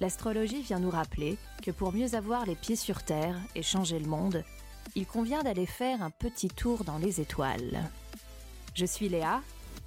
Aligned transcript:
L'astrologie 0.00 0.62
vient 0.62 0.78
nous 0.78 0.90
rappeler 0.90 1.36
que 1.62 1.70
pour 1.70 1.92
mieux 1.92 2.14
avoir 2.14 2.46
les 2.46 2.54
pieds 2.54 2.76
sur 2.76 3.02
Terre 3.02 3.36
et 3.54 3.62
changer 3.62 3.98
le 3.98 4.06
monde, 4.06 4.44
il 4.94 5.06
convient 5.06 5.42
d'aller 5.42 5.66
faire 5.66 6.02
un 6.02 6.10
petit 6.10 6.48
tour 6.48 6.84
dans 6.84 6.98
les 6.98 7.20
étoiles. 7.20 7.90
Je 8.74 8.86
suis 8.86 9.08
Léa, 9.08 9.42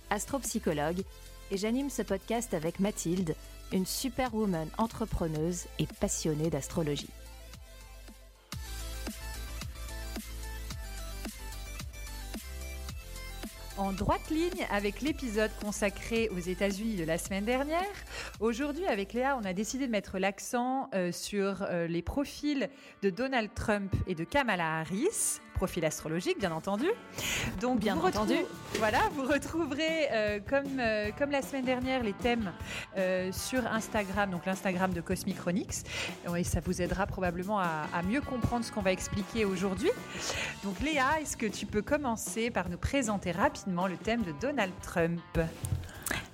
astropsychologue, 0.09 1.03
et 1.49 1.57
j'anime 1.57 1.89
ce 1.89 2.01
podcast 2.01 2.53
avec 2.53 2.79
Mathilde, 2.79 3.35
une 3.71 3.85
superwoman 3.85 4.67
entrepreneuse 4.77 5.65
et 5.79 5.87
passionnée 5.99 6.49
d'astrologie. 6.49 7.09
En 13.81 13.93
droite 13.93 14.29
ligne 14.29 14.67
avec 14.69 15.01
l'épisode 15.01 15.49
consacré 15.59 16.29
aux 16.29 16.39
États-Unis 16.39 16.97
de 16.97 17.03
la 17.03 17.17
semaine 17.17 17.45
dernière. 17.45 17.81
Aujourd'hui, 18.39 18.85
avec 18.85 19.13
Léa, 19.13 19.35
on 19.41 19.43
a 19.43 19.53
décidé 19.53 19.87
de 19.87 19.91
mettre 19.91 20.19
l'accent 20.19 20.87
euh, 20.93 21.11
sur 21.11 21.63
euh, 21.63 21.87
les 21.87 22.03
profils 22.03 22.69
de 23.01 23.09
Donald 23.09 23.49
Trump 23.55 23.91
et 24.05 24.13
de 24.13 24.23
Kamala 24.23 24.81
Harris, 24.81 25.41
profil 25.61 25.85
astrologique, 25.85 26.39
bien 26.39 26.51
entendu. 26.51 26.87
Donc, 27.59 27.81
bien 27.81 27.95
entendu. 27.95 28.33
Voilà, 28.79 28.97
vous 29.13 29.27
retrouverez, 29.27 30.07
euh, 30.11 30.39
comme, 30.49 30.81
comme 31.19 31.29
la 31.29 31.43
semaine 31.43 31.65
dernière, 31.65 32.01
les 32.01 32.13
thèmes 32.13 32.51
sur 33.31 33.67
Instagram, 33.67 34.31
donc 34.31 34.47
l'Instagram 34.47 34.91
de 34.91 35.01
Cosmicronix. 35.01 35.83
Et 36.35 36.43
ça 36.43 36.61
vous 36.65 36.81
aidera 36.81 37.05
probablement 37.05 37.59
à, 37.59 37.85
à 37.93 38.01
mieux 38.01 38.21
comprendre 38.21 38.65
ce 38.65 38.71
qu'on 38.71 38.81
va 38.81 38.91
expliquer 38.91 39.45
aujourd'hui. 39.45 39.91
Donc, 40.63 40.79
Léa, 40.79 41.21
est-ce 41.21 41.37
que 41.37 41.45
tu 41.45 41.67
peux 41.67 41.83
commencer 41.83 42.49
par 42.49 42.67
nous 42.67 42.79
présenter 42.79 43.31
rapidement 43.31 43.85
le 43.85 43.97
thème 43.97 44.23
de 44.23 44.33
Donald 44.41 44.73
Trump? 44.81 45.21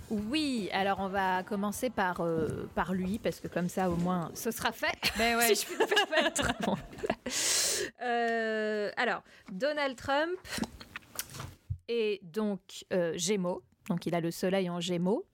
Oui, 0.09 0.69
alors 0.71 0.99
on 1.01 1.09
va 1.09 1.43
commencer 1.43 1.89
par, 1.89 2.21
euh, 2.21 2.69
par 2.75 2.93
lui, 2.93 3.19
parce 3.19 3.41
que 3.41 3.49
comme 3.49 3.67
ça 3.67 3.89
au 3.89 3.95
moins 3.97 4.31
ce 4.33 4.51
sera 4.51 4.71
fait. 4.71 4.95
Ben 5.17 5.37
ouais. 5.37 5.53
si 5.53 5.63
je 5.63 5.65
puis 5.67 5.75
me 5.75 5.85
permettre. 5.85 6.53
euh, 8.01 8.91
alors, 8.97 9.23
Donald 9.51 9.95
Trump 9.95 10.37
est 11.87 12.23
donc 12.23 12.85
euh, 12.93 13.13
Gémeaux, 13.17 13.63
donc 13.89 14.05
il 14.05 14.15
a 14.15 14.21
le 14.21 14.31
soleil 14.31 14.69
en 14.69 14.79
Gémeaux. 14.79 15.25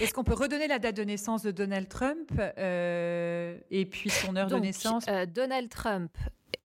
Est-ce 0.00 0.14
qu'on 0.14 0.24
peut 0.24 0.34
redonner 0.34 0.68
la 0.68 0.78
date 0.78 0.96
de 0.96 1.04
naissance 1.04 1.42
de 1.42 1.50
Donald 1.50 1.88
Trump 1.88 2.30
euh, 2.58 3.58
et 3.70 3.84
puis 3.84 4.10
son 4.10 4.36
heure 4.36 4.48
de 4.48 4.56
naissance? 4.56 5.04
Donald 5.34 5.68
Trump 5.68 6.16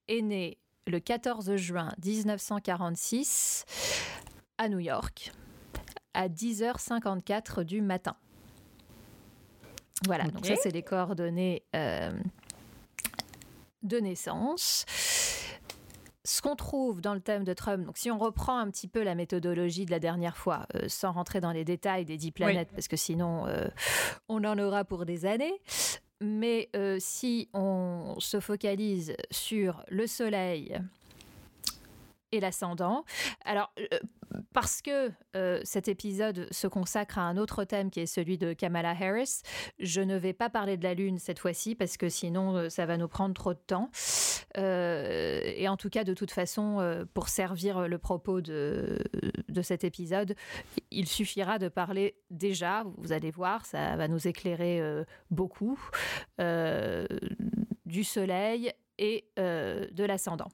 est 0.08 0.22
né 0.22 0.58
le 0.88 1.00
14 1.00 1.56
juin 1.58 1.92
1946 2.04 3.66
à 4.58 4.70
New 4.70 4.80
York 4.80 5.32
à 6.14 6.30
10h54 6.30 7.64
du 7.64 7.82
matin. 7.82 8.16
Voilà, 10.06 10.26
donc 10.26 10.46
ça 10.46 10.56
c'est 10.56 10.72
les 10.72 10.84
coordonnées 10.84 11.64
euh, 11.76 12.12
de 13.84 13.98
naissance. 13.98 14.86
Ce 16.30 16.42
qu'on 16.42 16.58
trouve 16.58 17.00
dans 17.00 17.14
le 17.14 17.22
thème 17.22 17.46
de 17.46 17.54
Trump, 17.54 17.86
donc 17.86 17.98
si 17.98 18.12
on 18.12 18.18
reprend 18.18 18.58
un 18.58 18.70
petit 18.70 18.90
peu 18.90 19.02
la 19.02 19.16
méthodologie 19.16 19.86
de 19.86 19.92
la 19.92 20.00
dernière 20.00 20.36
fois, 20.36 20.68
euh, 20.76 20.90
sans 20.90 21.14
rentrer 21.14 21.40
dans 21.40 21.54
les 21.54 21.64
détails 21.64 22.04
des 22.04 22.18
dix 22.18 22.32
planètes, 22.32 22.68
parce 22.74 22.90
que 22.90 22.98
sinon 22.98 23.48
euh, 23.48 23.68
on 24.28 24.44
en 24.44 24.60
aura 24.60 24.84
pour 24.84 25.06
des 25.06 25.26
années, 25.26 25.62
mais 26.20 26.70
si 27.00 27.48
on 27.54 28.16
se 28.18 28.42
focalise 28.42 29.16
sur 29.32 29.86
le 29.88 30.06
Soleil, 30.06 30.78
et 32.32 32.40
l'ascendant. 32.40 33.06
Alors, 33.46 33.72
euh, 33.80 33.86
parce 34.54 34.82
que 34.82 35.12
euh, 35.36 35.62
cet 35.64 35.88
épisode 35.88 36.48
se 36.52 36.68
consacre 36.68 37.18
à 37.18 37.22
un 37.22 37.38
autre 37.38 37.64
thème 37.64 37.90
qui 37.90 38.02
est 38.02 38.06
celui 38.06 38.38
de 38.38 38.54
Kamala 38.54 38.92
Harris, 38.92 39.42
je 39.80 40.02
ne 40.02 40.18
vais 40.18 40.34
pas 40.34 40.50
parler 40.50 40.78
de 40.78 40.84
la 40.84 40.94
Lune 40.94 41.18
cette 41.18 41.40
fois-ci 41.40 41.76
parce 41.76 41.98
que 41.98 42.10
sinon 42.10 42.56
euh, 42.56 42.70
ça 42.70 42.86
va 42.86 42.98
nous 42.98 43.08
prendre 43.08 43.34
trop 43.34 43.54
de 43.54 43.60
temps. 43.60 43.90
et 44.56 45.68
en 45.68 45.78
tout 45.78 45.90
cas, 45.90 46.04
de 46.04 46.14
toute 46.14 46.32
façon, 46.32 47.06
pour 47.14 47.30
servir 47.30 47.88
le 47.88 47.98
propos 47.98 48.42
de, 48.42 49.00
de 49.48 49.62
cet 49.62 49.84
épisode, 49.84 50.36
il 50.92 51.08
suffira 51.08 51.60
de 51.60 51.68
parler 51.68 52.16
déjà, 52.32 52.84
vous 52.98 53.12
allez 53.12 53.32
voir, 53.32 53.66
ça 53.66 53.96
va 53.96 54.08
nous 54.08 54.28
éclairer 54.28 54.82
beaucoup, 55.30 55.80
du 56.40 58.04
Soleil 58.04 58.72
et 58.98 59.26
de 59.38 60.04
l'ascendant. 60.04 60.50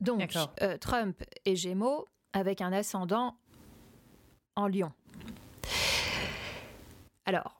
Donc, 0.00 0.36
euh, 0.62 0.78
Trump 0.78 1.22
est 1.44 1.56
Gémeaux 1.56 2.06
avec 2.32 2.60
un 2.60 2.72
ascendant 2.72 3.36
en 4.54 4.68
Lion. 4.68 4.92
Alors, 7.24 7.58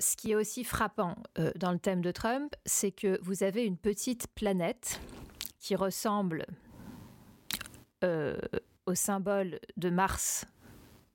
ce 0.00 0.16
qui 0.16 0.32
est 0.32 0.34
aussi 0.34 0.64
frappant 0.64 1.16
euh, 1.38 1.50
dans 1.56 1.72
le 1.72 1.78
thème 1.78 2.02
de 2.02 2.10
Trump, 2.10 2.54
c'est 2.66 2.92
que 2.92 3.18
vous 3.22 3.42
avez 3.42 3.64
une 3.64 3.76
petite 3.76 4.28
planète 4.28 5.00
qui 5.58 5.74
ressemble 5.74 6.46
euh, 8.04 8.38
au 8.86 8.94
symbole 8.94 9.58
de 9.76 9.90
Mars 9.90 10.46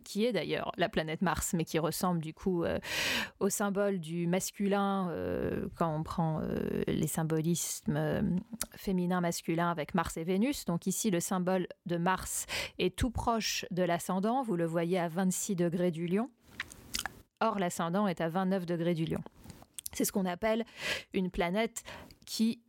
qui 0.04 0.26
est 0.26 0.32
d'ailleurs 0.32 0.72
la 0.78 0.90
planète 0.90 1.22
Mars, 1.22 1.54
mais 1.54 1.66
qui 1.66 1.80
ressemble 1.80 2.22
du 2.22 2.34
coup 2.34 2.64
euh, 2.64 2.80
au 3.40 3.50
symbole 3.50 4.00
du 4.00 4.28
masculin 4.28 5.10
euh, 5.10 5.68
quand 5.76 5.94
on 5.94 6.04
prend 6.04 6.42
euh, 6.42 6.84
les 6.88 7.08
symbolismes 7.08 8.40
féminin-masculin 8.76 9.70
avec 9.70 9.96
Mars 9.96 10.18
et 10.18 10.24
Vénus. 10.24 10.66
Donc 10.66 10.88
ici, 10.88 11.10
le 11.12 11.20
symbole 11.20 11.68
de 11.86 11.98
Mars 11.98 12.46
est 12.80 12.96
tout 12.96 13.10
proche 13.10 13.66
de 13.72 13.84
l'ascendant. 13.84 14.44
Vous 14.44 14.56
le 14.56 14.66
voyez 14.66 15.00
à 15.00 15.08
26 15.08 15.56
degrés 15.56 15.92
du 15.92 16.08
lion. 16.08 16.30
Or, 17.40 17.60
l'ascendant 17.60 18.08
est 18.08 18.22
à 18.22 18.30
29 18.30 18.66
degrés 18.66 18.94
du 18.94 19.06
lion. 19.06 19.22
C'est 19.92 20.06
ce 20.06 20.12
qu'on 20.12 20.26
appelle 20.26 20.66
une 21.14 21.30
planète 21.30 21.84
qui 22.26 22.62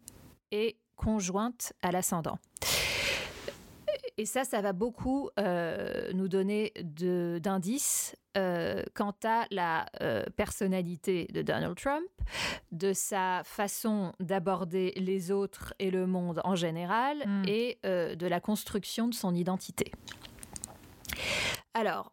est 0.51 0.77
conjointe 0.97 1.72
à 1.83 1.91
l'ascendant 1.91 2.39
et 4.17 4.27
ça, 4.27 4.45
ça 4.45 4.61
va 4.61 4.73
beaucoup 4.73 5.29
euh, 5.39 6.13
nous 6.13 6.29
donner 6.29 6.73
d'indices 6.83 8.17
euh, 8.37 8.83
quant 8.95 9.15
à 9.25 9.47
la 9.51 9.87
euh, 10.01 10.25
personnalité 10.37 11.29
de 11.33 11.43
Donald 11.43 11.77
Trump, 11.77 12.05
de 12.71 12.93
sa 12.93 13.43
façon 13.45 14.13
d'aborder 14.21 14.93
les 14.97 15.31
autres 15.31 15.75
et 15.79 15.91
le 15.91 16.07
monde 16.07 16.41
en 16.45 16.55
général, 16.55 17.19
hmm. 17.27 17.43
et 17.49 17.79
de 17.85 18.27
la 18.27 18.41
construction 18.41 19.09
de 19.09 19.15
son 19.15 19.35
identité. 19.35 19.91
Alors, 21.75 22.13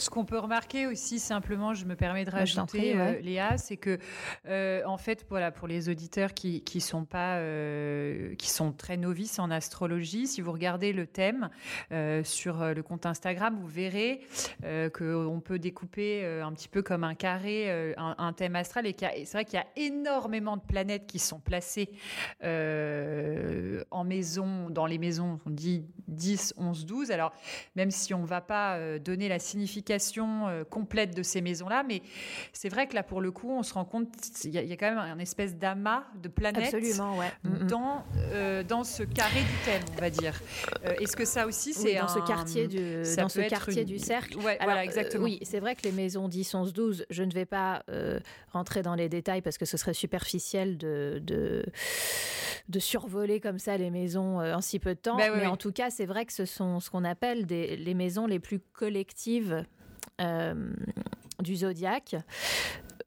ce 0.00 0.10
qu'on 0.10 0.24
peut 0.24 0.38
remarquer 0.38 0.86
aussi, 0.86 1.18
simplement, 1.18 1.74
je 1.74 1.84
me 1.84 1.94
permets 1.94 2.24
de 2.24 2.30
rajouter, 2.30 2.98
euh, 2.98 3.20
Léa, 3.20 3.58
c'est 3.58 3.76
que, 3.76 3.98
euh, 4.46 4.82
en 4.86 4.96
fait, 4.96 5.26
voilà, 5.28 5.50
pour 5.50 5.68
les 5.68 5.88
auditeurs 5.88 6.34
qui 6.34 6.62
qui 6.62 6.80
sont 6.80 7.04
pas, 7.04 7.36
euh, 7.36 8.34
qui 8.36 8.48
sont 8.50 8.72
très 8.72 8.96
novices 8.96 9.38
en 9.38 9.50
astrologie, 9.50 10.26
si 10.26 10.40
vous 10.40 10.52
regardez 10.52 10.92
le 10.92 11.06
thème 11.06 11.50
sur 12.24 12.64
le 12.64 12.82
compte 12.82 13.06
Instagram, 13.06 13.56
vous 13.60 13.68
verrez 13.68 14.20
qu'on 14.62 15.42
peut 15.44 15.58
découper 15.58 16.24
un 16.24 16.52
petit 16.52 16.68
peu 16.68 16.82
comme 16.82 17.04
un 17.04 17.14
carré 17.14 17.94
un, 17.96 18.32
thème 18.32 18.56
astral. 18.56 18.86
Et 18.86 18.96
c'est 18.98 19.32
vrai 19.32 19.44
qu'il 19.44 19.58
y 19.58 19.62
a 19.62 19.66
énormément 19.76 20.56
de 20.56 20.62
planètes 20.62 21.06
qui 21.06 21.18
sont 21.18 21.40
placées 21.40 21.90
en 22.42 24.04
maison, 24.04 24.70
dans 24.70 24.86
les 24.86 24.98
maisons, 24.98 25.40
on 25.46 25.50
dit 25.50 25.84
10, 26.10 26.54
11, 26.56 26.86
12. 26.86 27.10
Alors, 27.10 27.32
même 27.76 27.90
si 27.90 28.14
on 28.14 28.22
ne 28.22 28.26
va 28.26 28.40
pas 28.40 28.98
donner 28.98 29.28
la 29.28 29.38
signification 29.38 30.48
euh, 30.48 30.64
complète 30.64 31.16
de 31.16 31.22
ces 31.22 31.40
maisons-là. 31.40 31.82
Mais 31.86 32.02
c'est 32.52 32.68
vrai 32.68 32.86
que 32.86 32.94
là, 32.94 33.02
pour 33.02 33.20
le 33.20 33.30
coup, 33.30 33.50
on 33.50 33.62
se 33.62 33.74
rend 33.74 33.84
compte 33.84 34.08
qu'il 34.40 34.52
y, 34.52 34.58
a 34.58 34.76
quand 34.76 34.88
même 34.88 34.98
un 34.98 35.18
espèce 35.18 35.56
d'amas 35.56 36.04
de 36.22 36.28
planètes 36.28 36.74
Absolument, 36.74 37.16
ouais. 37.18 37.30
Mm, 37.44 37.48
mm. 37.48 37.66
dans, 37.66 38.04
euh, 38.16 38.62
dans 38.62 38.84
ce 38.84 39.02
carré 39.02 39.40
du 39.40 39.64
thème, 39.64 39.82
on 39.96 40.00
va 40.00 40.10
dire. 40.10 40.40
Euh, 40.84 40.94
est-ce 41.00 41.16
que 41.16 41.24
ça 41.24 41.46
aussi, 41.46 41.72
c'est 41.72 41.96
dans 41.96 42.08
ce 42.08 42.20
quartier 42.20 42.68
du, 42.68 43.02
dans 43.16 43.28
ce 43.28 43.40
quartier 43.48 43.84
du 43.84 43.98
cercle 43.98 44.36
ouais, 44.38 44.58
voilà, 44.62 44.84
exactement. 44.84 45.24
oui, 45.24 45.40
c'est 45.42 45.60
vrai 45.60 45.74
que 45.74 45.82
les 45.82 45.92
maisons 45.92 46.28
10, 46.28 46.54
11, 46.54 46.72
12, 46.72 47.06
je 47.10 47.22
ne 47.22 47.32
vais 47.32 47.46
pas 47.46 47.82
rentrer 48.52 48.82
dans 48.82 48.94
les 48.94 49.08
détails 49.08 49.42
parce 49.42 49.58
que 49.58 49.64
ce 49.64 49.76
serait 49.76 49.94
superficiel 49.94 50.78
de, 50.78 51.20
de, 51.22 51.64
de 52.68 52.78
survoler 52.78 53.40
comme 53.40 53.58
ça 53.58 53.76
les 53.76 53.90
maisons 53.90 54.40
en 54.40 54.60
si 54.60 54.78
peu 54.78 54.94
de 54.94 55.00
temps. 55.00 55.16
Ben 55.16 55.32
mais 55.34 55.46
en 55.46 55.56
tout 55.56 55.72
cas, 55.72 55.90
c'est 56.00 56.06
vrai 56.06 56.24
que 56.24 56.32
ce 56.32 56.46
sont 56.46 56.80
ce 56.80 56.88
qu'on 56.88 57.04
appelle 57.04 57.44
des, 57.44 57.76
les 57.76 57.92
maisons 57.92 58.26
les 58.26 58.38
plus 58.38 58.58
collectives 58.58 59.66
euh, 60.22 60.72
du 61.40 61.56
zodiaque. 61.56 62.16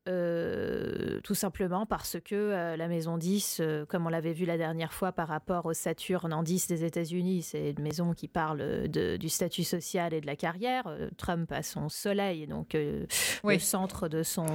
tout 0.05 1.33
simplement 1.33 1.87
parce 1.87 2.17
que 2.23 2.75
la 2.77 2.87
maison 2.87 3.17
10, 3.17 3.63
comme 3.89 4.05
on 4.05 4.09
l'avait 4.09 4.33
vu 4.33 4.45
la 4.45 4.57
dernière 4.57 4.93
fois 4.93 5.11
par 5.11 5.27
rapport 5.27 5.65
au 5.65 5.73
Saturne 5.73 6.33
en 6.33 6.43
10 6.43 6.67
des 6.67 6.85
États-Unis, 6.85 7.41
c'est 7.41 7.71
une 7.71 7.81
maison 7.81 8.13
qui 8.13 8.27
parle 8.27 8.87
du 8.89 9.29
statut 9.29 9.63
social 9.63 10.13
et 10.13 10.21
de 10.21 10.27
la 10.27 10.35
carrière. 10.35 10.83
Trump 11.17 11.51
a 11.51 11.63
son 11.63 11.89
soleil, 11.89 12.45
donc 12.45 12.73
le 12.75 13.59
centre 13.59 14.07
de 14.07 14.21
son, 14.21 14.45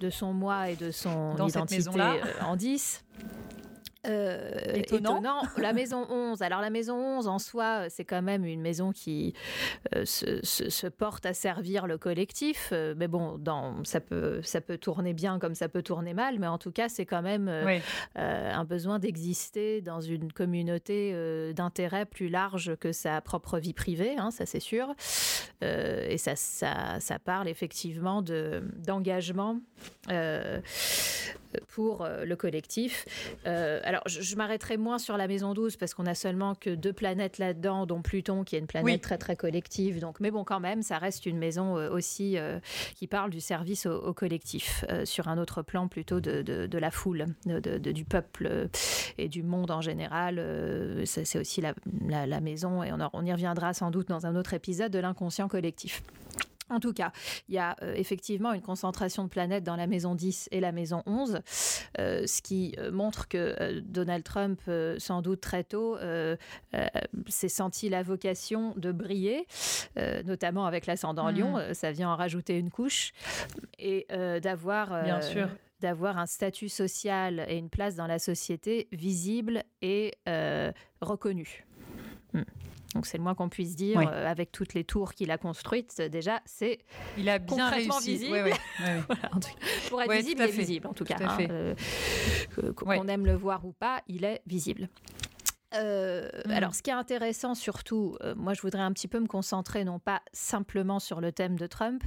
de 0.00 0.08
son 0.08 0.32
moi 0.32 0.70
et 0.70 0.76
de 0.76 0.90
son 0.90 1.36
identité 1.46 1.90
en 2.40 2.56
10. 2.56 3.04
Euh, 4.08 4.74
étonnant. 4.74 5.42
La 5.56 5.72
maison 5.72 6.06
11. 6.08 6.42
Alors 6.42 6.60
la 6.60 6.70
maison 6.70 6.96
11 6.96 7.28
en 7.28 7.38
soi, 7.38 7.88
c'est 7.88 8.04
quand 8.04 8.22
même 8.22 8.44
une 8.44 8.60
maison 8.60 8.92
qui 8.92 9.34
euh, 9.94 10.04
se, 10.04 10.86
porte 10.86 11.26
à 11.26 11.34
servir 11.34 11.86
le 11.86 11.98
collectif. 11.98 12.70
Euh, 12.72 12.94
mais 12.96 13.08
bon, 13.08 13.38
dans, 13.38 13.84
ça, 13.84 14.00
peut, 14.00 14.40
ça 14.42 14.60
peut 14.60 14.78
tourner 14.78 15.12
bien 15.12 15.38
comme 15.38 15.54
ça 15.54 15.68
peut 15.68 15.82
tourner 15.82 16.14
mal. 16.14 16.38
Mais 16.38 16.46
en 16.46 16.58
tout 16.58 16.72
cas, 16.72 16.88
c'est 16.88 17.06
quand 17.06 17.22
même 17.22 17.50
un 18.14 18.64
besoin 18.64 18.98
d'exister 18.98 19.80
dans 19.80 20.00
une 20.00 20.32
communauté 20.32 21.12
d'intérêt 21.54 22.06
plus 22.06 22.28
large 22.28 22.76
que 22.76 22.92
sa 22.92 23.20
propre 23.20 23.58
vie 23.58 23.72
privée, 23.72 24.16
hein, 24.18 24.30
ça 24.30 24.46
c'est 24.46 24.60
sûr. 24.60 24.94
et 25.62 26.18
ça, 26.18 26.36
ça, 26.36 27.00
ça, 27.00 27.18
parle 27.18 27.48
effectivement 27.48 28.22
d'engagement 28.22 29.58
pour 31.68 32.02
euh, 32.02 32.24
le 32.24 32.36
collectif. 32.36 33.04
Euh, 33.46 33.80
alors, 33.84 34.02
je, 34.06 34.36
m'arrêterai 34.36 34.76
moins 34.76 34.98
sur 34.98 35.16
la 35.16 35.28
maison 35.28 35.54
12 35.54 35.76
parce 35.76 35.94
qu'on 35.94 36.06
a 36.06 36.14
seulement 36.14 36.54
que 36.54 36.70
deux 36.70 36.92
planètes 36.92 37.38
là-dedans, 37.38 37.86
dont 37.86 38.02
Pluton, 38.02 38.44
qui 38.44 38.56
est 38.56 38.58
une 38.58 38.66
planète 38.66 39.00
très, 39.00 39.18
très 39.18 39.36
collective. 39.36 40.00
Donc, 40.00 40.20
mais 40.20 40.30
bon, 40.30 40.44
quand 40.44 40.60
même, 40.60 40.82
ça 40.82 40.98
reste 40.98 41.26
une 41.26 41.38
maison 41.38 41.76
euh, 41.76 41.90
aussi 41.90 42.36
qui 42.94 43.06
parle 43.06 43.30
du 43.30 43.40
service 43.40 43.86
au, 43.86 44.12
collectif, 44.12 44.84
sur 45.04 45.28
un 45.28 45.38
autre 45.38 45.62
plan 45.62 45.88
plutôt 45.88 46.20
de, 46.20 46.42
de, 46.42 46.78
la 46.78 46.90
foule, 46.90 47.26
de, 47.44 47.78
du 47.78 48.04
peuple 48.04 48.68
et 49.18 49.28
du 49.28 49.42
monde 49.42 49.70
en 49.70 49.80
général. 49.80 50.42
c'est 51.04 51.38
aussi 51.38 51.60
la, 51.60 51.74
la, 52.26 52.40
maison, 52.40 52.82
et 52.82 52.92
on, 52.92 52.98
on 53.12 53.24
y 53.24 53.32
reviendra 53.32 53.74
sans 53.74 53.90
doute 53.90 54.08
dans 54.08 54.26
un 54.26 54.36
autre 54.36 54.54
épisode, 54.54 54.92
de 54.92 54.98
l'inconscient 54.98 55.48
collectif. 55.48 56.02
En 56.68 56.80
tout 56.80 56.92
cas, 56.92 57.12
il 57.48 57.54
y 57.54 57.58
a 57.58 57.76
euh, 57.82 57.94
effectivement 57.94 58.52
une 58.52 58.62
concentration 58.62 59.24
de 59.24 59.28
planètes 59.28 59.62
dans 59.62 59.76
la 59.76 59.86
maison 59.86 60.14
10 60.14 60.48
et 60.50 60.60
la 60.60 60.72
maison 60.72 61.02
11, 61.06 61.40
euh, 61.98 62.26
ce 62.26 62.42
qui 62.42 62.74
euh, 62.78 62.90
montre 62.90 63.28
que 63.28 63.80
Donald 63.80 64.24
Trump, 64.24 64.60
sans 64.98 65.22
doute 65.22 65.40
très 65.40 65.64
tôt, 65.64 65.96
s'est 67.28 67.48
senti 67.48 67.88
la 67.88 68.02
vocation 68.02 68.74
de 68.76 68.92
briller, 68.92 69.46
notamment 70.24 70.66
avec 70.66 70.86
l'ascendant 70.86 71.30
mmh. 71.30 71.36
Lion, 71.36 71.58
ça 71.72 71.92
vient 71.92 72.10
en 72.10 72.16
rajouter 72.16 72.58
une 72.58 72.70
couche, 72.70 73.12
et 73.78 74.06
d'avoir... 74.42 74.90
d'avoir 75.80 76.16
un 76.18 76.26
statut 76.26 76.70
social 76.70 77.44
et 77.48 77.58
une 77.58 77.68
place 77.68 77.96
dans 77.96 78.06
la 78.06 78.18
société 78.18 78.88
visible 78.92 79.62
et 79.82 80.14
reconnue. 81.00 81.66
Mmh. 82.32 82.42
Donc 82.96 83.04
c'est 83.04 83.18
le 83.18 83.22
moins 83.22 83.34
qu'on 83.34 83.50
puisse 83.50 83.76
dire 83.76 84.00
euh, 84.00 84.26
avec 84.26 84.50
toutes 84.52 84.72
les 84.72 84.82
tours 84.82 85.12
qu'il 85.12 85.30
a 85.30 85.36
construites. 85.36 86.00
Déjà, 86.00 86.40
c'est 86.46 86.78
il 87.18 87.28
a 87.28 87.38
bien 87.38 87.68
réussi. 87.68 88.16
Visible. 88.16 88.54
pour 89.90 90.00
être 90.00 90.12
visible, 90.12 90.40
il 90.40 90.48
est 90.48 90.50
visible 90.50 90.86
en 90.86 90.94
tout, 90.94 91.04
cas. 91.04 91.16
Hein, 91.20 91.36
euh, 91.50 91.74
qu'on 92.74 93.06
aime 93.06 93.26
le 93.26 93.34
voir 93.34 93.66
ou 93.66 93.72
pas, 93.72 94.00
il 94.08 94.24
est 94.24 94.40
visible. 94.46 94.88
Euh, 95.74 96.30
mm. 96.46 96.50
Alors, 96.52 96.74
ce 96.74 96.82
qui 96.82 96.88
est 96.88 96.94
intéressant 96.94 97.54
surtout, 97.54 98.16
moi 98.34 98.54
je 98.54 98.62
voudrais 98.62 98.80
un 98.80 98.92
petit 98.92 99.08
peu 99.08 99.20
me 99.20 99.26
concentrer 99.26 99.84
non 99.84 99.98
pas 99.98 100.22
simplement 100.32 100.98
sur 100.98 101.20
le 101.20 101.32
thème 101.32 101.58
de 101.58 101.66
Trump, 101.66 102.02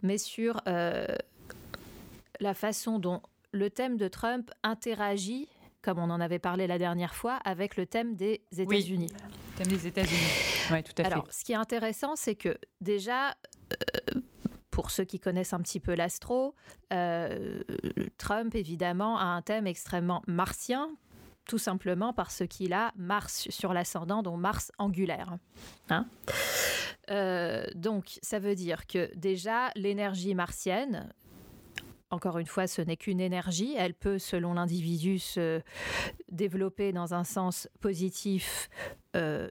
mais 0.00 0.16
sur 0.16 0.62
la 0.64 2.54
façon 2.54 2.98
dont 2.98 3.20
le 3.52 3.68
thème 3.68 3.98
de 3.98 4.08
Trump 4.08 4.50
interagit 4.62 5.50
comme 5.82 5.98
on 5.98 6.10
en 6.10 6.20
avait 6.20 6.38
parlé 6.38 6.66
la 6.66 6.78
dernière 6.78 7.14
fois, 7.14 7.34
avec 7.44 7.76
le 7.76 7.86
thème 7.86 8.14
des 8.14 8.42
États-Unis. 8.56 9.08
Oui, 9.10 9.32
thème 9.56 9.66
des 9.66 9.86
États-Unis. 9.86 10.20
Oui, 10.70 10.82
tout 10.82 10.92
à 10.98 11.04
fait. 11.04 11.12
Alors, 11.12 11.26
ce 11.30 11.44
qui 11.44 11.52
est 11.52 11.56
intéressant, 11.56 12.16
c'est 12.16 12.36
que 12.36 12.56
déjà, 12.80 13.30
euh, 13.30 14.20
pour 14.70 14.90
ceux 14.90 15.04
qui 15.04 15.20
connaissent 15.20 15.52
un 15.52 15.60
petit 15.60 15.80
peu 15.80 15.94
l'astro, 15.94 16.54
euh, 16.92 17.62
Trump, 18.16 18.54
évidemment, 18.54 19.18
a 19.18 19.24
un 19.24 19.42
thème 19.42 19.66
extrêmement 19.66 20.22
martien, 20.26 20.90
tout 21.46 21.58
simplement 21.58 22.12
parce 22.12 22.46
qu'il 22.48 22.72
a 22.72 22.92
Mars 22.96 23.48
sur 23.50 23.72
l'ascendant, 23.72 24.22
dont 24.22 24.36
Mars 24.36 24.72
angulaire. 24.78 25.36
Hein 25.90 26.06
euh, 27.10 27.66
donc, 27.74 28.18
ça 28.22 28.38
veut 28.38 28.54
dire 28.54 28.86
que 28.86 29.10
déjà, 29.16 29.70
l'énergie 29.74 30.34
martienne, 30.34 31.12
encore 32.12 32.38
une 32.38 32.46
fois, 32.46 32.66
ce 32.66 32.82
n'est 32.82 32.98
qu'une 32.98 33.20
énergie. 33.20 33.74
Elle 33.76 33.94
peut, 33.94 34.18
selon 34.18 34.52
l'individu, 34.52 35.18
se 35.18 35.62
développer 36.30 36.92
dans 36.92 37.14
un 37.14 37.24
sens 37.24 37.68
positif, 37.80 38.68
euh, 39.16 39.48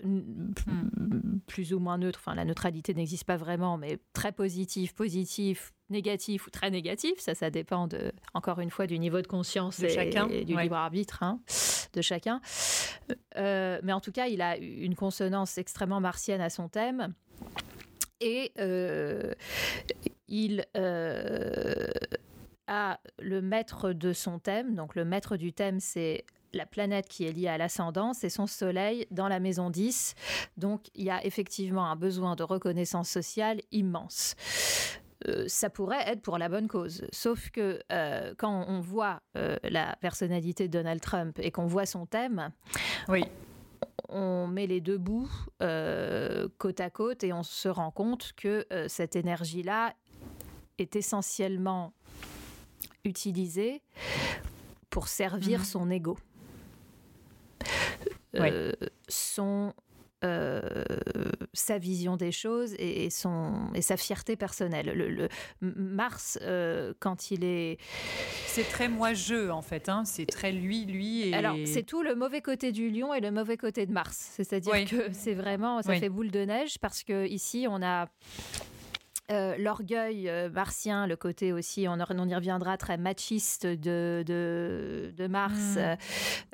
plus 1.48 1.74
ou 1.74 1.80
moins 1.80 1.98
neutre. 1.98 2.20
Enfin, 2.22 2.36
la 2.36 2.46
neutralité 2.46 2.94
n'existe 2.94 3.24
pas 3.24 3.36
vraiment, 3.36 3.78
mais 3.78 3.98
très 4.14 4.32
positif, 4.32 4.94
positif, 4.94 5.74
négatif 5.90 6.46
ou 6.46 6.52
très 6.52 6.70
négatif. 6.70 7.14
Ça, 7.18 7.34
ça 7.34 7.50
dépend, 7.50 7.88
de, 7.88 8.12
encore 8.36 8.60
une 8.60 8.70
fois, 8.70 8.86
du 8.86 9.00
niveau 9.00 9.22
de 9.22 9.28
conscience 9.28 9.82
et, 9.82 9.90
chacun. 9.90 10.28
du 10.28 10.56
libre 10.56 10.76
arbitre 10.76 11.24
hein, 11.24 11.40
de 11.94 12.02
chacun. 12.02 12.42
Euh, 13.38 13.80
mais 13.82 13.92
en 13.92 14.02
tout 14.02 14.12
cas, 14.12 14.28
il 14.28 14.42
a 14.42 14.56
une 14.58 14.96
consonance 14.96 15.58
extrêmement 15.58 16.00
martienne 16.00 16.42
à 16.42 16.52
son 16.52 16.70
thème. 16.70 17.16
Et 18.20 18.52
euh, 18.60 19.34
il 20.28 20.64
le 23.20 23.42
maître 23.42 23.94
de 23.94 24.14
son 24.14 24.40
thème. 24.40 24.76
Donc 24.76 24.96
le 24.96 25.06
maître 25.06 25.38
du 25.38 25.54
thème, 25.54 25.80
c'est 25.80 26.26
la 26.54 26.66
planète 26.66 27.08
qui 27.08 27.26
est 27.26 27.32
liée 27.32 27.48
à 27.48 27.58
l'ascendant, 27.58 28.14
c'est 28.14 28.30
son 28.30 28.48
soleil 28.48 29.08
dans 29.12 29.28
la 29.28 29.40
maison 29.40 29.70
10. 29.70 30.16
Donc 30.58 30.88
il 30.96 31.06
y 31.06 31.10
a 31.10 31.26
effectivement 31.26 31.86
un 31.86 31.96
besoin 31.96 32.36
de 32.36 32.44
reconnaissance 32.44 33.10
sociale 33.10 33.62
immense. 33.72 34.36
Euh, 35.28 35.46
ça 35.48 35.70
pourrait 35.70 36.04
être 36.08 36.22
pour 36.22 36.38
la 36.38 36.50
bonne 36.50 36.68
cause. 36.68 37.06
Sauf 37.12 37.50
que 37.52 37.82
euh, 37.92 38.34
quand 38.38 38.66
on 38.68 38.80
voit 38.80 39.22
euh, 39.38 39.58
la 39.64 39.96
personnalité 40.02 40.68
de 40.68 40.74
Donald 40.74 41.02
Trump 41.02 41.38
et 41.40 41.52
qu'on 41.52 41.68
voit 41.68 41.86
son 41.86 42.06
thème, 42.06 42.52
oui. 43.08 43.24
on 44.10 44.48
met 44.48 44.68
les 44.68 44.82
deux 44.82 44.98
bouts 44.98 45.30
côte 46.58 46.80
à 46.80 46.90
côte 46.90 47.24
et 47.24 47.34
on 47.34 47.44
se 47.44 47.70
rend 47.70 47.92
compte 47.92 48.34
que 48.36 48.66
cette 48.88 49.16
énergie-là 49.16 49.94
est 50.80 50.96
essentiellement 50.96 51.94
utilisé 53.04 53.82
pour 54.90 55.08
servir 55.08 55.60
mhm. 55.60 55.66
son 55.66 55.90
ego. 55.90 56.18
Euh, 58.36 58.72
son 59.10 59.74
euh, 60.24 60.62
sa 61.54 61.80
vision 61.80 62.16
des 62.16 62.32
choses 62.32 62.76
et, 62.78 63.10
son, 63.10 63.72
et 63.74 63.82
sa 63.82 63.98
fierté 63.98 64.36
personnelle. 64.36 64.94
Le, 64.94 65.28
Mars, 65.62 66.38
euh, 66.44 66.94
quand 67.00 67.32
il 67.32 67.44
est... 67.44 67.80
C'est 68.46 68.70
très 68.70 68.88
moi-je, 68.88 69.50
en 69.50 69.64
fait. 69.64 69.90
Hein. 69.90 70.04
C'est 70.06 70.28
très 70.28 70.52
lui, 70.52 70.86
lui. 70.86 71.28
Et... 71.28 71.34
Alors, 71.34 71.56
c'est 71.66 71.82
tout 71.82 72.04
le 72.04 72.14
mauvais 72.14 72.42
côté 72.42 72.72
du 72.72 72.92
lion 72.92 73.16
et 73.16 73.20
le 73.20 73.32
mauvais 73.32 73.58
côté 73.58 73.88
de 73.88 73.92
Mars. 73.92 74.34
C'est-à-dire 74.36 74.86
que 74.86 75.12
c'est 75.12 75.34
vraiment... 75.34 75.82
Ça 75.82 75.96
fait 75.96 76.10
boule 76.10 76.30
de 76.30 76.46
neige 76.46 76.78
parce 76.80 77.04
que 77.04 77.26
ici, 77.26 77.66
on 77.68 77.82
a 77.82 78.08
euh, 79.30 79.56
l'orgueil 79.58 80.28
euh, 80.28 80.50
martien, 80.50 81.08
le 81.08 81.16
côté 81.16 81.54
aussi, 81.54 81.88
on, 81.88 81.94
on, 81.94 82.28
y 82.28 82.36
reviendra, 82.36 82.78
très 82.78 82.98
machiste 82.98 83.66
de, 83.66 84.24
de, 84.28 85.28
Mars, 85.28 85.76
mmh. 85.76 85.98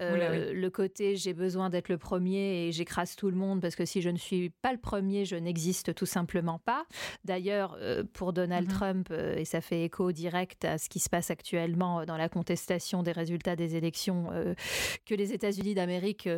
euh, 0.02 0.54
le 0.54 0.70
côté 0.70 1.16
j'ai 1.16 1.34
besoin 1.34 1.70
d'être 1.70 1.90
le 1.90 1.98
premier 1.98 2.68
et 2.68 2.72
j'écrase 2.72 3.16
tout 3.16 3.32
le 3.32 3.36
monde 3.36 3.62
parce 3.62 3.76
que 3.76 3.86
si 3.86 4.02
je 4.02 4.10
ne 4.10 4.18
suis 4.18 4.50
pas 4.50 4.72
le 4.72 4.78
premier, 4.78 5.26
je 5.26 5.36
n'existe 5.36 5.96
tout 5.96 6.06
simplement 6.06 6.60
pas. 6.60 6.86
D'ailleurs, 7.24 7.78
pour 8.14 8.34
Donald 8.34 8.68
mmh. 8.68 8.74
Trump, 8.74 9.12
et 9.12 9.46
ça 9.46 9.62
fait 9.62 9.84
écho 9.84 10.12
direct 10.12 10.66
à 10.66 10.78
ce 10.78 10.90
qui 10.90 11.00
se 11.00 11.10
passe 11.10 11.32
actuellement 11.32 12.06
dans 12.06 12.18
la 12.18 12.30
contestation 12.30 13.02
des 13.02 13.14
résultats 13.14 13.56
des 13.56 13.76
élections 13.76 14.30
que 15.06 15.16
les 15.16 15.34
États-Unis 15.34 15.74
d'Amérique 15.74 16.30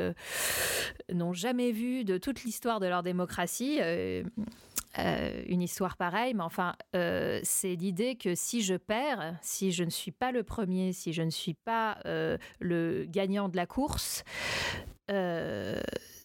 n'ont 1.11 1.33
jamais 1.33 1.71
vu 1.71 2.05
de 2.05 2.17
toute 2.17 2.43
l'histoire 2.43 2.79
de 2.79 2.87
leur 2.87 3.03
démocratie. 3.03 3.79
Une 4.97 5.61
histoire 5.61 5.97
pareille, 5.97 6.28
mais 6.33 6.43
enfin, 6.43 6.75
euh, 6.95 7.39
c'est 7.43 7.75
l'idée 7.75 8.15
que 8.15 8.35
si 8.35 8.61
je 8.61 8.75
perds, 8.75 9.35
si 9.41 9.71
je 9.71 9.83
ne 9.83 9.89
suis 9.89 10.11
pas 10.11 10.31
le 10.31 10.43
premier, 10.43 10.93
si 10.93 11.13
je 11.13 11.21
ne 11.21 11.29
suis 11.29 11.53
pas 11.53 11.97
euh, 12.05 12.37
le 12.59 13.05
gagnant 13.07 13.49
de 13.49 13.55
la 13.55 13.65
course, 13.65 14.23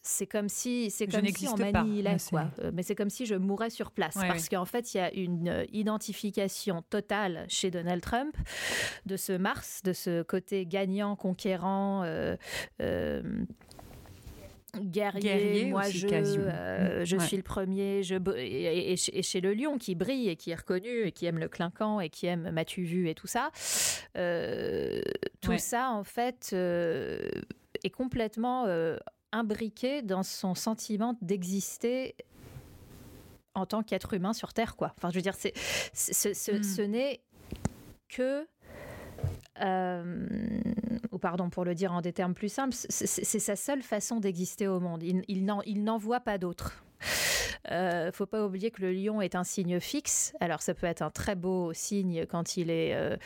c'est 0.06 0.26
comme 0.26 0.50
si 0.50 0.90
c'est 0.90 1.06
comme 1.06 1.26
si 1.26 1.48
on 1.48 1.56
m'annihilait 1.56 2.18
quoi. 2.28 2.50
mais 2.74 2.82
c'est 2.82 2.94
comme 2.94 3.08
si 3.08 3.24
je 3.24 3.34
mourais 3.34 3.70
sur 3.70 3.90
place. 3.90 4.12
Parce 4.12 4.50
qu'en 4.50 4.66
fait 4.66 4.92
il 4.92 4.98
y 4.98 5.00
a 5.00 5.10
une 5.14 5.64
identification 5.72 6.82
totale 6.90 7.46
chez 7.48 7.70
Donald 7.70 8.02
Trump 8.02 8.36
de 9.06 9.16
ce 9.16 9.32
Mars, 9.32 9.80
de 9.84 9.94
ce 9.94 10.22
côté 10.22 10.66
gagnant, 10.66 11.16
conquérant 11.16 12.04
guerrier, 14.80 15.66
moi 15.66 15.88
je, 15.88 16.06
euh, 16.06 17.04
je 17.04 17.16
suis 17.18 17.36
le 17.36 17.42
premier, 17.42 18.02
je, 18.02 18.16
et, 18.36 18.96
chez 18.96 19.40
le 19.40 19.54
lion 19.54 19.78
qui 19.78 19.94
brille 19.94 20.28
et 20.28 20.36
qui 20.36 20.50
est 20.50 20.54
reconnu 20.54 21.06
et 21.06 21.12
qui 21.12 21.26
aime 21.26 21.38
le 21.38 21.48
clinquant 21.48 22.00
et 22.00 22.10
qui 22.10 22.26
aime 22.26 22.50
m'as-tu 22.50 22.82
vu 22.82 23.08
et 23.08 23.14
tout 23.14 23.26
ça, 23.26 23.50
euh, 24.16 25.00
tout 25.40 25.58
ça 25.58 25.90
en 25.90 26.04
fait 26.04 26.50
euh, 26.52 27.28
est 27.82 27.90
complètement 27.90 28.66
imbriqué 29.32 30.02
dans 30.02 30.22
son 30.22 30.54
sentiment 30.54 31.16
d'exister 31.22 32.14
en 33.54 33.66
tant 33.66 33.82
qu'être 33.82 34.14
humain 34.14 34.32
sur 34.32 34.52
Terre 34.52 34.76
quoi. 34.76 34.94
Enfin 34.96 35.10
je 35.10 35.16
veux 35.16 35.22
dire 35.22 35.34
c'est, 35.34 35.54
ce, 35.92 36.28
hmm. 36.28 36.62
ce 36.62 36.82
n'est 36.82 37.20
que 38.08 38.46
ou 41.14 41.18
pardon 41.18 41.48
pour 41.48 41.64
le 41.64 41.74
dire 41.74 41.92
en 41.92 42.00
des 42.00 42.12
termes 42.12 42.34
plus 42.34 42.50
simples, 42.50 42.74
c'est 42.74 43.38
sa 43.38 43.56
seule 43.56 43.82
façon 43.82 44.20
d'exister 44.20 44.66
au 44.66 44.80
monde. 44.80 45.02
Il, 45.02 45.24
il 45.28 45.84
n'en 45.84 45.98
voit 45.98 46.20
pas 46.20 46.38
d'autre. 46.38 46.84
Euh, 47.70 48.12
faut 48.12 48.26
pas 48.26 48.44
oublier 48.44 48.70
que 48.70 48.82
le 48.82 48.92
lion 48.92 49.20
est 49.20 49.34
un 49.34 49.44
signe 49.44 49.80
fixe. 49.80 50.34
Alors 50.40 50.62
ça 50.62 50.74
peut 50.74 50.86
être 50.86 51.02
un 51.02 51.10
très 51.10 51.34
beau 51.34 51.72
signe 51.72 52.26
quand 52.26 52.56
il 52.56 52.70
est, 52.70 52.94
euh, 52.94 53.16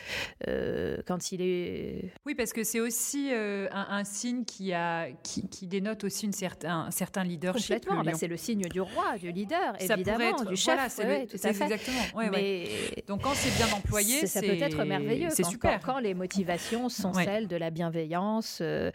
euh, 0.46 0.98
quand 1.06 1.32
il 1.32 1.42
est. 1.42 2.12
Oui, 2.24 2.34
parce 2.34 2.52
que 2.52 2.62
c'est 2.62 2.80
aussi 2.80 3.30
un, 3.32 4.04
signe 4.04 4.44
qui 4.44 4.72
a, 4.72 5.08
qui, 5.22 5.48
qui, 5.48 5.66
dénote 5.66 6.04
aussi 6.04 6.26
une 6.26 6.32
certain, 6.32 6.86
un 6.86 6.90
certain 6.90 7.24
leadership. 7.24 7.84
Complètement. 7.84 8.04
Bah, 8.04 8.12
c'est 8.14 8.28
le 8.28 8.36
signe 8.36 8.68
du 8.68 8.80
roi, 8.80 9.18
du 9.18 9.32
leader, 9.32 9.74
évidemment, 9.80 10.44
du 10.44 10.56
chef. 10.56 10.74
Voilà, 10.74 10.88
c'est 10.88 11.26
tout 11.26 11.36
à 11.42 11.52
fait. 11.52 11.64
Exactement. 11.64 12.30
Mais 12.30 12.68
donc 13.06 13.22
quand 13.22 13.34
c'est 13.34 13.54
bien 13.56 13.74
employé, 13.74 14.26
ça 14.26 14.40
peut 14.40 14.46
être 14.48 14.84
merveilleux. 14.84 15.30
C'est 15.30 15.44
super. 15.44 15.80
Quand, 15.80 15.98
les 15.98 16.14
motivations 16.14 16.88
sont 16.88 17.12
celles 17.12 17.48
de 17.48 17.56
la 17.56 17.70
bienveillance, 17.70 18.60
de, 18.60 18.92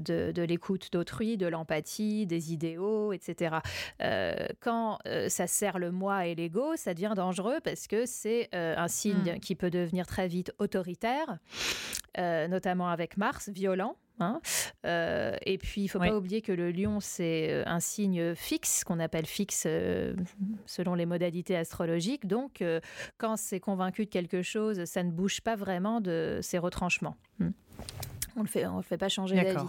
de 0.00 0.42
l'écoute 0.42 0.90
d'autrui, 0.92 1.36
de 1.36 1.46
l'empathie, 1.46 2.26
des 2.26 2.52
idéaux, 2.52 3.12
etc. 3.12 3.56
quand 4.60 4.71
euh, 5.06 5.28
ça 5.28 5.46
sert 5.46 5.78
le 5.78 5.90
moi 5.90 6.26
et 6.26 6.34
l'ego, 6.34 6.76
ça 6.76 6.94
devient 6.94 7.12
dangereux 7.14 7.58
parce 7.62 7.86
que 7.86 8.06
c'est 8.06 8.48
euh, 8.54 8.74
un 8.76 8.88
signe 8.88 9.34
hmm. 9.36 9.40
qui 9.40 9.54
peut 9.54 9.70
devenir 9.70 10.06
très 10.06 10.28
vite 10.28 10.52
autoritaire, 10.58 11.38
euh, 12.18 12.48
notamment 12.48 12.88
avec 12.88 13.16
Mars, 13.16 13.48
violent. 13.48 13.96
Hein. 14.20 14.40
et 14.84 15.58
puis, 15.58 15.80
il 15.80 15.84
ne 15.84 15.88
faut 15.88 15.98
pas 15.98 16.14
oublier 16.14 16.42
que 16.42 16.52
le 16.52 16.70
lion, 16.70 17.00
c'est 17.00 17.64
un 17.66 17.80
signe 17.80 18.36
fixe, 18.36 18.84
qu'on 18.84 19.00
appelle 19.00 19.26
fixe 19.26 19.66
selon 20.66 20.94
les 20.94 21.06
modalités 21.06 21.56
astrologiques. 21.56 22.28
Donc, 22.28 22.62
quand 23.18 23.36
c'est 23.36 23.58
convaincu 23.58 24.04
de 24.04 24.10
quelque 24.10 24.42
chose, 24.42 24.84
ça 24.84 25.02
ne 25.02 25.10
bouge 25.10 25.40
pas 25.40 25.56
vraiment 25.56 26.00
de 26.00 26.38
ses 26.40 26.58
retranchements. 26.58 27.16
Hmm. 27.40 27.50
On 28.36 28.42
le 28.42 28.48
fait, 28.48 28.66
on 28.66 28.78
le 28.78 28.82
fait 28.82 28.98
pas 28.98 29.08
changer 29.08 29.36
d'avis. 29.36 29.66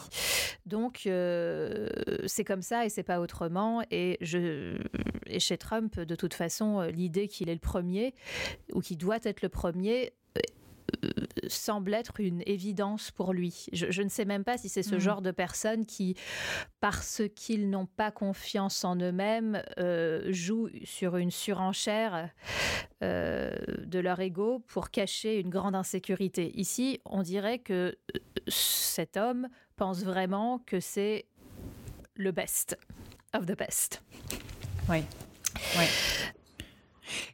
Donc 0.65 1.01
euh, 1.05 1.89
c'est 2.27 2.43
comme 2.43 2.61
ça 2.61 2.85
et 2.85 2.89
c'est 2.89 3.03
pas 3.03 3.19
autrement. 3.19 3.83
Et 3.91 4.17
je, 4.21 4.77
et 5.27 5.39
chez 5.39 5.57
Trump, 5.57 5.99
de 5.99 6.15
toute 6.15 6.33
façon, 6.33 6.81
l'idée 6.83 7.27
qu'il 7.27 7.49
est 7.49 7.53
le 7.53 7.59
premier 7.59 8.13
ou 8.73 8.81
qu'il 8.81 8.97
doit 8.97 9.19
être 9.23 9.41
le 9.41 9.49
premier 9.49 10.13
euh, 10.37 10.41
semble 11.47 11.93
être 11.93 12.19
une 12.19 12.41
évidence 12.45 13.11
pour 13.11 13.33
lui. 13.33 13.65
Je, 13.73 14.01
ne 14.01 14.09
sais 14.09 14.25
même 14.25 14.43
pas 14.43 14.57
si 14.57 14.69
c'est 14.69 14.83
ce 14.83 14.95
hmm. 14.95 14.99
genre 14.99 15.21
de 15.21 15.31
personnes 15.31 15.85
qui, 15.85 16.15
parce 16.79 17.21
qu'ils 17.35 17.69
n'ont 17.69 17.85
pas 17.85 18.11
confiance 18.11 18.83
en 18.83 18.95
eux-mêmes, 18.95 19.61
euh, 19.77 20.31
jouent 20.31 20.69
sur 20.83 21.17
une 21.17 21.31
surenchère 21.31 22.29
euh, 23.03 23.51
de 23.85 23.99
leur 23.99 24.19
ego 24.19 24.59
pour 24.67 24.89
cacher 24.89 25.39
une 25.39 25.49
grande 25.49 25.75
insécurité. 25.75 26.51
Ici, 26.59 26.99
on 27.05 27.21
dirait 27.21 27.59
que 27.59 27.97
cet 28.47 29.17
homme 29.17 29.47
pense 29.75 30.03
vraiment 30.03 30.59
que 30.59 30.79
c'est 30.79 31.25
le 32.15 32.31
best 32.31 32.77
of 33.33 33.45
the 33.45 33.57
best. 33.57 34.03
Oui. 34.89 35.03
Oui. 35.77 35.85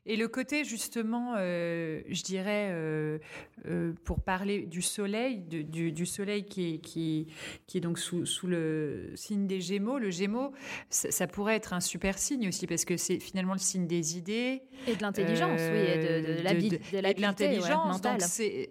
Et 0.10 0.16
le 0.16 0.28
côté 0.28 0.63
justement, 0.63 1.36
euh, 1.38 2.01
je 2.10 2.24
dirais, 2.24 2.70
euh, 2.72 3.20
euh, 3.68 3.94
pour 4.06 4.22
parler 4.22 4.66
du 4.66 4.82
soleil, 4.82 5.38
du, 5.38 6.06
soleil 6.08 6.46
qui 6.46 6.74
est, 6.74 6.78
qui, 6.80 7.28
qui 7.68 7.78
est 7.78 7.82
donc 7.82 8.00
sous, 8.00 8.25
sous, 8.25 8.48
le 8.48 9.12
signe 9.13 9.46
des 9.46 9.62
Gémeaux, 9.62 10.00
le 10.00 10.10
Gémeaux, 10.10 10.51
ça, 10.89 11.28
pourrait 11.28 11.58
être 11.58 11.74
un 11.74 11.80
super 11.80 12.18
signe 12.18 12.48
aussi 12.48 12.66
parce 12.66 12.86
que 12.86 12.98
c'est 12.98 13.20
finalement 13.20 13.54
le 13.54 13.60
signe 13.60 13.86
des 13.86 14.18
idées 14.18 14.63
et 14.88 14.96
de 14.96 15.01
l'intelligence, 15.04 15.60
oui, 15.60 15.78
et 15.78 15.98
de, 15.98 16.28
de, 16.32 16.38
de 16.38 17.22
l'intelligence. 17.22 18.01
Ouais, 18.01 18.70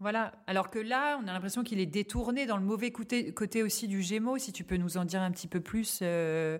voilà. 0.00 0.32
Alors 0.46 0.70
que 0.70 0.78
là, 0.78 1.18
on 1.22 1.26
a 1.26 1.32
l'impression 1.32 1.64
qu'il 1.64 1.80
est 1.80 1.86
détourné 1.86 2.46
dans 2.46 2.56
le 2.56 2.62
mauvais 2.62 2.92
côté, 2.92 3.32
côté, 3.32 3.64
aussi 3.64 3.88
du 3.88 4.00
Gémeaux. 4.00 4.38
Si 4.38 4.52
tu 4.52 4.62
peux 4.62 4.76
nous 4.76 4.96
en 4.96 5.04
dire 5.04 5.20
un 5.20 5.32
petit 5.32 5.48
peu 5.48 5.60
plus 5.60 6.00
euh, 6.02 6.58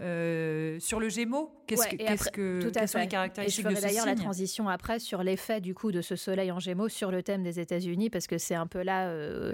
euh, 0.00 0.78
sur 0.78 1.00
le 1.00 1.08
Gémeaux, 1.08 1.50
qu'est-ce 1.66 2.30
que, 2.30 2.62
tout 2.62 2.70
quelles 2.70 2.88
sont 2.88 2.98
les 2.98 3.08
caractéristiques 3.08 3.66
Et 3.66 3.70
je 3.70 3.76
ferai 3.76 3.80
d'ailleurs 3.80 4.06
la 4.06 4.14
transition 4.14 4.68
après 4.68 5.00
sur 5.00 5.24
l'effet 5.24 5.60
du 5.60 5.74
coup 5.74 5.90
de 5.90 6.02
ce 6.02 6.14
Soleil 6.14 6.52
en 6.52 6.60
Gémeaux 6.60 6.88
sur 6.88 7.10
le 7.10 7.22
thème 7.22 7.42
des 7.42 7.58
États-Unis 7.58 8.10
parce 8.10 8.28
que 8.28 8.38
c'est 8.38 8.54
un 8.54 8.68
peu 8.68 8.82
là 8.82 9.08
euh, 9.08 9.52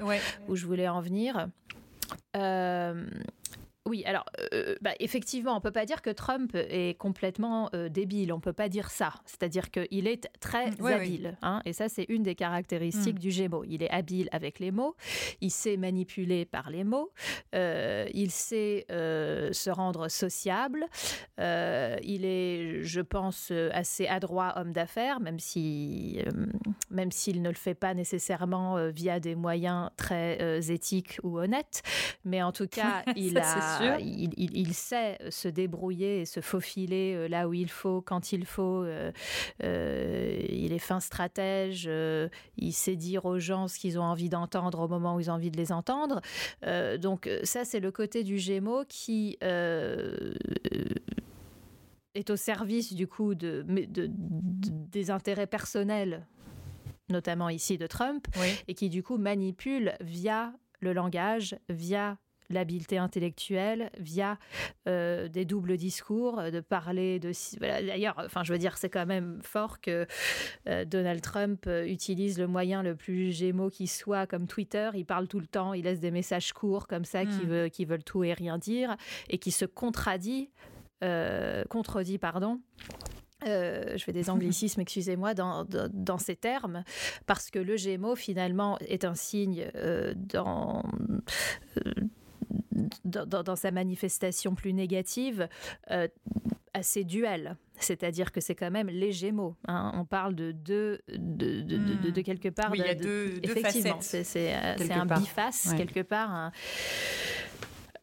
où 0.48 0.56
je 0.56 0.66
voulais 0.66 0.88
en 0.88 1.00
venir. 1.00 1.48
Oui, 3.86 4.02
alors 4.06 4.24
euh, 4.54 4.76
bah, 4.80 4.92
effectivement, 4.98 5.54
on 5.54 5.60
peut 5.60 5.70
pas 5.70 5.84
dire 5.84 6.00
que 6.00 6.08
Trump 6.08 6.54
est 6.54 6.96
complètement 6.98 7.68
euh, 7.74 7.90
débile. 7.90 8.32
On 8.32 8.40
peut 8.40 8.54
pas 8.54 8.70
dire 8.70 8.90
ça. 8.90 9.12
C'est-à-dire 9.26 9.70
qu'il 9.70 10.06
est 10.08 10.26
très 10.40 10.72
habile, 10.82 11.36
hein, 11.42 11.60
et 11.66 11.74
ça 11.74 11.90
c'est 11.90 12.06
une 12.08 12.22
des 12.22 12.34
caractéristiques 12.34 13.16
mm. 13.16 13.18
du 13.18 13.30
Gémeaux. 13.30 13.62
Il 13.68 13.82
est 13.82 13.90
habile 13.90 14.30
avec 14.32 14.58
les 14.58 14.70
mots. 14.70 14.96
Il 15.42 15.50
sait 15.50 15.76
manipuler 15.76 16.46
par 16.46 16.70
les 16.70 16.82
mots. 16.82 17.10
Euh, 17.54 18.06
il 18.14 18.30
sait 18.30 18.86
se 18.88 19.70
rendre 19.70 20.08
sociable. 20.08 20.86
il 21.38 22.24
est, 22.24 22.82
je 22.82 23.00
pense, 23.02 23.52
assez 23.72 24.06
adroit 24.06 24.54
homme 24.56 24.72
d'affaires, 24.72 25.20
même 25.20 25.38
si, 25.38 26.22
même 26.90 27.12
s'il 27.12 27.42
ne 27.42 27.50
le 27.50 27.54
fait 27.54 27.74
pas 27.74 27.92
nécessairement 27.92 28.88
via 28.88 29.20
des 29.20 29.34
moyens 29.34 29.90
très 29.96 30.60
éthiques 30.70 31.18
ou 31.22 31.38
honnêtes. 31.38 31.82
Mais 32.24 32.42
en 32.42 32.52
tout 32.52 32.66
cas, 32.66 33.02
il 33.16 33.36
a 33.36 33.73
il, 34.00 34.74
sait 34.74 35.18
se 35.30 35.48
débrouiller 35.48 36.20
et 36.20 36.24
se 36.24 36.40
faufiler 36.40 37.14
euh, 37.14 37.28
là 37.28 37.48
où 37.48 37.54
il 37.54 37.70
faut, 37.70 38.00
quand 38.00 38.32
il 38.32 38.44
faut. 38.44 38.82
Euh, 38.82 39.12
euh, 39.62 40.40
il 40.48 40.72
est 40.72 40.78
fin 40.78 41.00
stratège. 41.00 41.90
il 42.56 42.72
sait 42.72 42.96
dire 42.96 43.24
aux 43.24 43.38
gens 43.38 43.68
ce 43.68 43.78
qu'ils 43.78 43.98
ont 43.98 44.04
envie 44.04 44.28
d'entendre 44.28 44.80
au 44.80 44.88
moment 44.88 45.16
où 45.16 45.20
ils 45.20 45.30
ont 45.30 45.34
envie 45.34 45.50
de 45.50 45.56
les 45.56 45.72
entendre. 45.72 46.20
donc 46.98 47.28
ça, 47.42 47.64
c'est 47.64 47.80
le 47.80 47.90
côté 47.90 48.24
du 48.24 48.38
Gémeaux 48.38 48.84
qui 48.88 49.38
est 49.40 50.30
au 52.30 52.36
service 52.36 52.92
du 52.92 53.06
coup 53.06 53.34
de, 53.34 53.64
des 53.66 55.10
intérêts 55.10 55.46
personnels 55.46 56.26
notamment 57.10 57.48
ici 57.48 57.78
de 57.78 57.86
Trump, 57.86 58.26
et 58.66 58.74
qui 58.74 58.88
du 58.88 59.02
coup 59.02 59.18
manipule 59.18 59.94
via 60.00 60.52
le 60.80 60.92
langage, 60.92 61.56
via 61.68 62.18
l'habileté 62.50 62.98
intellectuelle 62.98 63.90
via 63.98 64.38
euh, 64.88 65.28
des 65.28 65.44
doubles 65.44 65.76
discours, 65.76 66.42
de 66.42 66.60
parler 66.60 67.18
de... 67.18 67.32
D'ailleurs, 67.60 68.14
enfin, 68.18 68.42
je 68.44 68.52
veux 68.52 68.58
dire, 68.58 68.76
c'est 68.76 68.90
quand 68.90 69.06
même 69.06 69.40
fort 69.42 69.80
que 69.80 70.06
euh, 70.68 70.84
Donald 70.84 71.20
Trump 71.20 71.64
euh, 71.66 71.86
utilise 71.86 72.38
le 72.38 72.46
moyen 72.46 72.82
le 72.82 72.94
plus 72.94 73.32
gémeaux 73.32 73.70
qui 73.70 73.86
soit, 73.86 74.26
comme 74.26 74.46
Twitter. 74.46 74.90
Il 74.94 75.06
parle 75.06 75.28
tout 75.28 75.40
le 75.40 75.46
temps, 75.46 75.72
il 75.72 75.84
laisse 75.84 76.00
des 76.00 76.10
messages 76.10 76.52
courts 76.52 76.86
comme 76.86 77.04
ça 77.04 77.24
qui, 77.24 77.44
hmm. 77.44 77.48
veut, 77.48 77.68
qui 77.68 77.84
veulent 77.84 78.04
tout 78.04 78.24
et 78.24 78.32
rien 78.32 78.58
dire, 78.58 78.96
et 79.28 79.38
qui 79.38 79.50
se 79.50 79.64
contradit, 79.64 80.50
contredit, 81.68 82.16
pardon. 82.16 82.60
je 83.44 84.02
fais 84.02 84.12
des 84.12 84.30
anglicismes, 84.30 84.80
excusez-moi, 84.80 85.34
dans, 85.34 85.64
dans, 85.64 86.18
ces 86.18 86.36
termes, 86.36 86.82
parce 87.26 87.50
que 87.50 87.58
le 87.58 87.76
Gémeaux, 87.76 88.16
finalement, 88.16 88.78
est 88.78 89.04
un 89.04 89.14
signe 89.14 89.70
dans, 90.14 90.82
dans, 93.04 93.56
sa 93.56 93.70
manifestation 93.70 94.54
plus 94.54 94.72
négative, 94.72 95.48
euh, 95.90 96.08
assez 96.72 97.04
duel. 97.04 97.56
C'est-à-dire 97.78 98.32
que 98.32 98.40
c'est 98.40 98.54
quand 98.54 98.70
même 98.70 98.88
les 98.88 99.12
Gémeaux. 99.12 99.56
Hein. 99.66 99.92
On 99.94 100.04
parle 100.04 100.34
de 100.34 100.52
deux, 100.52 101.00
de, 101.08 101.60
de, 101.60 102.10
de, 102.10 102.20
quelque 102.20 102.48
part. 102.48 102.70
Oui, 102.70 102.78
il 102.80 102.86
y 102.86 102.88
a 102.88 102.94
deux, 102.94 103.34
effectivement, 103.42 104.00
c'est 104.00 104.52
un 104.52 105.06
biface 105.06 105.74
quelque 105.76 106.00
part 106.00 106.50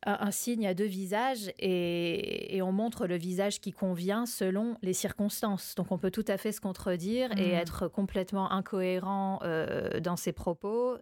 un 0.06 0.32
signe 0.32 0.66
à 0.66 0.74
deux 0.74 0.86
visages 0.86 1.52
et, 1.60 2.60
on 2.62 2.72
montre 2.72 3.08
le 3.08 3.18
visage 3.18 3.60
qui 3.60 3.72
convient 3.72 4.26
selon 4.28 4.78
les 4.84 4.94
circonstances. 4.94 5.74
Donc 5.76 5.92
on 5.92 5.98
peut 5.98 6.12
tout 6.12 6.26
à 6.28 6.38
fait 6.38 6.52
se 6.52 6.62
contredire 6.62 7.32
et 7.38 7.54
mm. 7.54 7.60
être 7.60 7.88
complètement 7.88 8.52
incohérent 8.52 9.40
euh, 9.44 10.00
dans 10.00 10.16
ses 10.16 10.32
propos. 10.32 10.98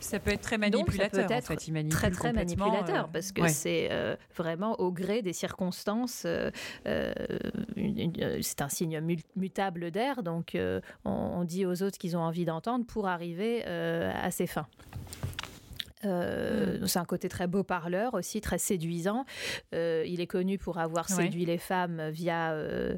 Ça 0.00 0.18
peut 0.18 0.32
être 0.32 0.42
très 0.42 0.58
manipulateur. 0.58 1.26
peut 1.26 1.32
être 1.34 1.88
très 1.88 2.10
très 2.10 2.32
manipulateur 2.32 3.06
euh, 3.06 3.08
parce 3.12 3.32
que 3.32 3.48
c'est 3.48 3.88
euh, 3.90 4.16
vraiment 4.36 4.78
au 4.80 4.92
gré 4.92 5.22
des 5.22 5.32
circonstances. 5.32 6.26
c'est 6.84 8.60
un 8.60 8.68
signe 8.68 9.00
mutable 9.36 9.90
d'air, 9.90 10.22
donc 10.22 10.56
on, 11.04 11.44
dit 11.44 11.66
aux 11.66 11.82
autres 11.82 11.98
qu'ils 11.98 12.16
ont 12.16 12.20
envie 12.20 12.44
d'entendre 12.44 12.86
pour 12.86 13.08
arriver 13.08 13.64
à 13.64 14.30
ses 14.30 14.46
fins. 14.46 14.66
Euh, 16.04 16.78
mm. 16.78 16.86
C'est 16.86 16.98
un 16.98 17.04
côté 17.04 17.28
très 17.28 17.46
beau 17.46 17.62
parleur 17.62 18.14
aussi, 18.14 18.40
très 18.40 18.58
séduisant. 18.58 19.24
Euh, 19.74 20.04
il 20.06 20.20
est 20.20 20.26
connu 20.26 20.58
pour 20.58 20.78
avoir 20.78 21.08
séduit 21.08 21.44
les 21.44 21.58
femmes 21.58 22.10
via 22.10 22.52
euh, 22.52 22.96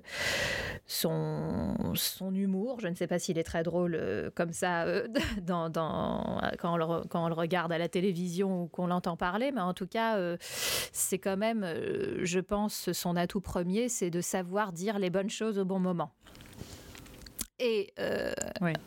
son, 0.86 1.74
son 1.94 2.34
humour. 2.34 2.80
Je 2.80 2.88
ne 2.88 2.94
sais 2.94 3.06
pas 3.06 3.18
s'il 3.18 3.38
est 3.38 3.44
très 3.44 3.62
drôle 3.62 4.00
comme 4.34 4.52
ça 4.52 4.86
dans, 5.42 5.68
dans, 5.68 6.40
quand, 6.58 6.74
on 6.74 6.76
le, 6.76 7.06
quand 7.08 7.24
on 7.24 7.28
le 7.28 7.34
regarde 7.34 7.72
à 7.72 7.78
la 7.78 7.88
télévision 7.88 8.62
ou 8.62 8.66
qu'on 8.66 8.86
l'entend 8.86 9.16
parler, 9.16 9.52
mais 9.52 9.60
en 9.60 9.74
tout 9.74 9.86
cas, 9.86 10.18
c'est 10.92 11.18
quand 11.18 11.36
même, 11.36 11.66
je 12.22 12.40
pense, 12.40 12.92
son 12.92 13.16
atout 13.16 13.40
premier, 13.40 13.88
c'est 13.88 14.10
de 14.10 14.20
savoir 14.20 14.72
dire 14.72 14.98
les 14.98 15.10
bonnes 15.10 15.30
choses 15.30 15.58
au 15.58 15.64
bon 15.64 15.78
moment. 15.78 16.10
Et 17.60 17.92
euh, 18.00 18.32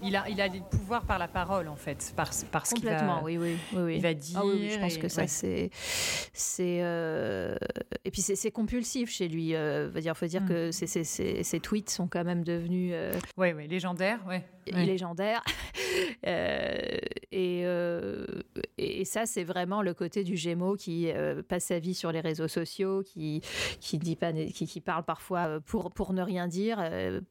il 0.03 0.15
a 0.17 0.27
il 0.27 0.41
a 0.41 0.49
des 0.49 0.59
pouvoirs 0.59 1.05
par 1.05 1.17
la 1.17 1.29
parole 1.29 1.69
en 1.69 1.77
fait, 1.77 2.11
par 2.17 2.31
parce 2.51 2.73
complètement. 2.73 3.21
oui, 3.23 3.37
oui, 3.37 3.55
oui, 3.73 3.95
Il 3.95 4.01
va 4.01 4.13
dire. 4.13 4.39
Ah 4.39 4.45
oui, 4.45 4.69
je 4.69 4.79
pense 4.79 4.97
que 4.97 5.07
ça 5.07 5.25
c'est 5.25 5.69
c'est 6.33 6.79
euh, 6.81 7.55
et 8.03 8.11
puis 8.11 8.21
c'est 8.21 8.51
compulsif 8.51 9.09
chez 9.09 9.29
lui. 9.29 9.55
Euh, 9.55 9.89
dire, 9.89 10.17
faut 10.17 10.25
dire 10.25 10.41
mm. 10.41 10.47
que 10.49 10.71
ses 10.71 11.59
tweets 11.61 11.89
sont 11.89 12.07
quand 12.07 12.25
même 12.25 12.43
devenus. 12.43 12.93
oui, 13.37 13.53
oui, 13.53 13.67
légendaires, 13.67 14.19
ouais 14.27 14.43
légendaire. 14.71 15.43
Euh, 16.25 16.97
et, 17.31 17.61
euh, 17.65 18.25
et, 18.77 19.05
ça, 19.05 19.25
c'est 19.25 19.43
vraiment 19.43 19.81
le 19.81 19.93
côté 19.93 20.23
du 20.23 20.35
Gémeaux 20.35 20.75
qui 20.75 21.11
euh, 21.11 21.41
passe 21.41 21.65
sa 21.65 21.79
vie 21.79 21.93
sur 21.93 22.11
les 22.11 22.19
réseaux 22.19 22.47
sociaux, 22.47 23.03
qui, 23.03 23.41
qui, 23.79 23.97
dit 23.97 24.15
pas, 24.15 24.33
qui, 24.33 24.67
qui 24.67 24.81
parle 24.81 25.03
parfois 25.03 25.59
pour, 25.65 25.91
pour 25.91 26.13
ne 26.13 26.21
rien 26.21 26.47
dire, 26.47 26.83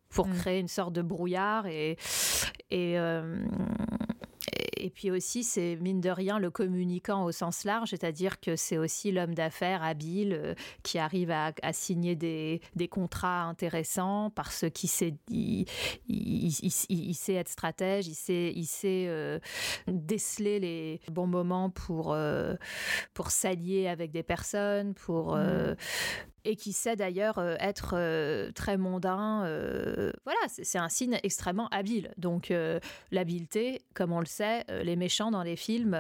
pour 0.09 0.29
mm. 0.29 0.35
créer 0.35 0.61
une 0.61 0.69
sorte 0.69 0.93
de 0.93 1.03
brouillard. 1.03 1.67
Et, 1.67 1.97
et, 2.71 2.97
et 4.77 4.91
puis 4.91 5.11
aussi, 5.11 5.43
c'est 5.45 5.77
mine 5.77 6.01
de 6.01 6.11
rien 6.11 6.39
le 6.39 6.51
communicant 6.51 7.25
au 7.25 7.33
sens 7.33 7.65
large, 7.65 7.91
c'est-à-dire 7.91 8.41
que 8.41 8.57
c'est 8.57 8.79
aussi 8.79 9.13
l'homme 9.13 9.35
d'affaires 9.35 9.83
habile 9.83 10.33
euh, 10.33 10.55
qui 10.83 10.99
arrive 10.99 11.31
à, 11.31 11.53
signer 11.73 12.15
des, 12.15 12.61
contrats 12.91 13.43
intéressants 13.45 14.31
parce 14.35 14.65
qu'il 14.73 14.89
sait, 14.89 15.15
être 17.29 17.49
stratège, 17.49 18.07
il 18.07 18.15
sait, 18.15 18.53
il 18.55 18.67
sait 18.67 19.07
euh, 19.09 19.39
déceler 19.89 20.61
les 20.61 21.01
bons 21.11 21.27
moments 21.27 21.71
pour, 21.71 22.13
euh, 22.13 22.55
pour 23.15 23.31
s'allier 23.31 23.89
avec 23.89 24.13
des 24.13 24.23
personnes, 24.23 24.95
pour, 24.95 25.37
mmh 25.37 25.77
et 26.47 26.57
qui 26.57 26.73
sait 26.73 26.97
d'ailleurs 26.97 27.39
euh, 27.39 27.57
être 27.59 27.95
euh, 27.95 28.51
très 28.53 28.77
mondain. 28.77 29.45
Euh, 29.45 30.13
voilà, 30.25 30.39
c'est 30.49 30.79
un 30.79 30.89
signe 30.89 31.19
extrêmement 31.23 31.69
habile. 31.69 32.13
Donc 32.17 32.53
l'habileté, 33.11 33.83
comme 33.95 34.13
on 34.13 34.21
le 34.21 34.27
sait, 34.27 34.65
les 34.83 34.97
méchants 34.97 35.31
dans 35.31 35.43
les 35.43 35.57
films, 35.57 35.99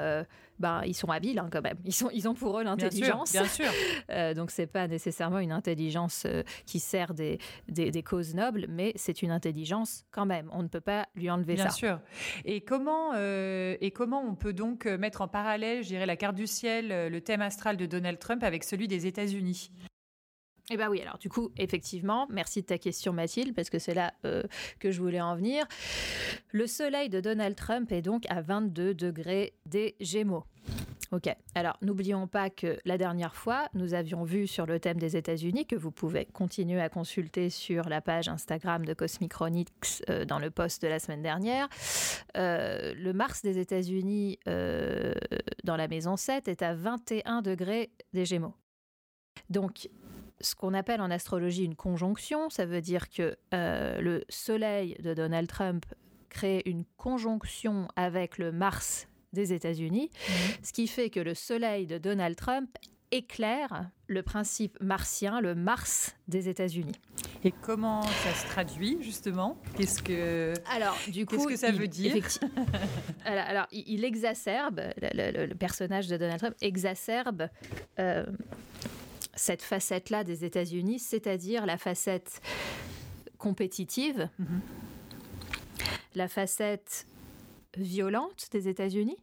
ben, 0.58 0.82
ils 0.86 0.94
sont 0.94 1.08
habiles 1.08 1.38
hein, 1.38 1.48
quand 1.50 1.62
même. 1.62 1.78
Ils, 1.84 1.92
sont, 1.92 2.10
ils 2.12 2.28
ont 2.28 2.34
pour 2.34 2.58
eux 2.58 2.64
l'intelligence. 2.64 3.32
Bien 3.32 3.44
sûr. 3.44 3.66
Bien 4.08 4.24
sûr. 4.34 4.34
donc 4.34 4.50
c'est 4.50 4.66
pas 4.66 4.86
nécessairement 4.86 5.38
une 5.38 5.52
intelligence 5.52 6.26
qui 6.64 6.78
sert 6.78 7.14
des, 7.14 7.38
des, 7.68 8.02
causes 8.02 8.34
nobles, 8.34 8.66
mais 8.68 8.92
c'est 8.94 9.22
une 9.22 9.30
intelligence 9.30 10.04
quand 10.10 10.26
même. 10.26 10.48
On 10.52 10.62
ne 10.62 10.68
peut 10.68 10.80
pas 10.80 11.06
lui 11.14 11.30
enlever 11.30 11.56
ça. 11.56 11.64
Bien 11.64 11.72
sûr. 11.72 12.00
Et 12.44 12.60
comment, 12.60 13.14
et 13.14 13.92
comment 13.94 14.22
on 14.22 14.34
peut 14.34 14.52
donc 14.52 14.86
mettre 14.86 15.22
en 15.22 15.28
parallèle, 15.28 15.82
je 15.82 15.88
dirais, 15.88 16.06
la 16.06 16.16
carte 16.16 16.36
du 16.36 16.46
ciel, 16.46 17.10
le 17.10 17.20
thème 17.20 17.42
astral 17.42 17.76
de 17.76 17.86
Donald 17.86 18.18
Trump 18.18 18.42
avec 18.42 18.64
celui 18.64 18.88
des 18.88 19.06
États-Unis? 19.06 19.70
Eh 20.70 20.76
bien 20.76 20.90
oui, 20.90 21.00
alors 21.00 21.18
du 21.18 21.28
coup, 21.28 21.52
effectivement, 21.56 22.26
merci 22.28 22.62
de 22.62 22.66
ta 22.66 22.78
question 22.78 23.12
Mathilde, 23.12 23.54
parce 23.54 23.70
que 23.70 23.78
c'est 23.78 23.94
là 23.94 24.12
euh, 24.24 24.42
que 24.80 24.90
je 24.90 25.00
voulais 25.00 25.20
en 25.20 25.36
venir. 25.36 25.64
Le 26.50 26.66
soleil 26.66 27.08
de 27.08 27.20
Donald 27.20 27.54
Trump 27.54 27.92
est 27.92 28.02
donc 28.02 28.24
à 28.28 28.40
22 28.40 28.92
degrés 28.92 29.54
des 29.64 29.94
Gémeaux. 30.00 30.44
Ok, 31.12 31.28
alors 31.54 31.76
n'oublions 31.82 32.26
pas 32.26 32.50
que 32.50 32.80
la 32.84 32.98
dernière 32.98 33.36
fois, 33.36 33.68
nous 33.74 33.94
avions 33.94 34.24
vu 34.24 34.48
sur 34.48 34.66
le 34.66 34.80
thème 34.80 34.98
des 34.98 35.16
États-Unis, 35.16 35.64
que 35.64 35.76
vous 35.76 35.92
pouvez 35.92 36.24
continuer 36.24 36.80
à 36.80 36.88
consulter 36.88 37.48
sur 37.48 37.88
la 37.88 38.00
page 38.00 38.26
Instagram 38.26 38.84
de 38.84 38.92
Cosmicronics 38.92 40.02
euh, 40.10 40.24
dans 40.24 40.40
le 40.40 40.50
post 40.50 40.82
de 40.82 40.88
la 40.88 40.98
semaine 40.98 41.22
dernière, 41.22 41.68
euh, 42.36 42.92
le 42.96 43.12
Mars 43.12 43.42
des 43.42 43.58
États-Unis 43.58 44.40
dans 45.62 45.76
la 45.76 45.86
maison 45.86 46.16
7 46.16 46.48
est 46.48 46.62
à 46.62 46.74
21 46.74 47.42
degrés 47.42 47.92
des 48.12 48.24
Gémeaux. 48.24 48.54
Donc, 49.48 49.88
ce 50.40 50.54
qu'on 50.54 50.74
appelle 50.74 51.00
en 51.00 51.10
astrologie 51.10 51.64
une 51.64 51.76
conjonction. 51.76 52.50
Ça 52.50 52.66
veut 52.66 52.80
dire 52.80 53.08
que 53.10 53.36
euh, 53.54 54.00
le 54.00 54.24
Soleil 54.28 54.96
de 55.02 55.14
Donald 55.14 55.48
Trump 55.48 55.84
crée 56.28 56.62
une 56.66 56.84
conjonction 56.96 57.88
avec 57.96 58.38
le 58.38 58.52
Mars 58.52 59.08
des 59.32 59.52
États-Unis, 59.52 60.10
mhm. 60.12 60.34
ce 60.62 60.72
qui 60.72 60.86
fait 60.86 61.10
que 61.10 61.20
le 61.20 61.34
Soleil 61.34 61.86
de 61.86 61.98
Donald 61.98 62.36
Trump 62.36 62.70
éclaire 63.10 63.88
le 64.08 64.22
principe 64.22 64.80
martien, 64.80 65.40
le 65.40 65.54
Mars 65.54 66.16
des 66.28 66.48
États-Unis. 66.48 66.94
Et 67.44 67.52
comment 67.52 68.02
ça 68.02 68.34
se 68.34 68.46
traduit 68.46 68.98
justement? 69.00 69.58
Qu'est-ce 69.76 70.02
que 70.02 70.54
alors 70.72 70.96
du 71.08 71.26
coup 71.26 71.36
qu'est-ce 71.36 71.48
que 71.48 71.56
ça 71.56 71.70
veut 71.70 71.88
dire? 71.88 72.16
alors, 73.24 73.66
il, 73.72 74.04
exacerbe 74.04 74.80
le, 75.00 75.54
personnage 75.54 76.08
de 76.08 76.16
Donald 76.16 76.38
Trump 76.38 76.56
exacerbe 76.60 77.48
euh, 77.98 78.26
cette 79.36 79.62
facette-là 79.62 80.24
des 80.24 80.44
États-Unis, 80.44 80.98
c'est-à-dire 80.98 81.66
la 81.66 81.78
facette 81.78 82.40
compétitive, 83.38 84.28
la 86.14 86.28
facette 86.28 87.06
violente 87.76 88.48
des 88.50 88.68
États-Unis. 88.68 89.18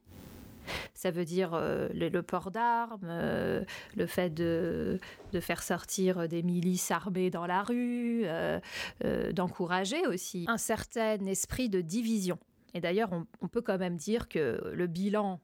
Ça 0.94 1.12
veut 1.12 1.26
dire 1.26 1.54
euh, 1.54 1.90
le, 1.94 2.22
port 2.22 2.52
d'armes, 2.52 3.02
euh, 3.06 3.64
le 3.98 4.06
fait 4.06 4.30
de, 4.30 5.00
faire 5.42 5.62
sortir 5.62 6.30
des 6.30 6.44
milices 6.44 6.92
armées 6.92 7.30
dans 7.30 7.46
la 7.46 7.64
rue, 7.64 8.24
euh, 8.26 8.62
d'encourager 9.34 10.08
aussi 10.08 10.46
un 10.48 10.58
certain 10.58 11.26
esprit 11.26 11.68
de 11.68 11.82
division. 11.82 12.38
Et 12.74 12.80
d'ailleurs, 12.80 13.10
on, 13.42 13.48
peut 13.48 13.62
quand 13.62 13.78
même 13.78 13.98
dire 13.98 14.28
que 14.28 14.72
le 14.74 14.88
bilan 14.88 15.40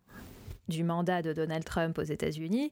du 0.69 0.83
mandat 0.83 1.21
de 1.21 1.33
Donald 1.33 1.63
Trump 1.63 1.97
aux 1.97 2.03
États-Unis 2.03 2.71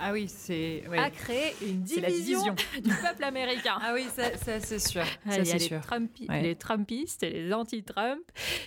ah 0.00 0.12
oui, 0.12 0.26
c'est 0.28 0.82
a 0.96 1.10
créé 1.10 1.54
une 1.62 1.82
division, 1.82 2.54
du 2.82 2.90
peuple 2.90 3.22
américain. 3.22 3.78
Ah 3.80 3.92
oui, 3.94 4.06
ça, 4.12 4.60
c'est 4.60 4.78
sûr. 4.78 5.04
il 5.26 5.32
y 5.32 5.52
a 5.52 6.40
les, 6.40 6.42
les, 6.42 6.56
Trumpistes 6.56 7.22
et 7.22 7.30
les 7.30 7.52
anti-Trump, 7.52 8.20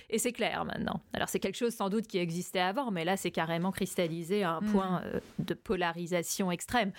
et 0.08 0.18
c'est 0.18 0.32
clair 0.32 0.64
maintenant. 0.64 1.00
Alors 1.12 1.28
c'est 1.28 1.38
quelque 1.38 1.56
chose 1.56 1.74
sans 1.74 1.90
doute 1.90 2.06
qui 2.06 2.18
existait 2.18 2.60
avant, 2.60 2.90
mais 2.90 3.04
là 3.04 3.16
c'est 3.16 3.30
carrément 3.30 3.70
cristallisé 3.70 4.44
à 4.44 4.52
un 4.52 4.60
mm. 4.60 4.72
point 4.72 5.02
euh, 5.04 5.20
de 5.38 5.54
polarisation 5.54 6.50
extrême. 6.50 6.92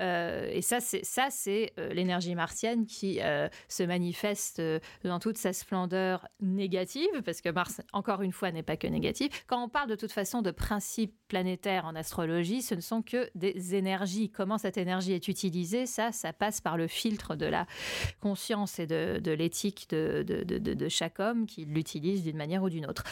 Euh, 0.00 0.48
et 0.52 0.62
ça, 0.62 0.80
c'est 0.80 1.04
ça, 1.04 1.28
c'est 1.30 1.72
euh, 1.78 1.92
l'énergie 1.92 2.34
martienne 2.34 2.86
qui 2.86 3.20
se 3.68 3.82
manifeste 3.82 4.62
dans 5.04 5.18
toute 5.18 5.38
sa 5.38 5.52
splendeur 5.52 6.28
négative, 6.40 7.22
parce 7.24 7.40
que 7.40 7.48
Mars, 7.48 7.80
encore 7.92 8.22
une 8.22 8.32
fois, 8.32 8.52
n'est 8.52 8.62
pas 8.62 8.76
que 8.76 8.86
négative. 8.86 9.30
Quand 9.46 9.62
on 9.62 9.68
parle 9.68 9.88
de 9.88 9.96
toute 9.96 10.12
façon 10.12 10.42
de 10.42 10.50
principe 10.50 11.01
planétaire 11.06 11.86
en 11.86 11.94
astrologie, 11.94 12.60
ce 12.60 12.74
ne 12.74 12.80
sont 12.80 13.02
que 13.02 13.30
des 13.34 13.74
énergies. 13.74 14.30
Comment 14.30 14.58
cette 14.58 14.76
énergie 14.76 15.12
est 15.12 15.28
utilisée, 15.28 15.86
ça, 15.86 16.12
ça 16.12 16.32
passe 16.32 16.60
par 16.60 16.76
le 16.76 16.86
filtre 16.86 17.36
de 17.36 17.46
la 17.46 17.66
conscience 18.20 18.78
et 18.78 18.86
de, 18.86 19.32
l'éthique 19.32 19.88
de, 19.90 20.22
de, 20.22 20.88
chaque 20.88 21.20
homme 21.20 21.46
qui 21.46 21.64
l'utilise 21.64 22.22
d'une 22.22 22.36
manière 22.36 22.62
ou 22.62 22.68
d'une 22.68 22.86
autre. 22.86 23.04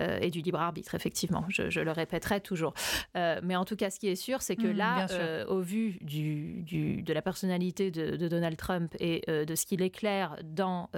Euh, 0.00 0.18
et 0.20 0.30
du 0.30 0.40
libre 0.40 0.60
arbitre, 0.60 0.94
effectivement. 0.94 1.44
Je, 1.48 1.80
le 1.80 1.90
répéterai 1.90 2.40
toujours. 2.40 2.74
Euh, 3.16 3.40
mais 3.42 3.56
en 3.56 3.64
tout 3.64 3.76
cas, 3.76 3.90
ce 3.90 3.98
qui 3.98 4.08
est 4.08 4.16
sûr, 4.16 4.42
c'est 4.42 4.56
que 4.56 4.66
mmh, 4.66 4.76
là, 4.76 5.06
euh, 5.10 5.46
au 5.46 5.60
vu 5.60 5.98
du, 6.00 6.62
du, 6.62 7.02
de 7.02 7.12
la 7.12 7.22
personnalité 7.22 7.90
de, 7.90 8.28
Donald 8.28 8.56
Trump 8.56 8.94
et 8.98 9.22
de 9.28 9.54
ce 9.54 9.66
qu'il 9.66 9.82
éclaire 9.82 10.36
dans 10.42 10.88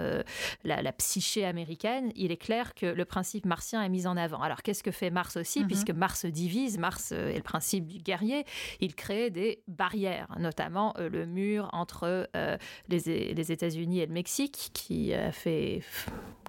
la, 0.65 0.83
la, 0.83 0.93
psyché 0.93 1.45
américaine, 1.45 2.13
il 2.15 2.33
est 2.33 2.37
clair 2.37 2.75
que 2.75 2.87
le 2.87 3.05
principe 3.05 3.45
martien 3.45 3.83
est 3.83 3.89
mis 3.89 4.07
en 4.07 4.17
avant. 4.17 4.41
Alors, 4.41 4.63
qu'est-ce 4.63 4.83
que 4.83 4.91
fait 4.91 5.11
Mars 5.11 5.37
aussi, 5.37 5.61
mmh 5.61 5.67
puisque 5.67 5.91
Mars 5.91 6.26
divise, 6.31 6.79
Mars 6.79 7.13
est 7.13 7.37
le 7.37 7.43
principe 7.43 7.87
du 7.87 7.99
guerrier, 7.99 8.45
il 8.81 8.95
crée 8.95 9.31
des 9.31 9.63
barrières, 9.69 10.29
notamment 10.39 10.95
euh, 10.99 11.09
le 11.09 11.27
mur 11.27 11.69
entre 11.73 12.29
euh, 12.37 12.57
les, 12.89 13.53
États-Unis 13.53 14.01
et 14.01 14.07
le 14.07 14.13
Mexique, 14.13 14.71
qui 14.73 15.13
a 15.15 15.33
fait 15.33 15.83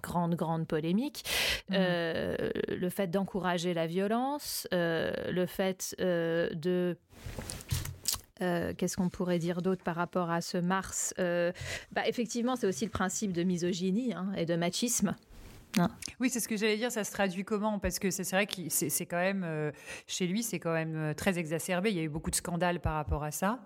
grande, 0.02 0.36
grande 0.36 0.68
polémique. 0.68 1.24
Mmh. 1.70 1.74
Euh, 1.78 2.36
le 2.70 2.90
fait 2.90 3.08
d'encourager 3.08 3.74
la 3.74 3.88
violence, 3.88 4.68
le 4.72 5.46
fait 5.46 5.96
de... 6.00 6.98
Qu'est-ce 8.40 8.96
qu'on 8.96 9.10
pourrait 9.10 9.40
dire 9.40 9.64
d'autre 9.64 9.84
par 9.84 9.96
rapport 9.96 10.30
à 10.30 10.42
ce 10.42 10.60
Mars 10.60 11.14
bah, 11.18 12.08
Effectivement, 12.08 12.56
c'est 12.56 12.68
aussi 12.68 12.86
le 12.86 12.92
principe 12.92 13.32
de 13.34 13.42
misogynie 13.44 14.14
hein, 14.14 14.32
et 14.38 14.46
de 14.46 14.56
machisme. 14.56 15.16
Oui, 16.20 16.30
c'est 16.30 16.40
ce 16.40 16.48
que 16.48 16.58
j'allais 16.58 16.78
dire. 16.78 16.92
Ça 16.92 17.04
se 17.04 17.12
traduit 17.12 17.44
comment? 17.44 17.80
Parce 17.80 18.00
que 18.00 18.12
c'est 18.12 18.30
vrai 18.32 18.48
que 18.48 18.62
c'est 18.70 19.06
quand 19.06 19.18
même, 19.18 19.44
euh, 19.46 19.72
chez 20.08 20.28
lui, 20.28 20.44
c'est 20.44 20.60
quand 20.60 20.74
même 20.74 20.96
euh, 20.96 21.14
très 21.14 21.38
exacerbé. 21.38 21.92
Il 21.92 21.98
y 21.98 22.00
a 22.00 22.04
eu 22.04 22.10
beaucoup 22.10 22.32
de 22.32 22.36
scandales 22.36 22.80
par 22.80 22.96
rapport 22.96 23.24
à 23.24 23.32
ça. 23.32 23.60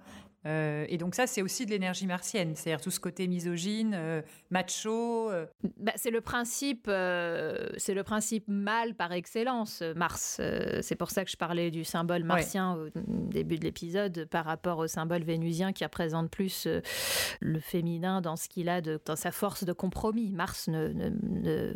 Euh, 0.45 0.85
et 0.89 0.97
donc 0.97 1.15
ça, 1.15 1.27
c'est 1.27 1.41
aussi 1.41 1.65
de 1.65 1.71
l'énergie 1.71 2.07
martienne, 2.07 2.55
c'est-à-dire 2.55 2.81
tout 2.81 2.91
ce 2.91 2.99
côté 2.99 3.27
misogyne, 3.27 3.93
euh, 3.95 4.21
macho. 4.49 5.29
Euh. 5.29 5.45
Bah, 5.77 5.91
c'est 5.95 6.09
le 6.09 6.21
principe, 6.21 6.85
c'est 6.87 7.93
le 7.93 8.03
principe 8.03 8.45
mâle 8.47 8.95
par 8.95 9.11
excellence, 9.11 9.83
Mars. 9.95 10.41
c'est 10.81 10.95
pour 10.95 11.11
ça 11.11 11.23
que 11.25 11.31
je 11.31 11.37
parlais 11.37 11.71
du 11.71 11.83
symbole 11.83 12.23
martien 12.23 12.75
au 12.75 12.89
début 13.29 13.57
de 13.57 13.63
l'épisode 13.63 14.27
par 14.29 14.45
rapport 14.45 14.79
au 14.79 14.87
symbole 14.87 15.23
vénusien 15.23 15.73
qui 15.73 15.83
représente 15.83 16.29
plus 16.29 16.67
le 17.39 17.59
féminin 17.59 18.21
dans 18.21 18.35
ce 18.35 18.49
qu'il 18.49 18.69
a 18.69 18.81
de, 18.81 18.99
dans 19.05 19.15
sa 19.15 19.31
force 19.31 19.63
de 19.63 19.73
compromis. 19.73 20.31
Mars 20.31 20.67
ne, 20.67 20.87
ne, 20.89 21.09
ne 21.09 21.73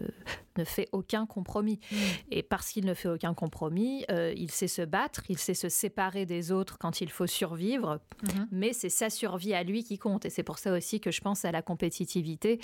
fait 0.63 0.87
aucun 0.91 1.25
compromis. 1.25 1.79
Mm. 1.91 1.95
Et 2.31 2.43
parce 2.43 2.69
qu'il 2.69 2.85
ne 2.85 2.93
fait 2.93 3.09
aucun 3.09 3.33
compromis, 3.33 4.05
il 4.35 4.51
sait 4.51 4.67
se 4.67 4.81
battre, 4.81 5.23
il 5.29 5.37
sait 5.37 5.53
se 5.53 5.69
séparer 5.69 6.25
des 6.25 6.51
autres 6.51 6.77
quand 6.77 7.01
il 7.01 7.09
faut 7.09 7.27
survivre. 7.27 7.99
Mm-hmm 8.23 8.45
mais 8.51 8.73
c'est 8.73 8.89
sa 8.89 9.09
survie 9.09 9.53
à 9.53 9.63
lui 9.63 9.83
qui 9.83 9.97
compte. 9.97 10.25
Et 10.25 10.29
c'est 10.29 10.43
pour 10.43 10.57
ça 10.57 10.71
aussi 10.73 10.99
que 10.99 11.11
je 11.11 11.21
pense 11.21 11.45
à 11.45 11.51
la 11.51 11.61
compétitivité 11.61 12.59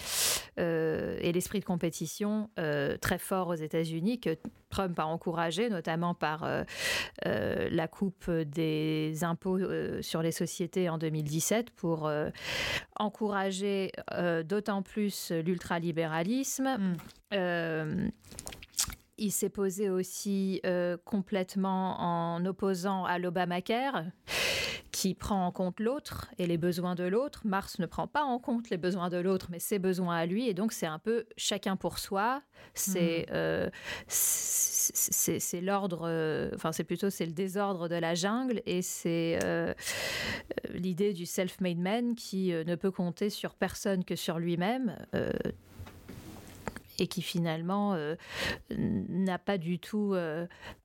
euh, 0.59 1.17
et 1.21 1.31
l'esprit 1.31 1.59
de 1.59 1.65
compétition 1.65 2.49
euh, 2.59 2.97
très 2.97 3.17
fort 3.17 3.49
aux 3.49 3.55
États-Unis 3.55 4.19
que 4.19 4.37
Trump 4.69 4.97
a 4.99 5.05
encouragé, 5.05 5.69
notamment 5.69 6.13
par 6.13 6.45
euh, 6.45 6.63
la 7.25 7.87
coupe 7.87 8.29
des 8.31 9.23
impôts 9.23 9.59
sur 10.01 10.21
les 10.21 10.31
sociétés 10.31 10.89
en 10.89 10.97
2017 10.97 11.71
pour 11.71 12.09
encourager 12.95 13.91
d'autant 14.45 14.81
plus 14.81 15.31
l'ultralibéralisme. 15.31 16.77
Mm. 16.77 16.95
Il 19.17 19.31
s'est 19.31 19.49
posé 19.49 19.89
aussi 19.89 20.61
complètement 21.05 21.99
en 21.99 22.45
opposant 22.45 23.05
à 23.05 23.19
l'Obamacare 23.19 24.03
qui 24.91 25.15
prend 25.15 25.47
en 25.47 25.51
compte 25.51 25.79
l'autre 25.79 26.29
et 26.37 26.45
les 26.45 26.57
besoins 26.57 26.95
de 26.95 27.03
l'autre. 27.05 27.41
Mars 27.45 27.79
ne 27.79 27.85
prend 27.85 28.07
pas 28.07 28.23
en 28.23 28.39
compte 28.39 28.69
les 28.69 28.77
besoins 28.77 29.09
de 29.09 29.17
l'autre, 29.17 29.47
mais 29.49 29.59
ses 29.59 29.79
besoins 29.79 30.15
à 30.15 30.25
lui. 30.25 30.47
Et 30.47 30.53
donc, 30.53 30.73
c'est 30.73 30.85
un 30.85 30.99
peu 30.99 31.25
chacun 31.37 31.75
pour 31.75 31.97
soi. 31.97 32.43
C'est 32.73 33.25
hmm. 33.29 33.33
euh, 33.33 33.69
c'est 34.07 35.61
l'ordre, 35.61 36.07
euh, 36.07 36.51
enfin, 36.55 36.71
c'est 36.71 36.83
plutôt 36.83 37.09
c'est 37.09 37.25
le 37.25 37.31
désordre 37.31 37.87
de 37.87 37.95
la 37.95 38.15
jungle 38.15 38.61
et 38.65 38.81
c'est 38.81 39.39
euh, 39.43 39.73
l'idée 40.73 41.13
du 41.13 41.25
self-made 41.25 41.79
man 41.79 42.15
qui 42.15 42.51
ne 42.51 42.75
peut 42.75 42.91
compter 42.91 43.29
sur 43.29 43.55
personne 43.55 44.03
que 44.03 44.15
sur 44.15 44.39
lui-même 44.39 44.95
et 47.01 47.07
qui 47.07 47.21
finalement 47.21 47.97
n'a 48.69 49.39
pas 49.39 49.57
du 49.57 49.79
tout 49.79 50.15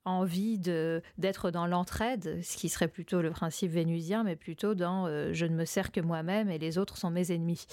envie 0.06 0.58
de 0.58 1.02
d'être 1.18 1.50
dans 1.50 1.66
l'entraide, 1.66 2.40
ce 2.42 2.56
qui 2.56 2.68
serait 2.68 2.88
plutôt 2.88 3.20
le 3.20 3.30
principe 3.30 3.72
vénusien, 3.72 4.22
mais 4.22 4.36
plutôt 4.36 4.74
dans 4.74 5.06
euh, 5.06 5.30
je 5.32 5.44
ne 5.46 5.54
me 5.54 5.64
sers 5.64 5.90
que 5.90 6.00
moi-même 6.00 6.48
et 6.48 6.58
les 6.58 6.78
autres 6.78 6.96
sont 6.96 7.10
mes 7.10 7.32
ennemis. 7.32 7.66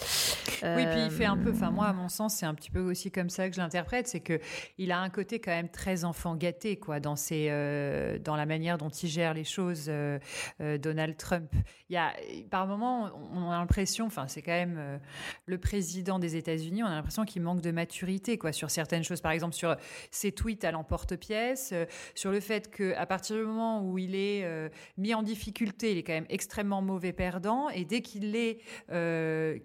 Oui, 0.63 0.85
puis 0.87 1.03
il 1.05 1.11
fait 1.11 1.25
un 1.25 1.37
peu, 1.37 1.51
enfin 1.51 1.69
moi 1.69 1.85
à 1.87 1.93
mon 1.93 2.09
sens, 2.09 2.35
c'est 2.35 2.45
un 2.45 2.55
petit 2.55 2.71
peu 2.71 2.79
aussi 2.79 3.11
comme 3.11 3.29
ça 3.29 3.47
que 3.49 3.55
je 3.55 3.61
l'interprète, 3.61 4.07
c'est 4.07 4.19
que 4.19 4.39
il 4.77 4.91
a 4.91 4.99
un 4.99 5.09
côté 5.09 5.39
quand 5.39 5.51
même 5.51 5.69
très 5.69 6.05
enfant 6.05 6.35
gâté 6.35 6.77
quoi 6.77 6.99
dans 6.99 7.15
ses 7.15 7.47
euh, 7.51 8.17
dans 8.17 8.35
la 8.35 8.45
manière 8.45 8.77
dont 8.77 8.89
il 8.89 9.09
gère 9.09 9.33
les 9.33 9.43
choses, 9.43 9.85
euh, 9.87 10.19
Donald 10.59 11.15
Trump. 11.17 11.51
Il 11.89 11.93
y 11.93 11.97
a 11.97 12.13
par 12.49 12.65
moment 12.65 13.11
on 13.33 13.51
a 13.51 13.59
l'impression, 13.59 14.07
enfin 14.07 14.27
c'est 14.27 14.41
quand 14.41 14.51
même 14.51 14.99
le 15.45 15.57
président 15.59 16.17
des 16.17 16.35
États-Unis, 16.35 16.81
on 16.81 16.87
a 16.87 16.95
l'impression 16.95 17.25
qu'il 17.25 17.43
manque 17.43 17.61
de 17.61 17.71
maturité 17.71 18.32
sur 18.51 18.69
certaines 18.69 19.03
choses, 19.03 19.21
par 19.21 19.31
exemple 19.31 19.55
sur 19.55 19.75
ses 20.11 20.31
tweets 20.31 20.63
à 20.63 20.71
l'emporte-pièce 20.71 21.73
sur 22.15 22.31
le 22.31 22.39
fait 22.39 22.69
qu'à 22.69 23.05
partir 23.05 23.35
du 23.35 23.43
moment 23.43 23.81
où 23.81 23.97
il 23.97 24.15
est 24.15 24.43
euh, 24.43 24.69
mis 24.97 25.13
en 25.13 25.23
difficulté, 25.23 25.91
il 25.91 25.97
est 25.97 26.03
quand 26.03 26.13
même 26.13 26.25
extrêmement 26.29 26.81
mauvais 26.81 27.13
perdant. 27.13 27.69
Et 27.69 27.85
dès 27.85 28.01
qu'il 28.01 28.33
euh, 28.91 29.57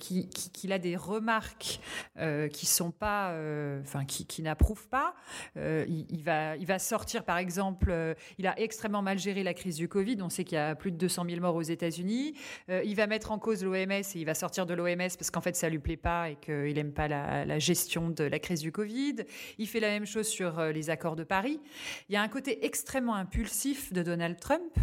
a 0.71 0.79
des 0.79 0.97
remarques 0.97 1.81
euh, 2.19 2.49
qui 2.49 2.67
sont 2.67 2.91
pas, 2.91 3.35
enfin, 3.83 4.05
qui, 4.05 4.43
n'approuvent 4.43 4.89
pas, 4.89 5.15
il, 5.57 6.23
va, 6.23 6.79
sortir, 6.79 7.25
par 7.25 7.39
exemple, 7.39 8.15
il 8.39 8.47
a 8.47 8.59
extrêmement 8.61 9.03
mal 9.03 9.19
géré 9.19 9.43
la 9.43 9.55
crise 9.55 9.77
du 9.77 9.89
Covid. 9.89 10.19
On 10.23 10.29
sait 10.29 10.45
qu'il 10.45 10.57
y 10.57 10.61
a 10.61 10.75
plus 10.75 10.93
de 10.93 10.97
200 10.97 11.25
000 11.29 11.41
morts 11.41 11.57
aux 11.57 11.63
États-Unis. 11.63 12.35
il 12.69 12.95
va 12.95 13.07
mettre 13.07 13.33
en 13.33 13.39
cause 13.39 13.65
l'OMS 13.65 13.91
et 13.91 14.05
il 14.15 14.25
va 14.25 14.35
sortir 14.35 14.67
de 14.67 14.75
l'OMS 14.75 14.97
parce 14.97 15.31
qu'en 15.31 15.41
fait, 15.41 15.57
ça 15.57 15.69
lui 15.69 15.79
plaît 15.79 15.97
pas 15.97 16.31
et 16.31 16.37
qu'il 16.37 16.79
aime 16.79 16.93
pas 16.93 17.09
la 17.09 17.59
gestion 17.59 18.11
de 18.11 18.25
la 18.25 18.39
crise 18.39 18.58
du 18.61 18.73
Covid. 18.73 19.17
Il 19.59 19.69
fait 19.69 19.81
la 19.81 19.89
même 19.89 20.07
chose 20.07 20.29
sur 20.29 20.61
les 20.67 20.91
accords 20.91 21.17
de 21.17 21.25
Paris. 21.25 21.61
Il 22.09 22.13
y 22.13 22.17
a 22.17 22.23
un 22.23 22.29
côté 22.29 22.65
extrêmement 22.65 23.15
impulsif 23.15 23.93
de 23.93 24.03
Donald 24.03 24.39
Trump. 24.39 24.77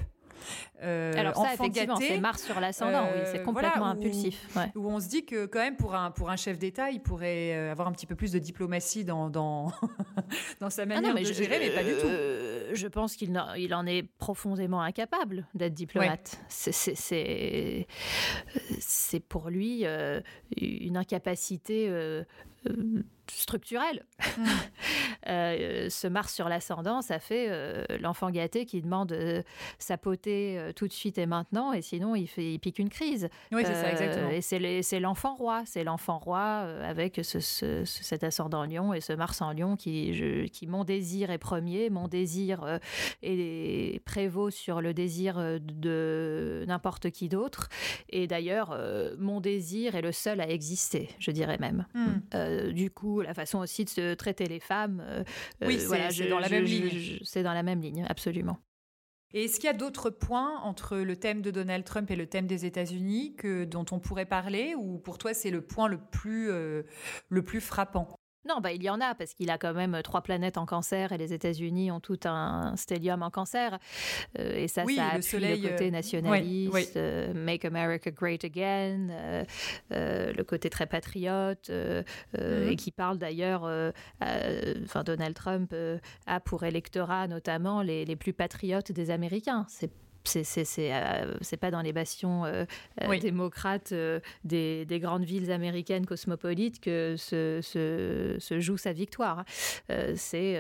Euh, 0.83 1.13
Alors 1.17 1.35
ça, 1.35 1.53
effectivement, 1.53 1.95
c'est 1.97 2.19
Mars 2.19 2.43
sur 2.43 2.59
l'ascendant, 2.59 3.05
oui, 3.13 3.21
c'est 3.25 3.39
euh, 3.39 3.43
complètement 3.43 3.85
impulsif. 3.85 4.47
Où, 4.75 4.89
on 4.89 4.99
se 4.99 5.07
dit 5.07 5.25
que 5.25 5.45
quand 5.45 5.59
même 5.59 5.77
pour 5.77 5.95
un, 5.95 6.11
pour 6.11 6.29
un 6.29 6.35
chef 6.35 6.59
d'État, 6.59 6.91
il 6.91 7.01
pourrait 7.01 7.55
euh, 7.55 7.71
avoir 7.71 7.87
un 7.87 7.91
petit 7.91 8.05
peu 8.05 8.15
plus 8.15 8.31
de 8.31 8.39
diplomatie 8.39 9.05
dans, 9.05 9.29
dans, 9.29 9.71
dans 10.59 10.69
sa 10.69 10.83
ah 10.83 10.85
manière 10.85 11.15
de 11.15 11.23
gérer, 11.23 11.59
mais 11.59 11.69
pas 11.69 11.83
du 11.83 11.91
tout. 11.91 12.07
je 12.73 12.87
pense 12.87 13.15
qu'il 13.15 13.41
il 13.57 13.73
en 13.73 13.85
est 13.85 14.03
profondément 14.17 14.81
incapable 14.81 15.47
d'être 15.53 15.73
diplomate. 15.73 16.39
C'est 16.49 17.85
pour 19.27 19.49
lui 19.49 19.85
une 20.57 20.97
incapacité 20.97 21.89
structurel. 23.27 24.05
Mm. 24.37 24.43
Euh, 25.27 25.89
ce 25.89 26.05
Mars 26.05 26.35
sur 26.35 26.49
l'ascendant, 26.49 27.01
ça 27.01 27.17
fait 27.17 27.47
euh, 27.49 27.83
l'enfant 27.99 28.29
gâté 28.29 28.65
qui 28.65 28.79
demande 28.79 29.11
euh, 29.11 29.41
sa 29.79 29.97
potée 30.65 30.73
tout 30.73 30.87
de 30.87 30.93
suite 30.93 31.17
et 31.17 31.25
maintenant, 31.25 31.73
et 31.73 31.81
sinon 31.81 32.15
il, 32.15 32.27
fait, 32.27 32.53
il 32.53 32.59
pique 32.59 32.79
une 32.79 32.89
crise. 32.89 33.29
Oui, 33.51 33.63
c'est 33.65 33.73
ça, 33.73 33.91
exactement. 33.91 34.29
Et 34.29 34.41
c'est 34.41 34.99
l'enfant 34.99 35.35
roi, 35.35 35.63
c'est 35.65 35.83
l'enfant 35.83 36.19
roi 36.19 36.67
avec 36.83 37.21
ce, 37.23 37.39
cet 37.85 38.23
ascendant 38.23 38.65
lion 38.65 38.93
et 38.93 39.01
ce 39.01 39.13
Mars 39.13 39.41
en 39.41 39.53
lion 39.53 39.75
qui, 39.75 40.49
qui 40.51 40.67
mon 40.67 40.83
désir 40.83 41.31
est 41.31 41.37
premier, 41.37 41.89
mon 41.89 42.07
désir 42.07 42.79
est, 43.23 44.03
prévaut 44.05 44.49
sur 44.49 44.81
le 44.81 44.93
désir 44.93 45.37
de 45.61 46.65
n'importe 46.67 47.09
qui 47.11 47.29
d'autre. 47.29 47.69
Et 48.09 48.27
d'ailleurs, 48.27 48.77
mon 49.17 49.39
désir 49.39 49.95
est 49.95 50.01
le 50.01 50.11
seul 50.11 50.41
à 50.41 50.49
exister, 50.49 51.09
je 51.19 51.31
dirais 51.31 51.57
même. 51.57 51.85
Mm. 51.93 52.71
du 52.73 52.91
coup, 52.91 53.21
la 53.21 53.33
façon 53.33 53.59
aussi 53.59 53.85
de 53.85 54.13
traiter 54.13 54.45
les 54.45 54.59
femmes. 54.59 55.03
Euh, 55.05 55.23
oui, 55.61 55.79
euh, 55.79 56.09
c'est 56.09 56.27
dans 56.27 56.39
la 56.39 56.49
même 56.49 56.63
ligne. 56.63 57.19
C'est 57.23 57.43
dans 57.43 57.53
la 57.53 57.63
même 57.63 57.81
ligne, 57.81 58.05
absolument. 58.07 58.57
Et 59.33 59.45
est-ce 59.45 59.55
qu'il 59.55 59.65
y 59.65 59.69
a 59.69 59.73
d'autres 59.73 60.09
points 60.09 60.59
entre 60.61 60.97
le 60.97 61.17
thème 61.17 61.41
de 61.41 61.51
Donald 61.51 61.83
Trump 61.83 62.09
et 62.11 62.15
le 62.15 62.27
thème 62.27 62.47
des 62.47 62.65
États-Unis 62.65 63.35
que 63.35 63.65
dont 63.65 63.85
on 63.91 63.99
pourrait 63.99 64.25
parler, 64.25 64.75
ou 64.75 64.97
pour 64.99 65.17
toi 65.17 65.33
c'est 65.33 65.51
le 65.51 65.61
point 65.61 65.87
le 65.87 65.97
plus 65.97 66.49
euh, 66.51 66.83
le 67.29 67.43
plus 67.43 67.61
frappant? 67.61 68.19
Non, 68.47 68.59
bah, 68.61 68.71
il 68.71 68.83
y 68.83 68.89
en 68.89 69.01
a, 69.01 69.15
parce 69.15 69.33
qu'il 69.33 69.49
a 69.49 69.57
quand 69.57 69.73
même 69.73 70.01
trois 70.03 70.21
planètes 70.21 70.57
en 70.57 70.65
cancer 70.65 71.11
et 71.11 71.17
les 71.17 71.33
États-Unis 71.33 71.91
ont 71.91 71.99
tout 71.99 72.19
un 72.25 72.75
stellium 72.75 73.23
en 73.23 73.31
cancer. 73.31 73.79
Euh, 74.39 74.55
et 74.55 74.67
ça, 74.67 74.85
ça 74.85 75.07
appuie 75.07 75.17
le, 75.17 75.21
soleil, 75.21 75.61
le 75.61 75.69
côté 75.69 75.87
euh, 75.87 75.91
nationaliste, 75.91 76.97
euh, 76.97 77.33
Make 77.33 77.65
America 77.65 78.11
Great 78.11 78.43
Again, 78.43 79.45
le 79.89 80.43
côté 80.43 80.69
très 80.69 80.85
patriote, 80.85 81.69
mm-hmm. 81.69 82.69
et 82.69 82.75
qui 82.75 82.91
parle 82.91 83.17
d'ailleurs, 83.17 83.63
enfin 84.21 85.03
Donald 85.03 85.35
Trump 85.35 85.73
a 86.27 86.39
pour 86.39 86.63
électorat 86.63 87.27
notamment 87.27 87.81
les, 87.81 88.05
les 88.05 88.15
plus 88.15 88.33
patriotes 88.33 88.91
des 88.91 89.09
Américains. 89.09 89.65
C'est 89.69 89.91
euh, 90.35 91.33
c'est 91.41 91.57
pas 91.57 91.71
dans 91.71 91.81
les 91.81 91.93
bastions 91.93 92.45
euh, 92.45 92.65
euh, 93.03 93.19
démocrates 93.19 93.93
des, 94.43 94.85
grandes 95.01 95.23
villes 95.23 95.51
américaines 95.51 96.05
cosmopolites 96.05 96.79
que 96.79 97.15
se, 97.17 97.59
se, 97.61 98.59
joue 98.59 98.77
sa 98.77 98.93
victoire. 98.93 99.43
c'est 100.15 100.59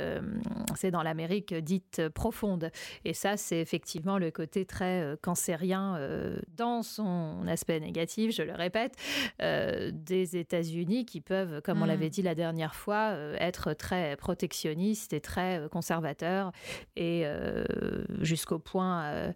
c'est 0.75 0.91
dans 0.91 1.03
l'Amérique 1.03 1.53
dite 1.53 2.09
profonde. 2.09 2.69
Et 3.05 3.13
ça, 3.13 3.37
c'est 3.37 3.59
effectivement 3.59 4.17
le 4.17 4.31
côté 4.31 4.65
très 4.65 5.17
cancérien 5.21 5.99
dans 6.57 6.83
son 6.83 7.47
aspect 7.47 7.79
négatif, 7.79 8.35
je 8.35 8.43
le 8.43 8.53
répète, 8.53 8.95
des 9.39 10.37
États-Unis 10.37 11.05
qui 11.05 11.21
peuvent, 11.21 11.61
comme 11.61 11.81
on 11.81 11.85
l'avait 11.85 12.07
mm. 12.07 12.09
dit 12.09 12.21
la 12.21 12.35
dernière 12.35 12.75
fois, 12.75 13.15
être 13.39 13.73
très 13.73 14.15
protectionnistes 14.17 15.13
et 15.13 15.21
très 15.21 15.61
conservateurs 15.71 16.51
et 16.95 17.25
jusqu'au 18.21 18.59
point 18.59 19.33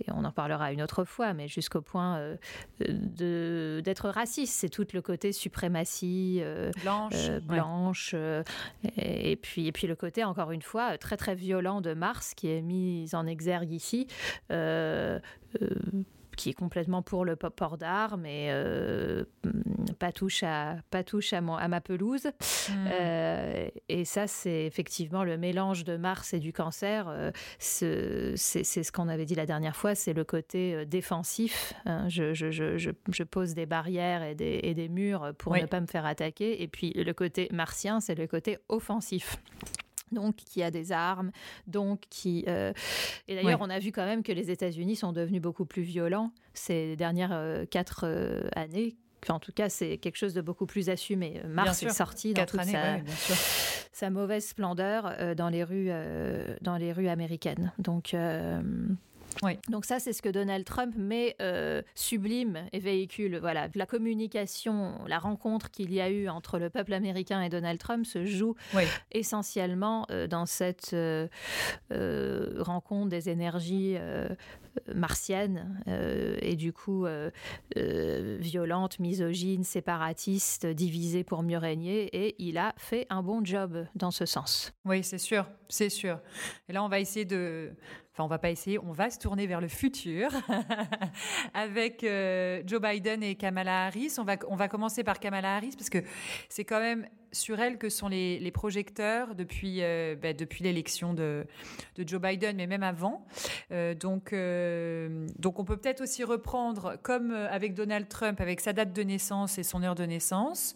et 0.00 0.10
on 0.12 0.24
en 0.24 0.32
parlera 0.32 0.72
une 0.72 0.82
autre 0.82 1.04
fois, 1.04 1.32
mais 1.34 1.48
jusqu'au 1.48 1.80
point 1.80 2.18
euh, 2.18 2.36
de, 2.80 3.80
d'être 3.84 4.08
raciste. 4.08 4.54
C'est 4.54 4.68
tout 4.68 4.86
le 4.92 5.02
côté 5.02 5.32
suprématie 5.32 6.40
euh, 6.42 6.70
blanche, 6.82 7.12
euh, 7.14 7.40
blanche 7.40 8.14
et, 8.96 9.36
puis, 9.36 9.66
et 9.66 9.72
puis 9.72 9.86
le 9.86 9.96
côté, 9.96 10.24
encore 10.24 10.52
une 10.52 10.62
fois, 10.62 10.98
très 10.98 11.16
très 11.16 11.34
violent 11.34 11.80
de 11.80 11.94
Mars 11.94 12.34
qui 12.34 12.48
est 12.50 12.62
mis 12.62 13.08
en 13.12 13.26
exergue 13.26 13.72
ici 13.72 14.06
qui 16.40 16.48
est 16.48 16.54
complètement 16.54 17.02
pour 17.02 17.26
le 17.26 17.36
port 17.36 17.76
d'armes 17.76 18.24
et 18.24 18.46
euh, 18.48 19.24
pas 19.98 20.10
touche 20.10 20.42
à 20.42 20.76
pas 20.90 21.04
touche 21.04 21.34
à, 21.34 21.38
à 21.38 21.68
ma 21.68 21.82
pelouse. 21.82 22.28
Hmm. 22.70 22.86
Euh, 22.90 23.68
et 23.90 24.06
ça, 24.06 24.26
c'est 24.26 24.64
effectivement 24.64 25.22
le 25.22 25.36
mélange 25.36 25.84
de 25.84 25.98
Mars 25.98 26.32
et 26.32 26.38
du 26.38 26.54
cancer. 26.54 27.12
c'est 27.58 28.36
ce 28.36 28.90
qu'on 28.90 29.08
avait 29.08 29.26
dit 29.26 29.34
la 29.34 29.44
dernière 29.44 29.76
fois, 29.76 29.94
c'est 29.94 30.14
le 30.14 30.24
côté 30.24 30.86
défensif. 30.86 31.74
Hein. 31.84 32.08
Je, 32.08 32.32
je, 32.32 32.50
je, 32.50 32.78
je, 32.78 33.22
pose 33.22 33.52
des 33.52 33.66
barrières 33.66 34.22
et 34.22 34.34
des, 34.34 34.60
et 34.62 34.72
des 34.72 34.88
murs 34.88 35.34
pour 35.36 35.54
ne 35.54 35.66
pas 35.66 35.80
me 35.82 35.86
faire 35.86 36.06
attaquer. 36.06 36.62
Et 36.62 36.68
puis 36.68 36.92
le 36.94 37.12
côté 37.12 37.48
martien, 37.52 38.00
c'est 38.00 38.14
le 38.14 38.26
côté 38.26 38.56
offensif 38.70 39.36
donc 40.12 40.36
qui 40.36 40.62
a 40.62 40.70
des 40.70 40.92
armes, 40.92 41.30
donc 41.66 42.02
qui... 42.10 42.44
Euh, 42.48 42.72
et 43.28 43.34
d'ailleurs, 43.34 43.60
on 43.62 43.70
a 43.70 43.78
vu 43.78 43.92
quand 43.92 44.04
même 44.04 44.22
que 44.22 44.32
les 44.32 44.50
États-Unis 44.50 44.96
sont 44.96 45.12
devenus 45.12 45.42
beaucoup 45.42 45.64
plus 45.64 45.82
violents 45.82 46.32
ces 46.54 46.96
dernières 46.96 47.32
euh, 47.32 47.64
quatre 47.64 48.04
euh, 48.04 48.48
années. 48.56 48.96
en 49.28 49.38
tout 49.38 49.52
cas, 49.52 49.68
c'est 49.68 49.98
quelque 49.98 50.16
chose 50.16 50.34
de 50.34 50.40
beaucoup 50.40 50.66
plus 50.66 50.88
assumé. 50.90 51.40
Mars 51.48 51.82
est 51.82 51.90
sorti 51.90 52.34
dans 52.34 52.46
toute 52.46 52.60
sa, 53.92 54.10
mauvaise 54.10 54.46
splendeur 54.46 55.34
dans 55.36 55.48
les 55.48 55.62
rues, 55.62 55.90
dans 56.62 56.76
les 56.76 56.92
rues 56.92 57.08
américaines. 57.08 57.72
Donc 57.78 58.14
donc 59.68 59.84
ça, 59.84 59.98
c'est 59.98 60.12
ce 60.12 60.22
que 60.22 60.28
Donald 60.28 60.64
Trump 60.64 60.94
met 60.96 61.36
euh, 61.40 61.82
sublime 61.94 62.66
et 62.72 62.78
véhicule. 62.78 63.38
Voilà, 63.38 63.68
la 63.74 63.86
communication, 63.86 64.94
la 65.06 65.18
rencontre 65.18 65.70
qu'il 65.70 65.92
y 65.92 66.00
a 66.00 66.10
eu 66.10 66.28
entre 66.28 66.58
le 66.58 66.70
peuple 66.70 66.92
américain 66.92 67.42
et 67.42 67.48
Donald 67.48 67.78
Trump 67.78 68.06
se 68.06 68.24
joue 68.24 68.54
essentiellement 69.12 70.06
euh, 70.10 70.26
dans 70.26 70.46
cette 70.46 70.92
euh, 70.92 71.28
rencontre 72.58 73.08
des 73.08 73.28
énergies 73.28 73.96
martiennes 74.94 75.82
et 76.40 76.56
du 76.56 76.72
coup 76.72 77.06
violentes, 77.74 78.98
misogynes, 78.98 79.64
séparatistes, 79.64 80.66
divisées 80.66 81.24
pour 81.24 81.42
mieux 81.42 81.58
régner. 81.58 82.04
Et 82.16 82.36
il 82.38 82.58
a 82.58 82.74
fait 82.76 83.06
un 83.10 83.22
bon 83.22 83.44
job 83.44 83.86
dans 83.94 84.10
ce 84.10 84.26
sens. 84.26 84.72
Oui, 84.84 85.02
c'est 85.02 85.18
sûr, 85.18 85.46
c'est 85.68 85.88
sûr. 85.88 86.20
Et 86.68 86.72
là, 86.72 86.84
on 86.84 86.88
va 86.88 87.00
essayer 87.00 87.24
de 87.24 87.72
on 88.24 88.28
va 88.28 88.38
pas 88.38 88.50
essayer, 88.50 88.78
on 88.78 88.92
va 88.92 89.10
se 89.10 89.18
tourner 89.18 89.46
vers 89.46 89.60
le 89.60 89.68
futur 89.68 90.30
avec 91.54 92.04
euh, 92.04 92.62
Joe 92.66 92.80
Biden 92.80 93.22
et 93.22 93.34
Kamala 93.34 93.86
Harris. 93.86 94.14
On 94.18 94.24
va, 94.24 94.36
on 94.48 94.56
va 94.56 94.68
commencer 94.68 95.04
par 95.04 95.18
Kamala 95.18 95.56
Harris 95.56 95.74
parce 95.76 95.90
que 95.90 95.98
c'est 96.48 96.64
quand 96.64 96.80
même 96.80 97.06
sur 97.32 97.60
elle 97.60 97.78
que 97.78 97.88
sont 97.88 98.08
les, 98.08 98.50
projecteurs 98.50 99.36
depuis, 99.36 99.82
euh, 99.82 100.16
bah, 100.20 100.32
depuis 100.32 100.64
l'élection 100.64 101.14
de, 101.14 101.46
de, 101.94 102.08
Joe 102.08 102.20
Biden, 102.20 102.56
mais 102.56 102.66
même 102.66 102.82
avant. 102.82 103.24
Euh, 103.70 103.94
donc, 103.94 104.34
donc 105.38 105.60
on 105.60 105.64
peut 105.64 105.76
peut-être 105.76 106.00
aussi 106.00 106.24
reprendre, 106.24 106.96
comme 107.02 107.30
avec 107.30 107.74
Donald 107.74 108.08
Trump, 108.08 108.40
avec 108.40 108.60
sa 108.60 108.72
date 108.72 108.92
de 108.92 109.02
naissance 109.02 109.58
et 109.58 109.62
son 109.62 109.84
heure 109.84 109.94
de 109.94 110.04
naissance. 110.04 110.74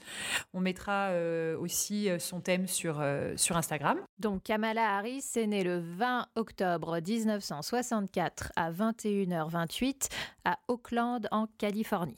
On 0.52 0.60
mettra 0.60 1.10
aussi 1.58 2.08
son 2.20 2.40
thème 2.40 2.68
sur, 2.68 3.04
sur 3.34 3.56
Instagram. 3.56 3.98
Donc 4.20 4.44
Kamala 4.44 4.96
Harris 4.96 5.24
est 5.34 5.48
née 5.48 5.64
le 5.64 5.80
20 5.80 6.28
octobre 6.36 7.00
19 7.00 7.33
1964 7.34 8.52
à 8.56 8.72
21h28 8.72 10.10
à 10.44 10.58
Oakland 10.68 11.26
en 11.30 11.46
Californie. 11.58 12.16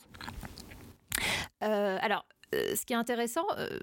Euh, 1.62 1.98
alors, 2.00 2.26
euh, 2.54 2.74
ce 2.74 2.84
qui 2.84 2.92
est 2.92 2.96
intéressant, 2.96 3.46
euh, 3.58 3.78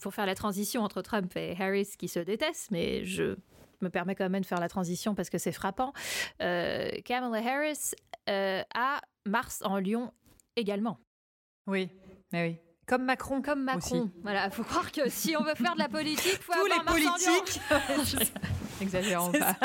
pour 0.00 0.14
faire 0.14 0.26
la 0.26 0.34
transition 0.34 0.82
entre 0.82 1.02
Trump 1.02 1.36
et 1.36 1.56
Harris 1.58 1.90
qui 1.98 2.08
se 2.08 2.20
détestent, 2.20 2.70
mais 2.70 3.04
je 3.04 3.36
me 3.80 3.90
permets 3.90 4.14
quand 4.14 4.28
même 4.28 4.42
de 4.42 4.46
faire 4.46 4.60
la 4.60 4.68
transition 4.68 5.14
parce 5.14 5.30
que 5.30 5.38
c'est 5.38 5.52
frappant. 5.52 5.92
Kamala 6.38 7.38
Harris 7.38 7.92
a 8.26 9.00
Mars 9.26 9.62
en 9.64 9.78
Lyon 9.78 10.12
également. 10.56 10.98
Oui, 11.66 11.90
mais 12.32 12.48
oui. 12.48 12.56
Comme 12.88 13.04
Macron. 13.04 13.42
Comme 13.42 13.64
Macron. 13.64 14.10
Voilà, 14.22 14.46
il 14.46 14.50
faut 14.50 14.64
croire 14.64 14.90
que 14.90 15.10
si 15.10 15.36
on 15.36 15.42
veut 15.42 15.54
faire 15.54 15.74
de 15.74 15.78
la 15.78 15.90
politique, 15.90 16.40
faut 16.42 16.54
Tous 16.54 16.66
les 16.66 16.84
politiques. 16.84 17.60
Exagérons 18.80 19.30
pas. 19.30 19.56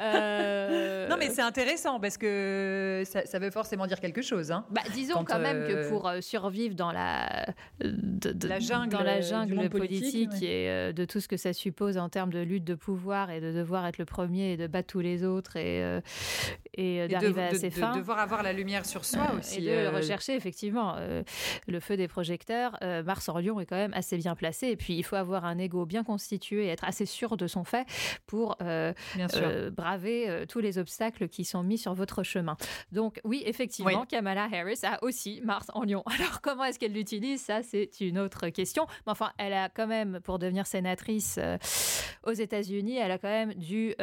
Euh, 0.00 1.08
non, 1.08 1.16
mais 1.18 1.30
c'est 1.30 1.42
intéressant 1.42 2.00
parce 2.00 2.18
que 2.18 3.04
ça, 3.04 3.38
veut 3.38 3.50
forcément 3.50 3.86
dire 3.86 4.00
quelque 4.00 4.22
chose. 4.22 4.50
Hein. 4.50 4.64
Bah, 4.70 4.82
disons 4.92 5.24
quand, 5.24 5.38
même 5.38 5.66
que 5.66 5.72
euh, 5.72 5.88
pour 5.88 6.08
euh, 6.08 6.20
survivre 6.20 6.74
dans 6.74 6.90
la, 6.90 7.46
la 7.80 8.58
jungle, 8.58 8.88
dans 8.88 9.02
la 9.02 9.20
jungle 9.20 9.68
politique, 9.70 10.42
et 10.42 10.92
de 10.92 11.04
tout 11.04 11.20
ce 11.20 11.28
que 11.28 11.36
ça 11.36 11.52
suppose 11.52 11.96
en 11.96 12.08
termes 12.08 12.32
de 12.32 12.40
lutte 12.40 12.64
de 12.64 12.74
pouvoir 12.74 13.30
et 13.30 13.40
de 13.40 13.52
devoir 13.52 13.86
être 13.86 13.98
le 13.98 14.04
premier 14.04 14.52
et 14.52 14.56
de 14.56 14.66
battre 14.66 14.88
tous 14.88 15.00
les 15.00 15.24
autres 15.24 15.56
et, 15.56 16.00
et, 16.74 17.06
d'arriver 17.08 17.42
à 17.44 17.54
ses 17.54 17.70
fins. 17.70 17.92
De 17.92 17.98
devoir 17.98 18.18
avoir 18.18 18.42
la 18.42 18.52
lumière 18.52 18.84
sur 18.84 19.04
soi 19.04 19.32
aussi. 19.38 19.66
Et 19.66 19.84
de 19.84 19.94
rechercher, 19.94 20.34
effectivement. 20.34 20.96
le 21.68 21.80
feu 21.80 21.96
des 21.96 22.08
projecteurs, 22.08 22.78
Mars 23.04 23.28
en 23.28 23.38
Lyon 23.38 23.60
est 23.60 23.66
quand 23.66 23.76
même 23.76 23.94
assez 23.94 24.16
bien 24.16 24.34
placé. 24.34 24.68
Et 24.68 24.76
puis, 24.76 24.96
il 24.96 25.04
faut 25.04 25.16
avoir 25.16 25.44
un 25.44 25.58
ego 25.58 25.86
bien 25.86 26.02
constitué 26.04 26.66
et 26.66 26.68
être 26.68 26.84
assez 26.84 27.06
sûr 27.06 27.36
de 27.36 27.46
son 27.46 27.64
fait 27.64 27.86
pour 28.26 28.56
euh, 28.62 28.92
braver 29.70 30.28
euh, 30.28 30.46
tous 30.46 30.60
les 30.60 30.78
obstacles 30.78 31.28
qui 31.28 31.44
sont 31.44 31.62
mis 31.62 31.78
sur 31.78 31.94
votre 31.94 32.22
chemin. 32.22 32.56
Donc 32.92 33.20
oui, 33.24 33.42
effectivement, 33.46 34.06
Kamala 34.06 34.48
Harris 34.52 34.80
a 34.82 35.02
aussi 35.02 35.40
Mars 35.42 35.66
en 35.74 35.84
Lion. 35.84 36.02
Alors 36.18 36.40
comment 36.40 36.64
est-ce 36.64 36.78
qu'elle 36.78 36.92
l'utilise? 36.92 37.42
Ça, 37.42 37.62
c'est 37.62 38.00
une 38.00 38.18
autre 38.18 38.48
question. 38.48 38.86
Mais 39.06 39.12
enfin, 39.12 39.32
elle 39.38 39.52
a 39.52 39.68
quand 39.68 39.86
même, 39.86 40.20
pour 40.20 40.38
devenir 40.38 40.66
sénatrice 40.66 41.36
euh, 41.38 41.58
aux 42.24 42.32
États-Unis, 42.32 42.98
elle 42.98 43.10
a 43.10 43.18
quand 43.18 43.28
même 43.28 43.54
dû 43.54 43.94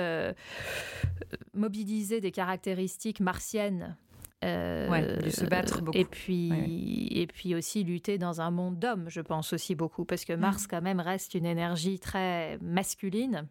mobiliser 1.54 2.22
des 2.22 2.32
caractéristiques 2.32 3.20
martiennes 3.20 3.96
euh, 4.44 5.30
se 5.30 5.46
battre 5.46 5.82
beaucoup. 5.82 5.98
Et 5.98 6.06
puis, 6.06 7.08
et 7.12 7.28
puis 7.28 7.54
aussi 7.54 7.84
lutter 7.84 8.18
dans 8.18 8.42
un 8.42 8.50
monde 8.50 8.80
d'hommes, 8.80 9.06
je 9.08 9.22
pense 9.22 9.54
aussi 9.54 9.76
beaucoup, 9.76 10.04
parce 10.04 10.26
que 10.26 10.34
Mars, 10.34 10.64
mm. 10.64 10.68
quand 10.70 10.82
même, 10.82 11.00
reste 11.00 11.36
une 11.36 11.46
énergie 11.46 12.00
très 12.00 12.58
masculine 12.60 13.46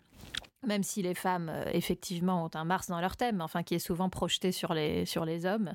même 0.67 0.83
si 0.83 1.03
les 1.03 1.15
femmes, 1.15 1.49
euh, 1.49 1.65
effectivement, 1.73 2.45
ont 2.45 2.51
un 2.55 2.65
Mars 2.65 2.89
dans 2.89 3.01
leur 3.01 3.17
thème, 3.17 3.41
enfin, 3.41 3.63
qui 3.63 3.75
est 3.75 3.81
souvent 3.81 4.09
projeté 4.09 4.53
sur 4.53 4.75
les, 4.75 5.07
sur 5.07 5.25
les 5.25 5.47
hommes, 5.47 5.75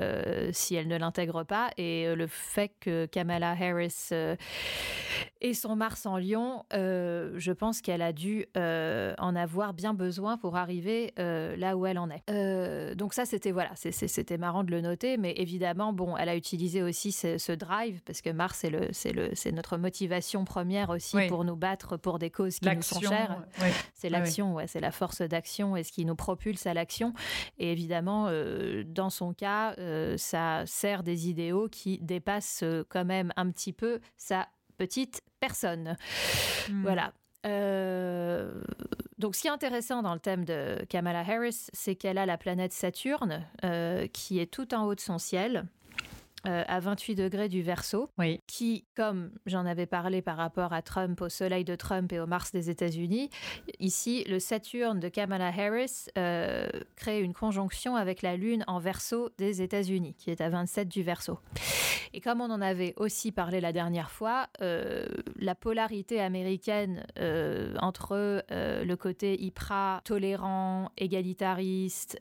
euh, 0.00 0.50
si 0.52 0.74
elles 0.74 0.88
ne 0.88 0.96
l'intègrent 0.96 1.44
pas. 1.44 1.70
Et 1.76 2.06
euh, 2.06 2.14
le 2.14 2.26
fait 2.26 2.72
que 2.80 3.06
Kamala 3.06 3.50
Harris 3.50 4.10
ait 5.48 5.54
son 5.54 5.76
Mars 5.76 6.06
en 6.06 6.18
Lion, 6.18 6.64
je 6.72 7.52
pense 7.52 7.80
qu'elle 7.80 8.02
a 8.02 8.12
dû 8.12 8.46
en 8.56 9.36
avoir 9.36 9.74
bien 9.74 9.94
besoin 9.94 10.38
pour 10.38 10.56
arriver 10.56 11.12
là 11.16 11.76
où 11.76 11.86
elle 11.86 11.98
en 11.98 12.08
est. 12.10 12.94
donc 12.94 13.14
ça, 13.14 13.24
c'était 13.24 13.52
voilà, 13.52 13.70
c'était 13.74 14.38
marrant 14.38 14.64
de 14.64 14.70
le 14.70 14.80
noter, 14.80 15.16
mais 15.16 15.32
évidemment, 15.36 15.92
bon, 15.92 16.16
elle 16.16 16.28
a 16.28 16.36
utilisé 16.36 16.82
aussi 16.82 17.12
ce, 17.12 17.52
drive, 17.52 18.02
parce 18.04 18.20
que 18.20 18.30
Mars, 18.30 18.64
c'est 18.92 19.52
notre 19.52 19.76
motivation 19.76 20.44
première 20.44 20.90
aussi 20.90 21.16
pour 21.28 21.44
nous 21.44 21.56
battre 21.56 21.96
pour 21.96 22.18
des 22.18 22.30
causes 22.30 22.58
qui 22.58 22.74
nous 22.74 22.82
sont 22.82 23.00
chères. 23.00 23.44
C'est 23.94 24.10
l'action, 24.10 24.54
ouais, 24.54 24.66
c'est 24.66 24.80
la 24.80 24.92
force 24.92 25.22
d'action 25.22 25.76
et 25.76 25.84
ce 25.84 25.92
qui 25.92 26.04
nous 26.04 26.16
propulse 26.16 26.66
à 26.66 26.74
l'action. 26.74 27.12
Et 27.58 27.72
évidemment, 27.72 28.26
euh, 28.28 28.84
dans 28.86 29.10
son 29.10 29.32
cas, 29.32 29.74
euh, 29.78 30.16
ça 30.16 30.64
sert 30.66 31.02
des 31.02 31.28
idéaux 31.28 31.68
qui 31.68 31.98
dépassent 31.98 32.62
euh, 32.62 32.84
quand 32.88 33.04
même 33.04 33.32
un 33.36 33.50
petit 33.50 33.72
peu 33.72 34.00
sa 34.16 34.48
petite 34.76 35.22
personne. 35.40 35.96
Hmm. 36.68 36.82
Voilà. 36.82 37.12
donc, 39.18 39.34
ce 39.36 39.40
qui 39.40 39.46
est 39.46 39.50
intéressant 39.50 40.02
dans 40.02 40.14
le 40.14 40.20
thème 40.20 40.44
de 40.44 40.84
Kamala 40.88 41.20
Harris, 41.20 41.68
c'est 41.72 41.94
qu'elle 41.94 42.18
a 42.18 42.26
la 42.26 42.38
planète 42.38 42.72
Saturne 42.72 43.46
qui 44.12 44.40
est 44.40 44.52
tout 44.52 44.74
en 44.74 44.84
haut 44.84 44.94
de 44.94 45.00
son 45.00 45.18
ciel. 45.18 45.66
Euh, 46.46 46.62
à 46.68 46.78
28 46.78 47.16
degrés 47.16 47.48
du 47.48 47.62
verso, 47.62 48.08
qui, 48.46 48.84
comme 48.94 49.30
j'en 49.46 49.66
avais 49.66 49.86
parlé 49.86 50.22
par 50.22 50.36
rapport 50.36 50.72
à 50.72 50.80
Trump, 50.80 51.20
au 51.20 51.28
soleil 51.28 51.64
de 51.64 51.74
Trump 51.74 52.12
et 52.12 52.20
au 52.20 52.26
Mars 52.26 52.52
des 52.52 52.70
États-Unis, 52.70 53.30
ici, 53.80 54.22
le 54.28 54.38
Saturne 54.38 55.00
de 55.00 55.08
Kamala 55.08 55.48
Harris 55.48 56.06
euh, 56.16 56.68
crée 56.94 57.20
une 57.20 57.32
conjonction 57.32 57.96
avec 57.96 58.22
la 58.22 58.36
Lune 58.36 58.62
en 58.68 58.78
verso 58.78 59.30
des 59.38 59.60
États-Unis, 59.60 60.14
qui 60.18 60.30
est 60.30 60.40
à 60.40 60.48
27 60.48 60.86
du 60.86 61.02
verso. 61.02 61.40
Et 62.12 62.20
comme 62.20 62.40
on 62.40 62.50
en 62.50 62.60
avait 62.60 62.94
aussi 62.96 63.32
parlé 63.32 63.60
la 63.60 63.72
dernière 63.72 64.12
fois, 64.12 64.46
euh, 64.62 65.06
la 65.36 65.56
polarité 65.56 66.20
américaine 66.20 67.04
entre 67.80 68.44
le 68.50 68.94
côté 68.94 69.42
hyper 69.42 70.00
tolérant, 70.04 70.92
égalitariste, 70.96 72.20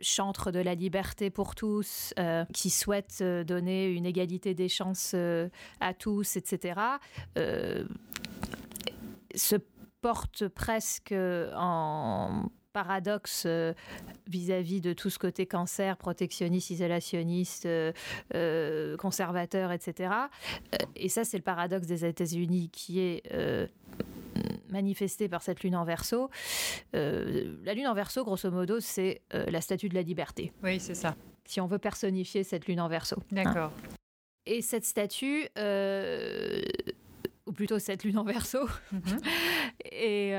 chantre 0.00 0.50
de 0.50 0.60
la 0.60 0.74
liberté 0.74 1.30
pour 1.30 1.54
tous, 1.54 2.12
euh, 2.18 2.44
qui 2.52 2.70
souhaite 2.70 3.18
euh, 3.20 3.44
donner 3.44 3.86
une 3.86 4.06
égalité 4.06 4.54
des 4.54 4.68
chances 4.68 5.12
euh, 5.14 5.48
à 5.80 5.94
tous, 5.94 6.36
etc., 6.36 6.80
se 9.36 9.56
porte 10.00 10.46
presque 10.48 11.12
en 11.12 12.44
paradoxe 12.74 13.46
vis-à-vis 14.26 14.82
de 14.82 14.92
tout 14.92 15.08
ce 15.08 15.18
côté 15.18 15.46
cancer, 15.46 15.96
protectionniste, 15.96 16.68
isolationniste, 16.70 17.66
conservateur, 18.98 19.72
etc. 19.72 20.12
et 20.96 21.08
ça, 21.08 21.24
c'est 21.24 21.38
le 21.38 21.42
paradoxe 21.42 21.86
des 21.86 22.04
États-Unis 22.04 22.68
qui 22.70 23.00
est 23.00 23.22
manifestée 24.68 25.28
par 25.28 25.42
cette 25.42 25.62
lune 25.62 25.76
en 25.76 25.84
verso. 25.84 26.28
la 26.92 27.74
lune 27.74 27.86
en 27.86 27.94
verso, 27.94 28.24
grosso 28.24 28.50
modo, 28.50 28.80
c'est 28.80 29.22
la 29.30 29.60
statue 29.60 29.88
de 29.88 29.94
la 29.94 30.02
liberté. 30.02 30.52
Oui, 30.62 30.80
c'est 30.80 30.94
ça. 30.94 31.16
Si 31.46 31.60
on 31.60 31.66
veut 31.66 31.78
personnifier 31.78 32.42
cette 32.42 32.66
lune 32.66 32.80
en 32.80 32.88
verso. 32.88 33.16
Hein. 33.18 33.44
D'accord. 33.44 33.70
Et 34.46 34.60
cette 34.60 34.84
statue, 34.84 35.48
ou 37.46 37.52
plutôt 37.52 37.78
cette 37.78 38.04
lune 38.04 38.18
en 38.18 38.24
verso, 38.24 38.68
mhm. 38.92 39.20
et, 39.92 40.34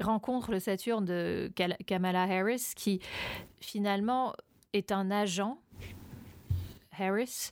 rencontre 0.00 0.52
le 0.52 0.60
Saturne 0.60 1.04
de 1.04 1.50
Kamala 1.86 2.22
Harris, 2.22 2.72
qui 2.76 3.00
finalement 3.60 4.34
est 4.72 4.92
un 4.92 5.10
agent, 5.10 5.58
Harris, 6.98 7.50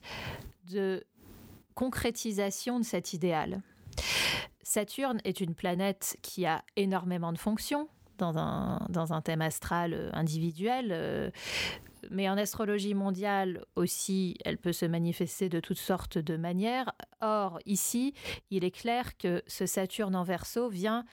de 0.70 1.04
concrétisation 1.74 2.78
de 2.80 2.84
cet 2.84 3.12
idéal. 3.12 3.62
Saturne 4.62 5.20
est 5.24 5.40
une 5.40 5.54
planète 5.54 6.16
qui 6.22 6.46
a 6.46 6.64
énormément 6.76 7.32
de 7.32 7.38
fonctions 7.38 7.88
dans 8.18 8.38
un, 8.38 8.84
dans 8.88 9.12
un 9.12 9.20
thème 9.20 9.42
astral 9.42 9.92
euh, 9.92 10.10
individuel. 10.12 10.88
Euh, 10.90 11.30
mais 12.10 12.28
en 12.28 12.36
astrologie 12.36 12.94
mondiale 12.94 13.64
aussi, 13.74 14.36
elle 14.44 14.58
peut 14.58 14.72
se 14.72 14.86
manifester 14.86 15.48
de 15.48 15.60
toutes 15.60 15.78
sortes 15.78 16.18
de 16.18 16.36
manières. 16.36 16.92
Or, 17.20 17.58
ici, 17.66 18.14
il 18.50 18.64
est 18.64 18.70
clair 18.70 19.16
que 19.16 19.42
ce 19.46 19.66
Saturne 19.66 20.16
en 20.16 20.24
verso 20.24 20.68
vient 20.68 21.04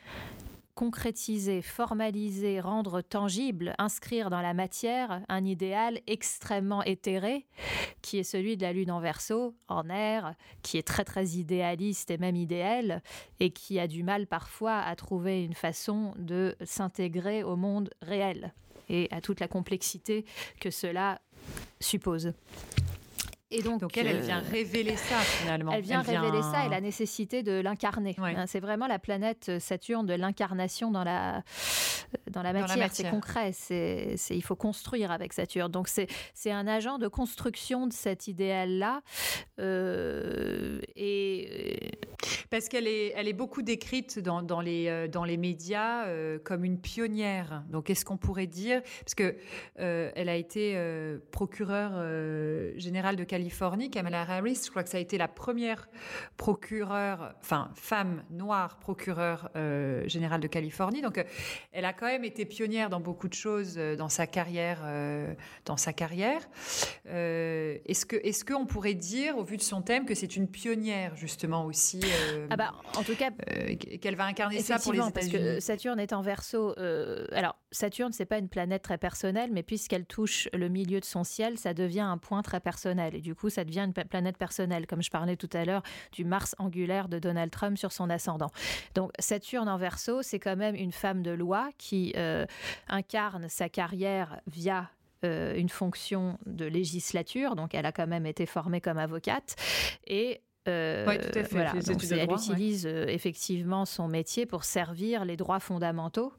concrétiser, 0.75 1.61
formaliser, 1.61 2.59
rendre 2.59 3.01
tangible, 3.01 3.75
inscrire 3.77 4.29
dans 4.29 4.41
la 4.41 4.53
matière 4.53 5.21
un 5.29 5.45
idéal 5.45 5.99
extrêmement 6.07 6.83
éthéré, 6.83 7.45
qui 8.01 8.17
est 8.17 8.23
celui 8.23 8.57
de 8.57 8.63
la 8.63 8.73
Lune 8.73 8.91
en 8.91 8.99
verso, 8.99 9.55
en 9.67 9.87
air, 9.89 10.33
qui 10.61 10.77
est 10.77 10.87
très 10.87 11.03
très 11.03 11.25
idéaliste 11.31 12.09
et 12.11 12.17
même 12.17 12.35
idéal, 12.35 13.03
et 13.39 13.51
qui 13.51 13.79
a 13.79 13.87
du 13.87 14.03
mal 14.03 14.25
parfois 14.25 14.79
à 14.79 14.95
trouver 14.95 15.43
une 15.43 15.53
façon 15.53 16.13
de 16.17 16.55
s'intégrer 16.63 17.43
au 17.43 17.55
monde 17.55 17.91
réel 18.01 18.53
et 18.89 19.07
à 19.11 19.21
toute 19.21 19.39
la 19.39 19.47
complexité 19.47 20.25
que 20.59 20.69
cela 20.69 21.21
suppose. 21.79 22.33
Et 23.53 23.61
donc, 23.61 23.95
elle, 23.97 24.21
vient 24.21 24.39
euh, 24.39 24.49
révéler 24.51 24.95
ça 24.95 25.19
finalement. 25.19 25.73
Elle 25.73 25.83
vient, 25.83 26.01
révéler 26.01 26.41
ça 26.41 26.65
et 26.65 26.69
la 26.69 26.81
nécessité 26.81 27.43
de 27.43 27.51
l'incarner. 27.51 28.15
Hein, 28.17 28.45
c'est 28.47 28.59
vraiment 28.59 28.87
la 28.87 28.97
planète 28.97 29.59
Saturne 29.59 30.07
de 30.07 30.15
l'incarnation 30.15 30.89
dans 30.89 31.03
la, 31.03 31.43
dans 32.31 32.41
la 32.41 32.51
matière. 32.51 32.89
C'est 32.91 33.11
concret. 33.11 33.51
C'est, 33.53 34.15
il 34.31 34.41
faut 34.41 34.55
construire 34.55 35.11
avec 35.11 35.33
Saturne. 35.33 35.71
Donc 35.71 35.87
c'est, 35.87 36.07
c'est 36.33 36.51
un 36.51 36.65
agent 36.65 36.97
de 36.97 37.07
construction 37.07 37.85
de 37.85 37.93
cet 37.93 38.27
idéal-là. 38.27 39.01
Euh, 39.59 40.79
et 40.95 41.91
parce 42.49 42.69
qu'elle 42.69 42.87
est, 42.87 43.13
elle 43.15 43.27
est 43.27 43.33
beaucoup 43.33 43.61
décrite 43.61 44.19
dans, 44.19 44.61
les, 44.61 44.87
euh, 44.87 45.07
dans 45.07 45.23
les 45.23 45.37
médias 45.37 46.05
comme 46.43 46.65
une 46.65 46.79
pionnière. 46.79 47.63
Donc 47.69 47.89
est-ce 47.89 48.05
qu'on 48.05 48.17
pourrait 48.17 48.47
dire, 48.47 48.81
parce 48.99 49.15
que 49.15 49.35
elle 49.75 50.29
a 50.29 50.35
été 50.35 50.77
procureure 51.31 51.93
générale 52.77 53.15
de 53.15 53.23
Californie 53.23 53.89
Kamala 53.89 54.21
Harris, 54.21 54.61
je 54.65 54.69
crois 54.69 54.83
que 54.83 54.89
ça 54.89 54.97
a 54.97 55.01
été 55.01 55.17
la 55.17 55.27
première 55.27 55.89
procureure, 56.37 57.33
enfin 57.41 57.71
femme 57.75 58.23
noire 58.29 58.77
procureure 58.79 59.49
euh, 59.55 60.07
générale 60.07 60.41
de 60.41 60.47
Californie. 60.47 61.01
Donc, 61.01 61.17
euh, 61.17 61.23
elle 61.71 61.85
a 61.85 61.93
quand 61.93 62.05
même 62.05 62.23
été 62.23 62.45
pionnière 62.45 62.89
dans 62.89 62.99
beaucoup 62.99 63.27
de 63.27 63.33
choses 63.33 63.75
euh, 63.77 63.95
dans 63.95 64.09
sa 64.09 64.27
carrière. 64.27 64.79
dans 65.65 65.77
sa 65.77 65.93
carrière. 65.93 66.41
est-ce 67.05 68.05
que, 68.05 68.15
est-ce 68.15 68.43
qu'on 68.45 68.65
pourrait 68.65 68.93
dire, 68.93 69.37
au 69.37 69.43
vu 69.43 69.57
de 69.57 69.61
son 69.61 69.81
thème, 69.81 70.05
que 70.05 70.15
c'est 70.15 70.35
une 70.35 70.47
pionnière 70.47 71.15
justement 71.15 71.65
aussi 71.65 72.01
Ah 72.49 72.55
bah, 72.55 72.73
en 72.97 73.03
tout 73.03 73.15
cas, 73.15 73.31
qu'elle 74.01 74.15
va 74.15 74.25
incarner 74.25 74.59
ça 74.59 74.79
pour 74.79 74.93
les 74.93 74.99
États-Unis. 74.99 75.13
Parce 75.13 75.27
que 75.27 75.59
Saturne 75.59 75.99
est 75.99 76.13
en 76.13 76.21
Verseau. 76.21 76.75
alors, 77.31 77.55
Saturne, 77.71 78.13
c'est 78.13 78.25
pas 78.25 78.37
une 78.37 78.49
planète 78.49 78.83
très 78.83 78.97
personnelle, 78.97 79.49
mais 79.51 79.63
puisqu'elle 79.63 80.05
touche 80.05 80.47
le 80.53 80.69
milieu 80.69 80.99
de 80.99 81.05
son 81.05 81.23
ciel, 81.23 81.57
ça 81.57 81.73
devient 81.73 82.01
un 82.01 82.17
point 82.17 82.41
très 82.41 82.59
personnel. 82.59 83.15
Et 83.15 83.21
du 83.21 83.35
coup, 83.35 83.49
ça 83.49 83.63
devient 83.63 83.79
une 83.81 83.93
planète 83.93 84.37
personnelle, 84.37 84.87
comme 84.87 85.01
je 85.01 85.09
parlais 85.09 85.35
tout 85.35 85.49
à 85.53 85.65
l'heure 85.65 85.83
du 86.11 86.25
Mars 86.25 86.55
angulaire 86.59 87.09
de 87.09 87.19
Donald 87.19 87.51
Trump 87.51 87.77
sur 87.77 87.91
son 87.91 88.09
ascendant. 88.09 88.51
Donc 88.95 89.11
Saturne 89.19 89.69
en 89.69 89.77
verso, 89.77 90.21
c'est 90.21 90.39
quand 90.39 90.55
même 90.55 90.75
une 90.75 90.91
femme 90.91 91.23
de 91.23 91.31
loi 91.31 91.69
qui 91.77 92.13
euh, 92.17 92.45
incarne 92.87 93.47
sa 93.49 93.69
carrière 93.69 94.39
via 94.47 94.89
euh, 95.23 95.55
une 95.55 95.69
fonction 95.69 96.37
de 96.45 96.65
législature, 96.65 97.55
donc 97.55 97.73
elle 97.73 97.85
a 97.85 97.91
quand 97.91 98.07
même 98.07 98.25
été 98.25 98.45
formée 98.45 98.81
comme 98.81 98.97
avocate, 98.97 99.55
et 100.05 100.41
euh, 100.67 101.05
tout 101.05 101.39
à 101.39 101.43
fait. 101.43 101.65
elle 102.11 102.31
utilise 102.31 102.85
euh, 102.85 103.05
effectivement 103.07 103.85
son 103.85 104.07
métier 104.07 104.45
pour 104.45 104.63
servir 104.63 105.25
les 105.25 105.35
droits 105.35 105.59
fondamentaux 105.59 106.31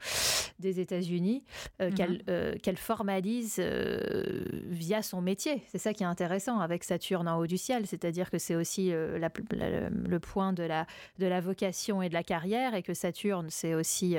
des 0.59 0.81
États-Unis 0.81 1.45
euh, 1.83 1.91
mhm. 1.91 2.59
qu'elle 2.61 2.77
formalise 2.79 3.61
via 3.61 5.03
son 5.03 5.21
métier. 5.21 5.63
C'est 5.69 5.79
ça 5.79 5.93
qui 5.93 6.05
est 6.05 6.07
intéressant 6.07 6.61
avec 6.61 6.85
Saturne 6.85 7.29
en 7.29 7.39
haut 7.39 7.47
du 7.47 7.59
ciel, 7.59 7.87
c'est-à-dire 7.87 8.31
que 8.31 8.39
c'est 8.39 8.55
aussi 8.55 8.93
le 8.93 10.19
point 10.19 10.53
de 10.53 10.63
la, 10.63 10.87
de 11.19 11.27
la 11.27 11.41
vocation 11.41 12.01
et 12.01 12.09
de 12.09 12.15
la 12.15 12.23
carrière 12.23 12.75
et 12.75 12.83
que 12.83 12.95
Saturne, 12.95 13.49
c'est 13.51 13.75
aussi 13.75 14.17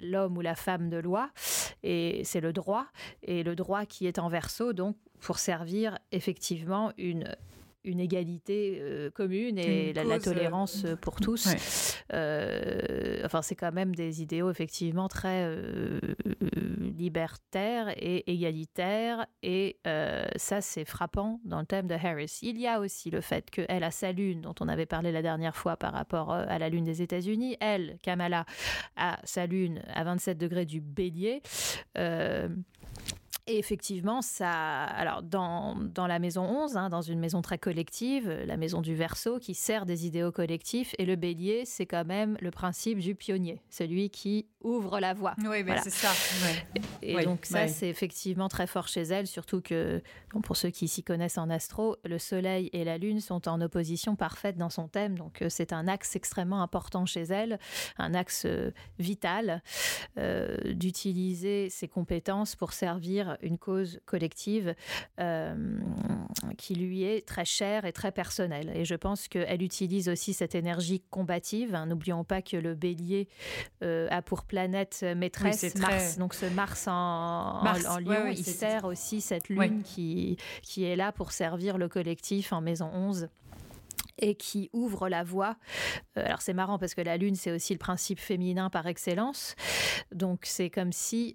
l'homme 0.00 0.38
ou 0.38 0.40
la 0.40 0.54
femme 0.54 0.88
de 0.88 0.98
loi 0.98 1.30
et 1.82 2.22
c'est 2.24 2.40
le 2.40 2.52
droit 2.52 2.86
et 3.22 3.42
le 3.42 3.54
droit 3.54 3.84
qui 3.84 4.06
est 4.06 4.18
en 4.18 4.28
verso, 4.28 4.72
donc 4.72 4.96
pour 5.20 5.38
servir 5.38 5.98
effectivement 6.12 6.92
une 6.98 7.34
une 7.84 8.00
égalité 8.00 8.78
euh, 8.80 9.10
commune 9.10 9.58
et 9.58 9.92
la, 9.92 10.18
tolérance 10.18 10.84
euh, 10.84 10.96
pour 10.96 11.16
tous. 11.16 11.48
Euh, 12.12 13.20
enfin, 13.24 13.42
c'est 13.42 13.54
quand 13.54 13.72
même 13.72 13.94
des 13.94 14.22
idéaux 14.22 14.50
effectivement 14.50 15.08
très 15.08 15.50
libertaires 16.96 17.90
et 17.96 18.30
égalitaires. 18.32 19.26
Et 19.42 19.78
ça, 20.36 20.60
c'est 20.60 20.84
frappant 20.84 21.40
dans 21.44 21.60
le 21.60 21.66
thème 21.66 21.86
de 21.86 21.94
Harris. 21.94 22.38
Il 22.42 22.58
y 22.58 22.66
a 22.66 22.80
aussi 22.80 23.10
le 23.10 23.20
fait 23.20 23.50
qu'elle 23.50 23.84
a 23.84 23.90
sa 23.90 24.12
lune, 24.12 24.42
dont 24.42 24.54
on 24.60 24.68
avait 24.68 24.86
parlé 24.86 25.12
la 25.12 25.22
dernière 25.22 25.56
fois 25.56 25.76
par 25.76 25.92
rapport 25.92 26.32
à 26.32 26.58
la 26.58 26.68
lune 26.68 26.84
des 26.84 27.02
États-Unis. 27.02 27.56
Elle, 27.60 27.98
Kamala, 28.02 28.46
a 28.96 29.18
sa 29.24 29.46
lune 29.46 29.82
à 29.92 30.04
27 30.04 30.38
degrés 30.38 30.66
du 30.66 30.80
bélier. 30.80 31.42
Et 33.46 33.58
effectivement, 33.58 34.22
ça, 34.22 34.50
alors 34.50 35.22
dans, 35.22 35.76
la 35.96 36.18
maison 36.18 36.44
11, 36.44 36.76
hein, 36.78 36.88
dans 36.88 37.02
une 37.02 37.18
maison 37.18 37.42
très 37.42 37.58
collective, 37.58 38.30
la 38.46 38.56
maison 38.56 38.80
du 38.80 38.94
Verseau 38.94 39.38
qui 39.38 39.54
sert 39.54 39.84
des 39.84 40.06
idéaux 40.06 40.32
collectifs, 40.32 40.94
et 40.98 41.04
le 41.04 41.16
bélier, 41.16 41.64
c'est 41.66 41.84
quand 41.84 42.06
même 42.06 42.38
le 42.40 42.50
principe 42.50 42.98
du 43.00 43.14
pionnier, 43.14 43.60
celui 43.68 44.08
qui 44.08 44.46
ouvre 44.64 44.98
la 44.98 45.14
voie. 45.14 45.34
Oui, 45.46 45.62
mais 45.62 45.78
c'est 45.78 45.90
ça. 45.90 46.10
Et 47.02 47.22
donc 47.24 47.44
ça, 47.44 47.68
c'est 47.68 47.88
effectivement 47.88 48.48
très 48.48 48.66
fort 48.66 48.88
chez 48.88 49.02
elle, 49.02 49.26
surtout 49.26 49.60
que, 49.60 50.02
pour 50.42 50.56
ceux 50.56 50.70
qui 50.70 50.88
s'y 50.88 51.02
connaissent 51.04 51.38
en 51.38 51.50
astro, 51.50 51.96
le 52.04 52.18
Soleil 52.18 52.70
et 52.72 52.84
la 52.84 52.98
Lune 52.98 53.20
sont 53.20 53.46
en 53.48 53.60
opposition 53.60 54.16
parfaite 54.16 54.56
dans 54.56 54.70
son 54.70 54.88
thème, 54.88 55.16
donc 55.16 55.42
euh, 55.42 55.48
c'est 55.48 55.72
un 55.72 55.86
axe 55.86 56.16
extrêmement 56.16 56.62
important 56.62 57.06
chez 57.06 57.22
elle, 57.22 57.58
un 57.98 58.14
axe 58.14 58.44
euh, 58.46 58.72
vital 58.98 59.62
euh, 60.18 60.56
d'utiliser 60.72 61.68
ses 61.70 61.88
compétences 61.88 62.56
pour 62.56 62.72
servir 62.72 63.36
une 63.42 63.58
cause 63.58 64.00
collective 64.06 64.74
euh, 65.20 65.78
qui 66.56 66.74
lui 66.74 67.04
est 67.04 67.26
très 67.26 67.44
chère 67.44 67.84
et 67.84 67.92
très 67.92 68.12
personnelle. 68.12 68.72
Et 68.74 68.84
je 68.84 68.94
pense 68.94 69.28
qu'elle 69.28 69.62
utilise 69.62 70.08
aussi 70.08 70.32
cette 70.32 70.54
énergie 70.54 71.02
combative. 71.10 71.74
Hein. 71.74 71.86
N'oublions 71.86 72.24
pas 72.24 72.42
que 72.42 72.56
le 72.56 72.74
bélier 72.74 73.28
euh, 73.82 74.08
a 74.10 74.22
pour 74.22 74.44
planète 74.54 75.04
maîtresse 75.16 75.74
Mars. 75.76 76.16
Donc 76.16 76.32
ce 76.32 76.46
Mars 76.46 76.86
en, 76.86 76.92
en, 76.92 77.98
lion, 77.98 78.26
il 78.28 78.44
sert 78.44 78.84
aussi 78.84 79.20
cette 79.20 79.48
lune 79.48 79.82
qui, 79.82 80.36
qui 80.62 80.84
est 80.84 80.94
là 80.94 81.10
pour 81.10 81.32
servir 81.32 81.76
le 81.76 81.88
collectif 81.88 82.52
en 82.52 82.60
maison 82.60 82.88
11 82.94 83.28
et 84.18 84.36
qui 84.36 84.70
ouvre 84.72 85.08
la 85.08 85.24
voie. 85.24 85.56
Euh, 86.16 86.24
alors 86.24 86.40
c'est 86.40 86.52
marrant 86.52 86.78
parce 86.78 86.94
que 86.94 87.00
la 87.00 87.16
lune, 87.16 87.34
c'est 87.34 87.50
aussi 87.50 87.72
le 87.72 87.80
principe 87.80 88.20
féminin 88.20 88.70
par 88.70 88.86
excellence. 88.86 89.56
Donc 90.12 90.42
c'est 90.44 90.70
comme 90.70 90.92
si 90.92 91.34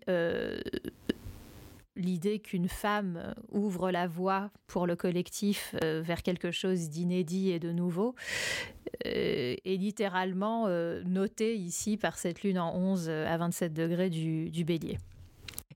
l'idée 1.96 2.40
qu'une 2.40 2.68
femme 2.68 3.18
euh, 3.18 3.34
ouvre 3.50 3.92
la 3.92 4.08
voie 4.08 4.52
pour 4.68 4.88
le 4.88 4.96
collectif 4.96 5.76
euh, 5.84 6.02
vers 6.04 6.24
quelque 6.24 6.52
chose 6.52 6.90
d'inédit 6.90 7.52
et 7.52 7.60
de 7.60 7.72
nouveau 7.72 8.16
euh, 9.06 9.56
est 9.64 9.78
littéralement 9.78 10.68
notée 11.06 11.56
ici 11.56 11.98
par 11.98 12.18
cette 12.18 12.44
lune 12.44 12.60
en 12.60 12.76
11 12.76 13.10
à 13.10 13.38
27 13.38 13.74
degrés 13.74 14.10
du, 14.10 14.64
bélier. 14.64 14.98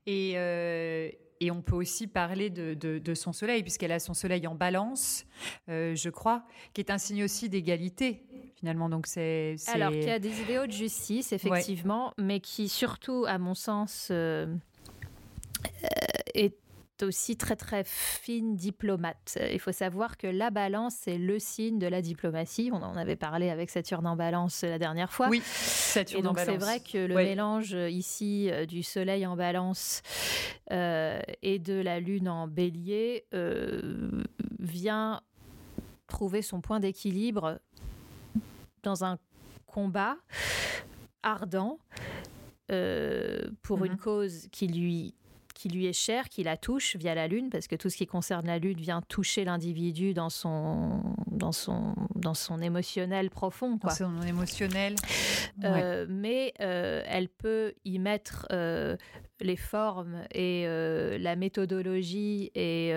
Et, 0.06 0.32
et, 0.32 1.50
on 1.50 1.62
peut 1.62 1.76
aussi 1.76 2.06
parler 2.06 2.50
de, 2.50 2.74
de, 2.74 3.14
son 3.14 3.32
soleil, 3.32 3.62
puisqu'elle 3.62 3.92
a 3.92 3.98
son 3.98 4.14
soleil 4.14 4.46
en 4.46 4.54
balance, 4.54 5.24
je 5.68 6.08
crois, 6.10 6.44
qui 6.74 6.80
est 6.80 6.90
un 6.90 6.98
signe 6.98 7.24
aussi 7.24 7.48
d'égalité, 7.48 8.24
finalement. 8.56 8.88
Donc 8.88 9.06
c'est, 9.06 9.56
Alors, 9.68 9.92
qui 9.92 10.10
a 10.10 10.18
des 10.18 10.40
idéaux 10.42 10.66
de 10.66 10.72
justice, 10.72 11.32
effectivement, 11.32 12.12
mais 12.18 12.40
qui 12.40 12.68
surtout, 12.68 13.24
à 13.26 13.38
mon 13.38 13.54
sens, 13.54 14.10
est 16.34 16.58
aussi 17.02 17.36
très 17.36 17.56
très 17.56 17.82
fine 17.84 18.56
diplomate. 18.56 19.38
Il 19.52 19.58
faut 19.58 19.72
savoir 19.72 20.16
que 20.16 20.26
la 20.26 20.50
balance, 20.50 20.94
c'est 21.00 21.18
le 21.18 21.38
signe 21.38 21.78
de 21.78 21.86
la 21.86 22.00
diplomatie. 22.00 22.70
On 22.72 22.82
en 22.82 22.96
avait 22.96 23.16
parlé 23.16 23.50
avec 23.50 23.70
Saturne 23.70 24.06
en 24.06 24.16
balance 24.16 24.62
la 24.62 24.78
dernière 24.78 25.12
fois. 25.12 25.28
Oui, 25.28 25.42
Saturne 25.44 26.20
et 26.20 26.22
donc 26.22 26.38
C'est 26.38 26.56
vrai 26.56 26.80
que 26.80 26.98
le 26.98 27.14
mélange 27.14 27.72
ici 27.72 28.48
euh, 28.50 28.66
du 28.66 28.82
Soleil 28.82 29.26
en 29.26 29.36
balance 29.36 30.02
euh, 30.70 31.20
et 31.42 31.58
de 31.58 31.74
la 31.74 31.98
Lune 32.00 32.28
en 32.28 32.46
bélier 32.46 33.24
euh, 33.34 34.22
vient 34.60 35.20
trouver 36.06 36.42
son 36.42 36.60
point 36.60 36.80
d'équilibre 36.80 37.58
dans 38.82 39.04
un 39.04 39.18
combat 39.66 40.16
ardent 41.22 41.78
pour 43.62 43.84
une 43.84 43.92
mhm. 43.92 43.98
cause 43.98 44.48
qui 44.50 44.68
lui 44.68 45.14
qui 45.54 45.68
lui 45.68 45.86
est 45.86 45.92
cher, 45.92 46.28
qui 46.28 46.42
la 46.42 46.56
touche 46.56 46.96
via 46.96 47.14
la 47.14 47.28
Lune, 47.28 47.48
parce 47.50 47.68
que 47.68 47.76
tout 47.76 47.88
ce 47.88 47.96
qui 47.96 48.06
concerne 48.06 48.46
la 48.46 48.58
Lune 48.58 48.78
vient 48.78 49.00
toucher 49.02 49.44
l'individu 49.44 50.12
dans 50.12 50.30
son, 50.30 51.00
dans, 51.30 51.52
son, 51.52 51.94
dans 52.16 52.34
son 52.34 52.60
émotionnel 52.60 53.30
profond. 53.30 53.78
Quoi. 53.78 53.90
Dans 53.90 53.96
son 53.96 54.22
émotionnel. 54.22 54.96
Euh, 55.62 56.06
mais 56.08 56.52
euh, 56.60 57.02
elle 57.06 57.28
peut 57.28 57.74
y 57.84 57.98
mettre 57.98 58.46
euh, 58.52 58.96
les 59.40 59.56
formes 59.56 60.22
et 60.32 60.66
la 60.66 61.36
méthodologie 61.36 62.50
et, 62.54 62.92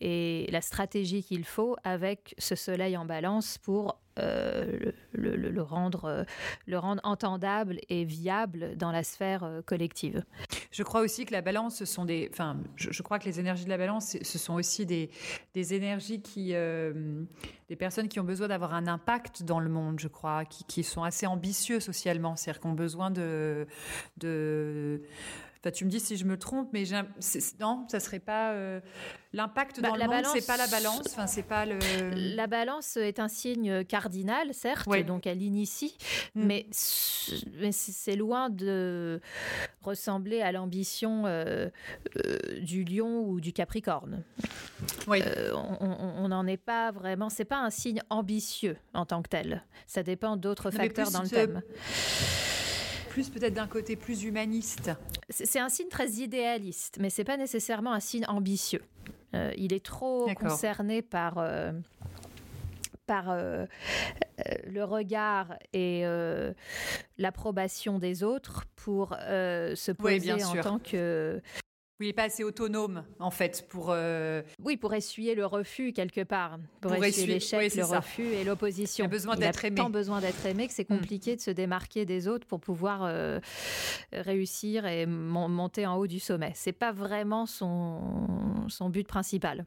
et 0.00 0.48
la 0.50 0.60
stratégie 0.60 1.22
qu'il 1.22 1.44
faut 1.44 1.76
avec 1.84 2.34
ce 2.38 2.54
soleil 2.54 2.96
en 2.96 3.04
balance 3.04 3.58
pour 3.58 4.00
le, 4.16 4.94
le, 5.12 5.62
rendre, 5.62 6.24
le 6.66 6.78
rendre 6.78 7.00
entendable 7.04 7.78
et 7.88 8.04
viable 8.04 8.76
dans 8.76 8.90
la 8.90 9.02
sphère 9.02 9.60
collective. 9.66 10.24
Je 10.70 10.82
crois 10.82 11.00
aussi 11.00 11.26
que 11.26 11.32
la 11.32 11.42
balance, 11.42 11.76
ce 11.76 11.84
sont 11.84 12.04
des, 12.04 12.28
enfin, 12.32 12.56
je, 12.76 13.02
crois 13.02 13.18
que 13.18 13.24
les 13.26 13.40
énergies 13.40 13.64
de 13.64 13.70
la 13.70 13.78
balance, 13.78 14.16
ce 14.20 14.38
sont 14.38 14.54
aussi 14.54 14.86
des, 14.86 15.10
des 15.54 15.74
énergies 15.74 16.22
qui, 16.22 16.54
des 17.68 17.76
personnes 17.76 18.08
qui 18.08 18.20
ont 18.20 18.24
besoin 18.24 18.48
d'avoir 18.48 18.74
un 18.74 18.86
impact 18.86 19.42
dans 19.42 19.60
le 19.60 19.68
monde, 19.68 19.98
je 19.98 20.08
crois, 20.08 20.44
qui, 20.44 20.84
sont 20.84 21.02
assez 21.02 21.26
ambitieux 21.26 21.80
socialement, 21.80 22.36
c'est-à-dire 22.36 22.60
qui 22.60 22.66
ont 22.68 22.72
besoin 22.72 23.10
de, 23.10 23.66
de 24.18 25.02
tu 25.70 25.84
me 25.84 25.90
dis 25.90 26.00
si 26.00 26.16
je 26.16 26.24
me 26.24 26.36
trompe, 26.36 26.70
mais 26.72 26.84
non, 27.60 27.84
ça 27.88 28.00
serait 28.00 28.18
pas 28.18 28.52
euh, 28.52 28.80
l'impact 29.36 29.80
bah, 29.80 29.90
dans 29.90 29.96
le 29.96 30.06
monde, 30.06 30.24
c'est 30.32 30.46
pas 30.46 30.56
la 30.56 30.66
balance. 30.66 31.02
Enfin, 31.06 31.26
c'est 31.26 31.42
pas 31.42 31.66
le. 31.66 31.78
La 32.34 32.46
balance 32.46 32.96
est 32.96 33.20
un 33.20 33.28
signe 33.28 33.84
cardinal, 33.84 34.52
certes, 34.54 34.88
donc 35.06 35.26
elle 35.26 35.42
initie, 35.42 35.96
mm. 36.34 36.44
mais, 36.44 36.66
c'est 36.72 38.16
loin 38.16 38.50
de 38.50 39.20
ressembler 39.82 40.40
à 40.40 40.52
l'ambition 40.52 41.26
euh, 41.26 41.68
euh, 42.16 42.60
du 42.60 42.84
Lion 42.84 43.20
ou 43.20 43.40
du 43.40 43.52
Capricorne. 43.52 44.22
Oui. 45.06 45.22
on 45.52 46.28
n'en 46.28 46.46
est 46.46 46.56
pas 46.56 46.90
vraiment. 46.90 47.28
C'est 47.28 47.44
pas 47.44 47.58
un 47.58 47.70
signe 47.70 48.02
ambitieux 48.10 48.76
en 48.94 49.06
tant 49.06 49.22
que 49.22 49.28
tel. 49.28 49.62
Ça 49.86 50.02
dépend 50.02 50.36
d'autres 50.36 50.70
facteurs 50.70 51.10
dans 51.10 51.22
le 51.22 51.28
thème 51.28 51.62
plus 53.16 53.30
peut-être 53.30 53.54
d'un 53.54 53.66
côté 53.66 53.96
plus 53.96 54.24
humaniste. 54.24 54.90
C'est 55.30 55.58
un 55.58 55.70
signe 55.70 55.88
très 55.88 56.06
idéaliste, 56.06 56.98
mais 57.00 57.08
c'est 57.08 57.24
pas 57.24 57.38
nécessairement 57.38 57.94
un 57.94 58.00
signe 58.00 58.26
ambitieux. 58.28 58.82
Euh, 59.34 59.52
il 59.56 59.72
est 59.72 59.84
trop 59.84 60.28
concerné 60.34 61.02
par 61.02 61.38
euh, 61.38 61.72
par 63.06 63.30
euh, 63.30 63.66
le 64.66 64.84
regard 64.84 65.54
et 65.72 66.04
l'approbation 67.18 67.98
des 67.98 68.22
autres 68.22 68.64
pour 68.76 69.10
se 69.10 69.92
poser 69.92 70.44
en 70.44 70.54
tant 70.60 70.78
que 70.78 71.40
oui, 71.98 72.06
il 72.06 72.08
n'est 72.10 72.12
pas 72.12 72.24
assez 72.24 72.44
autonome, 72.44 73.04
en 73.20 73.30
fait, 73.30 73.66
pour... 73.68 73.86
Euh, 73.90 74.42
oui, 74.62 74.76
pour 74.76 74.92
essuyer 74.92 75.34
le 75.34 75.46
refus, 75.46 75.92
quelque 75.92 76.24
part. 76.24 76.58
Pour, 76.82 76.94
essuyer, 76.94 77.26
l'échec, 77.26 77.74
le 77.74 77.84
refus 77.84 78.26
et 78.26 78.44
l'opposition. 78.44 79.04
Il 79.04 79.06
a 79.06 79.10
besoin 79.10 79.36
d'être 79.36 79.64
aimé. 79.64 79.76
tant 79.76 79.88
besoin 79.88 80.20
d'être 80.20 80.44
aimé 80.44 80.68
que 80.68 80.74
c'est 80.74 80.88
hmm. 80.90 80.98
compliqué 80.98 81.36
de 81.36 81.40
se 81.40 81.50
démarquer 81.50 82.04
des 82.04 82.28
autres 82.28 82.46
pour 82.46 82.60
pouvoir 82.60 83.00
euh, 83.04 83.40
réussir 84.12 84.84
et 84.84 85.06
monter 85.06 85.86
en 85.86 85.96
haut 85.96 86.06
du 86.06 86.20
sommet. 86.20 86.52
C'est 86.54 86.72
pas 86.72 86.92
vraiment 86.92 87.46
son, 87.46 88.68
son 88.68 88.90
but 88.90 89.08
principal 89.08 89.64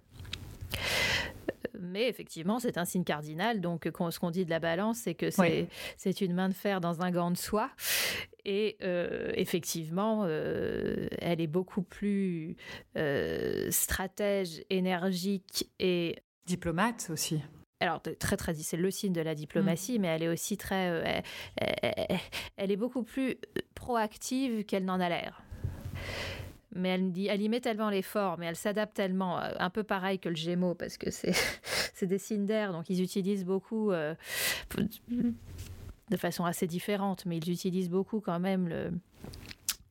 mais 1.79 2.07
effectivement, 2.07 2.59
c'est 2.59 2.77
un 2.77 2.85
signe 2.85 3.03
cardinal. 3.03 3.61
Donc, 3.61 3.85
ce 3.85 4.19
qu'on 4.19 4.31
dit 4.31 4.45
de 4.45 4.49
la 4.49 4.59
balance, 4.59 4.99
c'est 4.99 5.15
que 5.15 5.29
c'est 5.31 6.21
une 6.21 6.33
main 6.33 6.49
de 6.49 6.53
fer 6.53 6.81
dans 6.81 7.01
un 7.01 7.11
gant 7.11 7.31
de 7.31 7.37
soie. 7.37 7.69
Et 8.45 8.77
euh, 8.81 9.31
effectivement, 9.35 10.23
euh, 10.25 11.07
elle 11.19 11.41
est 11.41 11.47
beaucoup 11.47 11.83
plus 11.83 12.55
euh, 12.97 13.69
stratège, 13.69 14.63
énergique 14.69 15.69
et 15.79 16.15
diplomate 16.45 17.09
aussi. 17.11 17.41
Alors 17.81 18.01
très 18.01 18.35
très 18.35 18.53
c'est 18.55 18.75
le 18.75 18.91
signe 18.91 19.13
de 19.13 19.21
la 19.21 19.35
diplomatie, 19.35 19.99
mm. 19.99 20.01
mais 20.01 20.07
elle 20.09 20.23
est 20.23 20.27
aussi 20.27 20.57
très, 20.57 21.23
elle, 22.57 22.71
est 22.71 22.75
beaucoup 22.75 23.03
plus 23.03 23.37
proactive 23.73 24.65
qu'elle 24.65 24.83
n'en 24.83 24.99
a 24.99 25.07
l'air 25.07 25.43
mais 26.75 26.89
elle, 26.89 27.11
elle 27.27 27.41
y 27.41 27.49
met 27.49 27.61
tellement 27.61 27.89
l'effort, 27.89 28.37
mais 28.37 28.45
elle 28.45 28.55
s'adapte 28.55 28.95
tellement, 28.95 29.39
euh, 29.39 29.51
un 29.59 29.69
peu 29.69 29.83
pareil 29.83 30.19
que 30.19 30.29
le 30.29 30.35
Gémeaux, 30.35 30.75
parce 30.75 30.97
que 30.97 31.09
c'est, 31.09 31.33
des 32.01 32.17
signes 32.17 32.45
d'air, 32.45 32.71
donc 32.71 32.89
ils 32.89 33.01
utilisent 33.01 33.45
beaucoup, 33.45 33.91
euh, 33.91 34.13
de 36.09 36.17
façon 36.17 36.45
assez 36.45 36.67
différente, 36.67 37.25
mais 37.25 37.37
ils 37.37 37.51
utilisent 37.51 37.89
beaucoup 37.89 38.19
quand 38.19 38.39
même 38.39 38.99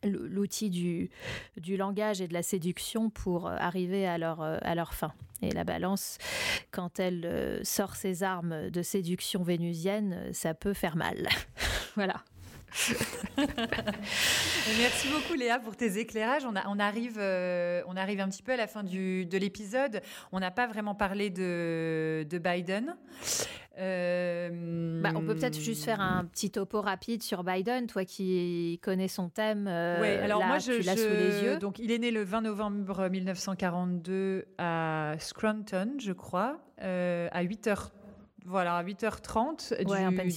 l'outil 0.05 0.71
du, 0.71 1.11
du 1.57 1.77
langage 1.77 2.21
et 2.21 2.29
de 2.29 2.35
la 2.35 2.43
séduction 2.43 3.11
pour 3.11 3.49
euh, 3.49 3.57
arriver 3.59 4.07
à 4.07 4.19
leur, 4.19 4.41
à 4.41 4.75
leur 4.75 4.95
fin. 4.95 5.13
Et 5.43 5.51
la 5.53 5.65
balance, 5.65 6.19
quand 6.73 6.99
elle 6.99 7.61
sort 7.65 7.95
ses 7.95 8.25
armes 8.25 8.71
de 8.71 8.83
séduction 8.83 9.43
vénusienne, 9.43 10.33
ça 10.33 10.55
peut 10.55 10.75
faire 10.75 10.97
mal. 10.97 11.29
voilà. 11.95 12.25
Merci 13.37 15.09
beaucoup 15.09 15.35
Léa 15.35 15.59
pour 15.59 15.77
tes 15.77 15.99
éclairages. 15.99 16.45
On, 16.45 16.55
on, 16.67 16.79
arrive, 16.79 17.19
euh, 17.19 17.83
on 17.87 17.97
arrive 17.97 18.21
un 18.21 18.29
petit 18.29 18.43
peu 18.43 18.53
à 18.53 18.57
la 18.57 18.67
fin 18.67 18.83
du, 18.83 19.27
de 19.27 19.39
l'épisode. 19.39 20.03
On 20.33 20.41
n'a 20.41 20.51
pas 20.51 20.67
vraiment 20.67 20.95
parlé 20.95 21.31
de, 21.31 22.27
de 22.29 22.39
Biden. 22.39 22.97
Euh, 23.79 25.01
bah, 25.03 25.11
on 25.15 25.21
peut 25.21 25.37
peut-être 25.37 25.59
juste 25.59 25.85
faire 25.85 26.01
un 26.01 26.25
petit 26.25 26.51
topo 26.51 26.81
rapide 26.81 27.23
sur 27.23 27.45
Biden, 27.45 27.87
toi 27.87 28.05
qui 28.05 28.81
connais 28.83 29.07
son 29.09 29.29
thème. 29.29 29.67
Euh, 29.69 29.99
oui, 30.01 30.09
alors 30.25 30.45
moi 30.45 30.59
je, 30.59 30.85
l'as 30.85 30.97
sous 30.97 31.09
les 31.09 31.45
yeux. 31.45 31.59
Donc 31.59 31.79
il 31.79 31.93
est 31.93 31.99
né 31.99 32.11
le 32.11 32.23
20 32.23 32.43
novembre 32.43 33.09
1942 33.09 34.47
à 34.59 35.15
Scranton, 35.19 35.95
je 35.99 36.13
crois, 36.13 36.59
à 36.81 37.43
8 37.43 37.69
h 37.69 37.91
voilà, 38.45 38.77
à 38.77 38.85
8h30 38.85 39.85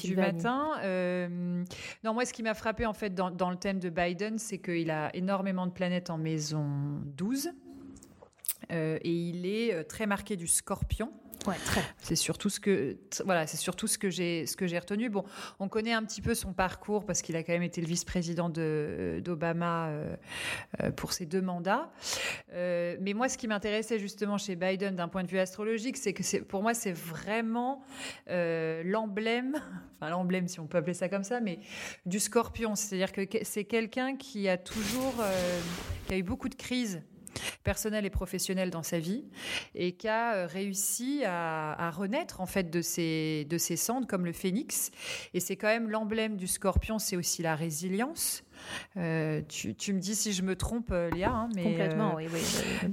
du, 0.08 0.16
matin. 0.16 0.72
Euh, 0.84 1.64
non, 2.04 2.14
moi, 2.14 2.26
ce 2.26 2.34
qui 2.34 2.44
m'a 2.44 2.54
frappé, 2.54 2.86
en 2.86 2.94
fait, 2.94 3.14
dans, 3.14 3.50
le 3.50 3.56
thème 3.56 3.80
de 3.80 3.90
Biden, 3.90 4.38
c'est 4.38 4.58
qu'il 4.58 4.92
a 4.92 5.16
énormément 5.16 5.66
de 5.66 5.72
planètes 5.72 6.10
en 6.10 6.18
maison 6.18 6.66
12. 7.18 7.52
Euh, 8.72 8.98
et 9.02 9.12
il 9.12 9.46
est 9.46 9.74
euh, 9.74 9.84
très 9.84 10.06
marqué 10.06 10.36
du 10.36 10.48
scorpion. 10.48 11.12
C'est 12.00 12.16
surtout 12.16 12.50
ce 12.50 12.60
que 12.60 12.98
voilà, 13.26 13.48
c'est 13.48 13.58
surtout 13.58 13.88
ce 13.88 13.98
que 13.98 14.10
j'ai 14.10 14.46
ce 14.46 14.56
que 14.56 14.68
j'ai 14.68 14.78
retenu. 14.78 15.10
Bon, 15.10 15.24
on 15.60 15.68
connaît 15.68 15.94
un 15.94 16.04
petit 16.04 16.22
peu 16.22 16.36
son 16.36 16.54
parcours 16.54 17.06
parce 17.06 17.22
qu'il 17.22 17.36
a 17.36 17.44
quand 17.44 17.54
même 17.54 17.64
été 17.64 17.82
le 17.82 17.88
vice-président 17.88 18.50
de 18.50 19.22
d'Obama 19.24 19.88
euh, 19.88 20.16
euh, 20.84 20.92
pour 20.92 21.14
ses 21.14 21.26
deux 21.26 21.42
mandats. 21.42 21.92
Euh, 22.54 22.98
mais 23.02 23.14
moi, 23.14 23.30
ce 23.30 23.38
qui 23.38 23.48
m'intéressait 23.48 24.00
justement 24.00 24.38
chez 24.38 24.56
Biden 24.56 24.96
d'un 24.96 25.08
point 25.08 25.24
de 25.24 25.30
vue 25.30 25.40
astrologique, 25.40 25.98
c'est 25.98 26.14
que 26.14 26.42
pour 26.44 26.62
moi 26.62 26.74
c'est 26.74 26.94
vraiment 26.94 27.84
l'emblème, 28.28 29.62
enfin 30.00 30.10
l'emblème 30.10 30.48
si 30.48 30.60
on 30.60 30.68
peut 30.68 30.78
appeler 30.78 30.94
ça 30.94 31.10
comme 31.10 31.24
ça, 31.24 31.40
mais 31.40 31.60
du 32.06 32.20
Scorpion. 32.20 32.76
C'est-à-dire 32.76 33.12
que 33.12 33.22
c'est 33.44 33.66
quelqu'un 33.66 34.16
qui 34.16 34.48
a 34.48 34.58
toujours 34.58 35.16
qui 36.08 36.14
a 36.14 36.18
eu 36.18 36.24
beaucoup 36.24 36.50
de 36.50 36.56
crises 36.56 37.02
personnel 37.64 38.06
et 38.06 38.10
professionnel 38.10 38.70
dans 38.70 38.84
sa 38.84 39.00
vie 39.00 39.26
et 39.76 39.94
qui 39.94 40.08
a 40.08 40.36
euh, 40.36 40.48
réussi 40.48 41.24
à, 41.26 41.92
renaître 41.92 42.42
en 42.42 42.46
fait 42.46 42.70
de 42.70 42.82
ses, 42.82 43.46
de 43.50 43.58
ses 43.58 43.76
cendres 43.76 44.08
comme 44.08 44.26
le 44.26 44.34
phénix. 44.34 44.92
Et 45.34 45.40
c'est 45.40 45.56
quand 45.56 45.68
même 45.68 45.90
l'emblème 45.90 46.38
du 46.38 46.48
scorpion, 46.48 47.00
c'est 47.00 47.18
aussi 47.18 47.42
la 47.42 47.56
résilience. 47.56 48.44
Euh, 48.98 49.42
tu, 49.48 49.76
tu, 49.76 49.94
me 49.94 50.00
dis 50.00 50.16
si 50.16 50.34
je 50.34 50.42
me 50.42 50.56
trompe, 50.56 50.90
euh, 50.92 51.10
Léa, 51.12 51.32
hein, 51.32 51.50
mais 51.56 51.64
complètement, 51.64 52.16
oui, 52.16 52.26
oui, 52.32 52.42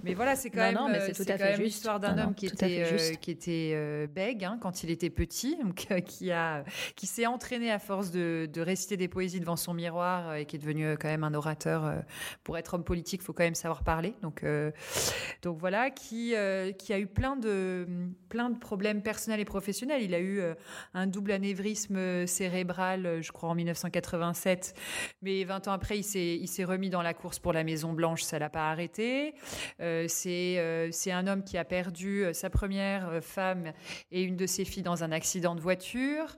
Mais 0.05 0.15
voilà, 0.15 0.37
c'est 0.37 0.51
quand 0.51 0.61
même, 0.61 0.79
l'histoire 1.59 2.01
d'un 2.01 2.19
homme 2.19 2.35
qui 2.35 2.47
était, 2.47 3.17
qui 3.21 3.31
était 3.31 4.07
bègue 4.07 4.45
hein, 4.45 4.59
quand 4.61 4.83
il 4.83 4.91
était 4.91 5.11
petit, 5.11 5.57
donc, 5.63 5.87
qui 6.05 6.31
a, 6.31 6.65
qui 6.97 7.07
s'est 7.07 7.27
entraîné 7.27 7.71
à 7.71 7.79
force 7.79 8.11
de, 8.11 8.49
de, 8.53 8.61
réciter 8.61 8.97
des 8.97 9.09
poésies 9.09 9.41
devant 9.41 9.57
son 9.57 9.75
miroir 9.75 10.35
et 10.35 10.47
qui 10.47 10.57
est 10.57 10.59
devenu 10.59 10.97
quand 10.99 11.09
même 11.09 11.25
un 11.25 11.35
orateur. 11.35 11.93
pour 12.45 12.59
être 12.59 12.75
homme 12.75 12.85
politique, 12.85 13.21
il 13.23 13.25
faut 13.25 13.33
quand 13.33 13.45
même 13.45 13.55
savoir 13.55 13.83
parler. 13.83 14.15
Donc, 14.23 14.45
donc 15.43 15.59
voilà, 15.59 15.91
qui, 15.91 16.35
qui 16.79 16.93
a 16.93 16.99
eu 16.99 17.07
plein 17.07 17.37
de, 17.37 17.87
plein 18.29 18.51
de 18.51 18.59
problèmes 18.59 19.03
personnels 19.03 19.41
et 19.41 19.45
professionnels. 19.45 20.03
Il 20.03 20.15
a 20.15 20.21
eu 20.21 20.41
un 20.95 21.07
double 21.07 21.33
anévrisme 21.33 22.27
cérébral, 22.27 23.21
je 23.21 23.33
crois, 23.33 23.49
en 23.51 23.55
1987, 23.55 24.75
mais 25.23 25.45
20 25.45 25.58
après, 25.67 25.99
il 25.99 26.49
s'est 26.49 26.65
remis 26.65 26.91
dans 26.91 27.03
la 27.03 27.15
course 27.15 27.39
pour 27.39 27.53
la 27.53 27.65
Maison 27.65 27.93
Blanche, 27.93 28.23
ça 28.23 28.39
l'a 28.39 28.49
pas 28.49 28.71
arrêté. 28.71 29.35
c'est 29.79 31.13
un 31.13 31.27
homme 31.27 31.43
qui 31.45 31.59
a 31.59 31.65
perdu 31.65 32.25
sa 32.33 32.51
première 32.51 33.23
femme 33.23 33.73
et 34.11 34.23
une 34.23 34.37
de 34.37 34.47
ses 34.47 34.65
filles 34.65 34.83
dans 34.83 35.05
un 35.05 35.13
accident 35.13 35.55
de 35.55 35.61
voiture. 35.61 36.37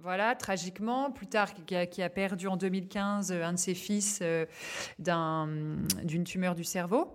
voilà, 0.00 0.34
tragiquement. 0.34 1.10
Plus 1.10 1.26
tard, 1.26 1.52
qui 1.64 2.02
a 2.02 2.10
perdu 2.10 2.48
en 2.48 2.56
2015 2.56 3.32
un 3.32 3.52
de 3.52 3.58
ses 3.58 3.74
fils 3.74 4.22
d'une 4.98 6.24
tumeur 6.24 6.54
du 6.54 6.64
cerveau. 6.64 7.08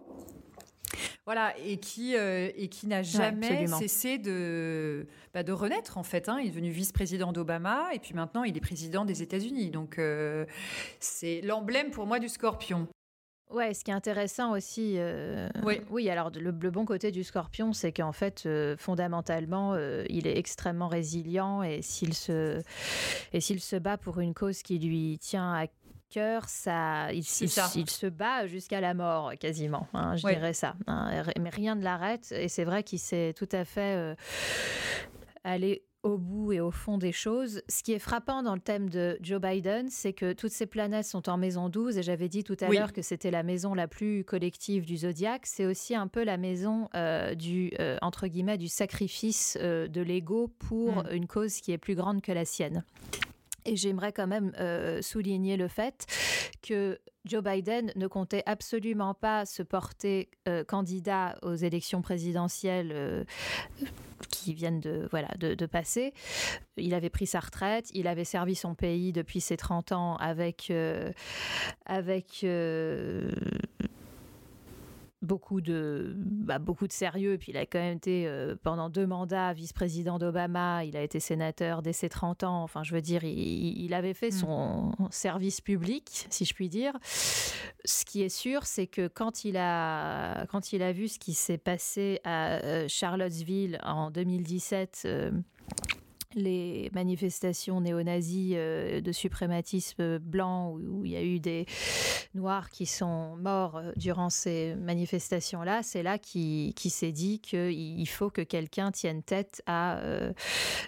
Voilà, 1.26 1.54
et 1.66 1.78
qui, 1.78 2.16
euh, 2.16 2.50
et 2.56 2.68
qui 2.68 2.88
n'a 2.88 3.04
jamais 3.04 3.68
cessé 3.68 4.18
de, 4.18 5.08
bah, 5.34 5.44
de 5.44 5.52
renaître, 5.52 5.98
en 5.98 6.04
fait. 6.04 6.30
Hein. 6.30 6.40
Il 6.40 6.48
est 6.48 6.52
devenu 6.52 6.70
vice-président 6.70 7.32
d'Obama, 7.32 7.90
et 7.94 8.00
puis 8.00 8.14
maintenant, 8.14 8.44
il 8.44 8.56
est 8.56 8.62
président 8.62 9.06
des 9.06 9.22
États-Unis. 9.22 9.70
Donc, 9.70 10.00
euh, 10.00 10.46
c'est 11.00 11.42
l'emblème 11.42 11.92
pour 11.92 12.06
moi 12.06 12.20
du 12.20 12.30
scorpion. 12.30 12.88
Ouais, 13.50 13.74
ce 13.74 13.86
qui 13.86 13.92
est 13.92 13.94
intéressant 13.94 14.52
aussi, 14.52 14.96
euh, 14.98 15.48
oui. 15.64 15.80
oui, 15.90 16.10
alors 16.10 16.32
le, 16.32 16.52
bon 16.52 16.84
côté 16.84 17.12
du 17.12 17.24
scorpion, 17.24 17.72
c'est 17.72 17.94
qu'en 17.94 18.12
fait, 18.12 18.48
fondamentalement, 18.78 19.78
il 20.10 20.28
est 20.28 20.38
extrêmement 20.38 20.90
résilient 20.90 21.64
et 21.64 21.82
s'il 21.82 22.14
se, 22.14 22.62
et 23.32 23.40
s'il 23.40 23.62
se 23.62 23.78
bat 23.78 23.98
pour 23.98 24.20
une 24.20 24.34
cause 24.34 24.64
qui 24.64 24.80
lui 24.80 25.18
tient 25.20 25.54
à 25.54 25.68
cœur, 26.10 26.48
ça, 26.50 27.12
il, 27.14 27.24
se 27.24 28.08
bat 28.08 28.48
jusqu'à 28.48 28.82
la 28.82 28.94
mort 28.94 29.34
quasiment, 29.40 29.88
hein, 29.94 30.16
je 30.16 30.28
dirais 30.28 30.54
ça. 30.54 30.76
Hein, 30.88 31.24
mais 31.40 31.50
rien 31.50 31.76
ne 31.76 31.84
l'arrête 31.84 32.32
et 32.32 32.48
c'est 32.48 32.64
vrai 32.64 32.84
qu'il 32.84 33.00
s'est 33.00 33.34
tout 33.36 33.50
à 33.52 33.66
fait 33.66 33.96
euh, 33.96 34.16
allé 35.44 35.84
au 36.04 36.18
bout 36.18 36.54
et 36.54 36.60
au 36.60 36.72
fond 36.72 36.98
des 36.98 37.12
choses. 37.12 37.62
Ce 37.68 37.84
qui 37.84 37.92
est 37.92 38.00
frappant 38.00 38.44
dans 38.44 38.54
le 38.54 38.62
thème 38.62 38.90
de 38.90 39.18
Joe 39.22 39.42
Biden, 39.42 39.90
c'est 39.90 40.14
que 40.14 40.34
toutes 40.34 40.52
ces 40.52 40.66
planètes 40.66 41.06
sont 41.06 41.28
en 41.28 41.38
maison 41.38 41.70
12 41.70 41.98
et 41.98 42.04
j'avais 42.04 42.30
dit 42.30 42.44
tout 42.44 42.56
à 42.62 42.70
l'heure 42.70 42.94
que 42.94 43.02
c'était 43.02 43.32
la 43.32 43.44
maison 43.44 43.74
la 43.74 43.88
plus 43.88 44.24
collective 44.24 44.86
du 44.86 44.98
zodiaque. 44.98 45.46
C'est 45.46 45.66
aussi 45.66 45.96
un 45.96 46.08
peu 46.08 46.24
la 46.24 46.38
maison 46.38 46.88
euh, 46.96 47.36
du 47.36 47.72
euh, 47.80 47.98
entre 48.02 48.28
guillemets 48.28 48.58
du 48.58 48.68
sacrifice 48.68 49.58
de 49.58 50.02
l'ego 50.02 50.48
pour 50.60 51.04
mm. 51.04 51.10
une 51.12 51.28
cause 51.28 51.60
qui 51.60 51.72
est 51.72 51.78
plus 51.78 51.96
grande 51.96 52.22
que 52.22 52.32
la 52.32 52.46
sienne. 52.46 52.84
Et 53.68 53.76
j'aimerais 53.76 54.14
quand 54.14 54.28
même 54.28 54.54
euh, 54.60 55.02
souligner 55.02 55.58
le 55.58 55.68
fait 55.68 56.06
que 56.62 57.00
Joe 57.26 57.44
Biden 57.44 57.92
ne 57.98 58.08
comptait 58.08 58.44
absolument 58.46 59.14
pas 59.14 59.46
se 59.46 59.62
porter 59.62 60.30
euh, 60.48 60.64
candidat 60.64 61.38
aux 61.42 61.56
élections 61.56 62.02
présidentielles 62.02 62.92
euh, 62.94 63.24
qui 64.30 64.54
viennent 64.54 64.80
de, 64.80 65.08
voilà, 65.12 65.28
de, 65.38 65.66
passer. 65.66 66.14
Il 66.78 66.94
avait 66.94 67.10
pris 67.10 67.28
sa 67.28 67.42
retraite, 67.42 67.90
il 67.94 68.08
avait 68.08 68.24
servi 68.24 68.56
son 68.56 68.74
pays 68.74 69.12
depuis 69.12 69.42
ses 69.42 69.58
30 69.58 69.92
ans 69.92 70.16
avec, 70.16 70.72
avec 71.86 72.46
beaucoup 75.22 75.62
de, 75.62 76.14
bah, 76.18 76.60
beaucoup 76.60 76.88
de 76.88 76.92
sérieux. 76.92 77.34
Et 77.34 77.38
puis 77.38 77.52
il 77.52 77.58
a 77.58 77.66
quand 77.66 77.80
même 77.80 77.98
été 77.98 78.28
euh, 78.28 78.56
pendant 78.62 78.90
deux 78.90 79.08
mandats 79.08 79.54
vice-président 79.54 80.20
d'Obama. 80.20 80.84
Il 80.86 80.96
a 80.96 81.02
été 81.02 81.20
sénateur 81.20 81.82
dès 81.82 81.94
ses 81.94 82.10
30 82.10 82.44
ans. 82.44 82.64
Enfin, 82.64 82.84
je 82.84 82.94
veux 82.94 83.02
dire, 83.02 83.24
il, 83.24 83.94
avait 83.94 84.14
fait 84.14 84.32
son 84.32 84.94
mm. 85.00 85.08
service 85.10 85.62
public, 85.62 86.28
si 86.30 86.46
je 86.46 86.54
puis 86.54 86.70
dire. 86.70 86.94
Ce 87.04 88.06
qui 88.06 88.22
est 88.22 88.30
sûr, 88.30 88.66
c'est 88.66 88.88
que 88.88 89.08
quand 89.08 89.44
il 89.46 89.58
a, 89.58 90.46
quand 90.48 90.74
il 90.74 90.82
a 90.82 90.92
vu 90.92 91.08
ce 91.08 91.20
qui 91.20 91.34
s'est 91.34 91.58
passé 91.58 92.20
à 92.24 92.64
euh, 92.64 92.86
Charlottesville 92.88 93.80
en 93.84 94.12
2017, 94.12 95.08
les 96.36 96.90
manifestations 96.94 97.82
néo-nazis 97.82 98.54
euh, 98.56 99.02
de 99.02 99.12
suprématisme 99.12 100.20
blanc 100.20 100.72
où, 100.72 101.06
il 101.06 101.12
y 101.12 101.16
a 101.16 101.24
eu 101.24 101.40
des 101.40 101.66
noirs 102.34 102.70
qui 102.70 102.86
sont 102.86 103.36
morts 103.38 103.78
euh, 103.78 103.92
durant 103.96 104.30
ces 104.30 104.76
manifestations-là, 104.76 105.84
c'est 105.84 106.04
là 106.04 106.18
qu'il 106.18 106.74
qui 106.74 106.90
s'est 106.90 107.12
dit 107.12 107.40
qu'il 107.40 108.08
faut 108.10 108.30
que 108.30 108.42
quelqu'un 108.42 108.92
tienne 108.92 109.24
tête 109.24 109.62
à, 109.66 109.98
euh, 110.00 110.34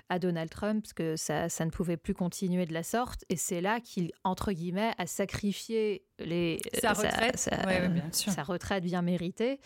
à 0.09 0.19
Donald 0.19 0.49
Trump, 0.49 0.83
parce 0.83 0.93
que 0.93 1.15
ça, 1.15 1.49
ça 1.49 1.65
ne 1.65 1.71
pouvait 1.71 1.97
plus 1.97 2.13
continuer 2.13 2.65
de 2.65 2.73
la 2.73 2.83
sorte. 2.83 3.23
Et 3.29 3.35
c'est 3.35 3.61
là 3.61 3.79
qu'il, 3.79 4.11
entre 4.23 4.51
guillemets, 4.51 4.93
a 4.97 5.07
sacrifié 5.07 6.03
les, 6.19 6.59
sa 6.81 6.93
retraite, 6.93 7.49
sa 8.11 8.43
retraite 8.43 8.83
bien 8.83 9.01
méritée 9.01 9.59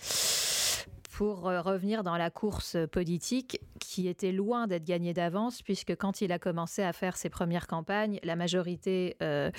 pour 1.14 1.48
euh, 1.48 1.62
revenir 1.62 2.04
dans 2.04 2.18
la 2.18 2.32
course 2.32 2.76
politique 2.92 3.60
qui 3.80 4.08
était 4.08 4.32
loin 4.32 4.66
d'être 4.66 4.84
gagnée 4.84 5.14
d'avance, 5.14 5.62
puisque 5.62 5.96
quand 5.96 6.22
il 6.22 6.32
a 6.32 6.40
commencé 6.40 6.82
à 6.82 6.92
faire 6.92 7.18
ses 7.18 7.30
premières 7.30 7.68
campagnes, 7.68 8.20
la 8.24 8.36
majorité 8.36 9.16
euh, 9.22 9.52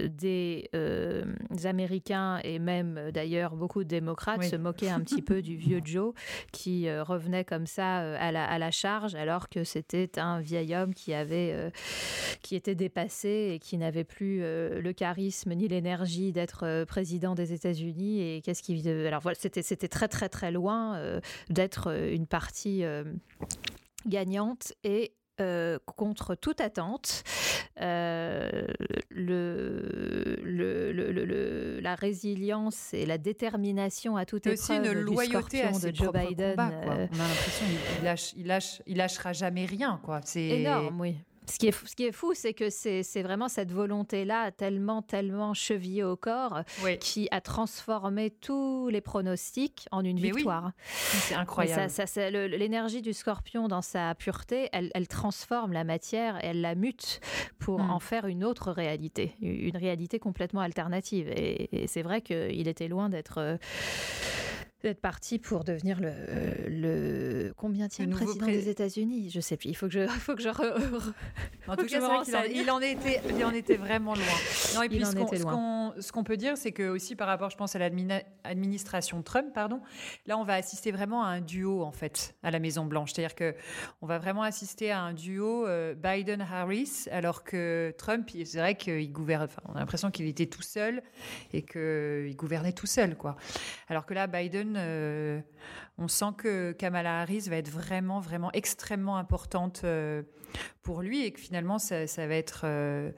des 0.00 0.70
euh, 0.76 1.24
Américains 1.64 2.38
et 2.44 2.58
même 2.58 3.10
d'ailleurs 3.12 3.56
beaucoup 3.56 3.82
de 3.82 3.88
démocrates 3.88 4.44
se 4.44 4.56
moquaient 4.56 4.90
un 4.90 5.00
petit 5.00 5.22
peu 5.22 5.42
du 5.42 5.56
vieux 5.56 5.80
Joe 5.84 6.14
qui 6.52 6.90
revenait 6.90 7.44
comme 7.44 7.66
ça 7.66 7.96
à 7.96 8.30
la, 8.30 8.44
à 8.44 8.58
la, 8.58 8.70
charge, 8.70 9.14
alors 9.14 9.48
que 9.48 9.64
c'était 9.64 10.18
un 10.18 10.40
vieil 10.40 10.74
homme 10.74 10.94
qui 10.94 11.14
avait 11.14 11.72
qui 12.42 12.56
était 12.56 12.74
dépassé 12.74 13.52
et 13.54 13.58
qui 13.58 13.78
n'avait 13.78 14.04
plus 14.04 14.40
le 14.40 14.92
charisme 14.92 15.52
ni 15.54 15.68
l'énergie 15.68 16.32
d'être 16.32 16.84
président 16.84 17.34
des 17.34 17.52
États-Unis. 17.52 18.20
Et 18.20 18.42
qu'est-ce 18.42 18.62
qui 18.62 18.88
alors 18.88 19.20
voilà, 19.20 19.38
c'était 19.40 19.88
très 19.88 20.08
très 20.08 20.28
très 20.28 20.50
loin 20.50 20.91
euh, 20.94 21.20
d'être 21.48 21.90
euh, 21.90 22.12
une 22.12 22.26
partie 22.26 22.84
euh, 22.84 23.04
gagnante 24.06 24.74
et 24.84 25.14
contre 25.86 26.36
toute 26.36 26.60
attente, 26.60 27.24
le, 27.80 28.68
le, 29.10 31.80
la 31.80 31.96
résilience 31.96 32.94
et 32.94 33.06
la 33.06 33.18
détermination 33.18 34.16
à 34.16 34.24
toute 34.24 34.46
épreuve 34.46 34.60
aussi 34.60 34.76
une 34.88 35.00
loyauté 35.00 35.62
à 35.62 35.72
de 35.72 35.92
Joe 35.92 36.12
Biden. 36.12 36.54
On 36.56 36.60
a 36.60 37.08
l'impression 37.08 37.66
qu'il 37.66 38.04
lâche, 38.04 38.34
il 38.36 38.46
lâche, 38.46 38.82
il 38.86 38.98
lâchera 38.98 39.32
jamais 39.32 39.64
rien. 39.64 40.00
C'est 40.24 40.60
énorme, 40.60 41.00
oui. 41.00 41.16
Ce 41.48 41.58
qui, 41.58 41.66
est, 41.66 41.86
ce 41.86 41.96
qui 41.96 42.04
est 42.04 42.12
fou, 42.12 42.32
c'est 42.34 42.54
que 42.54 42.70
c'est 42.70 43.22
vraiment 43.22 43.48
cette 43.48 43.72
volonté-là, 43.72 44.52
tellement, 44.52 45.02
tellement 45.02 45.54
chevillée 45.54 46.04
au 46.04 46.16
corps, 46.16 46.62
qui 47.00 47.28
a 47.30 47.40
transformé 47.40 48.30
tous 48.30 48.88
les 48.88 49.00
pronostics 49.00 49.88
en 49.90 50.04
une 50.04 50.18
victoire. 50.18 50.72
C'est 50.94 51.34
incroyable. 51.34 51.92
L'énergie 52.32 53.02
du 53.02 53.12
scorpion, 53.12 53.68
dans 53.68 53.82
sa 53.82 54.14
pureté, 54.14 54.68
elle, 54.72 54.90
elle, 54.94 55.08
transforme 55.08 55.72
la 55.72 55.84
matière, 55.84 56.38
elle 56.42 56.60
la 56.60 56.74
mute 56.74 57.20
pour 57.58 57.80
hmm. 57.80 57.90
en 57.90 57.98
faire 57.98 58.26
une 58.26 58.44
autre 58.44 58.70
réalité, 58.70 59.34
une 59.40 59.76
réalité 59.76 60.18
complètement 60.18 60.60
alternative. 60.60 61.28
Et, 61.28 61.82
et 61.82 61.86
c'est 61.86 62.02
vrai 62.02 62.20
qu'il 62.22 62.68
était 62.68 62.88
loin 62.88 63.08
d'être... 63.08 63.58
Euh, 64.84 64.88
d'être 64.88 65.00
parti 65.00 65.38
pour 65.38 65.64
devenir 65.64 66.00
le, 66.00 66.12
le 66.68 67.52
combien 67.56 67.88
le 67.98 68.10
président 68.10 68.46
des 68.46 68.68
États-Unis? 68.68 69.30
Je 69.30 69.40
sais 69.40 69.56
plus. 69.56 69.68
Il 69.68 69.76
faut 69.76 69.86
que 69.86 69.92
je, 69.92 70.06
faut 70.06 70.34
que 70.34 70.42
je. 70.42 70.48
en 70.48 71.76
tout 71.76 71.86
cas, 71.86 72.46
il, 72.48 72.56
il, 72.56 72.70
en 72.70 72.80
était, 72.80 73.20
il 73.30 73.44
en 73.44 73.52
était 73.52 73.76
vraiment 73.76 74.14
loin. 74.14 74.24
Non, 74.74 74.82
et 74.82 74.88
puis 74.88 75.04
ce 75.04 76.12
qu'on 76.12 76.24
peut 76.24 76.36
dire, 76.36 76.56
c'est 76.56 76.72
que 76.72 76.88
aussi 76.88 77.14
par 77.14 77.26
rapport, 77.26 77.50
je 77.50 77.56
pense, 77.56 77.76
à 77.76 77.78
l'administration 77.78 79.22
Trump, 79.22 79.52
pardon, 79.54 79.80
là, 80.26 80.38
on 80.38 80.44
va 80.44 80.54
assister 80.54 80.92
vraiment 80.92 81.24
à 81.24 81.28
un 81.28 81.40
duo 81.40 81.82
en 81.82 81.92
fait 81.92 82.34
à 82.42 82.50
la 82.50 82.58
Maison 82.58 82.86
Blanche. 82.86 83.12
C'est-à-dire 83.12 83.34
que 83.34 83.54
on 84.00 84.06
va 84.06 84.18
vraiment 84.18 84.42
assister 84.42 84.90
à 84.90 85.00
un 85.00 85.12
duo 85.12 85.66
euh, 85.66 85.94
Biden-Harris, 85.94 87.06
alors 87.10 87.44
que 87.44 87.94
Trump, 87.98 88.30
c'est 88.44 88.58
vrai 88.58 88.76
qu'il 88.76 89.12
gouverne. 89.12 89.44
Enfin, 89.44 89.62
on 89.68 89.74
a 89.74 89.80
l'impression 89.80 90.10
qu'il 90.10 90.26
était 90.26 90.46
tout 90.46 90.62
seul 90.62 91.02
et 91.52 91.62
qu'il 91.62 92.34
gouvernait 92.36 92.72
tout 92.72 92.86
seul, 92.86 93.16
quoi. 93.16 93.36
Alors 93.88 94.06
que 94.06 94.14
là, 94.14 94.26
Biden 94.26 94.71
euh, 94.76 95.40
on 95.98 96.08
sent 96.08 96.32
que 96.36 96.72
Kamala 96.72 97.20
Harris 97.20 97.46
va 97.48 97.56
être 97.56 97.70
vraiment, 97.70 98.20
vraiment 98.20 98.50
extrêmement 98.52 99.16
importante 99.16 99.82
euh, 99.84 100.22
pour 100.82 101.02
lui 101.02 101.24
et 101.24 101.32
que 101.32 101.40
finalement, 101.40 101.78
ça, 101.78 102.04
va 102.16 102.34
être. 102.34 102.62
Euh, 102.64 103.10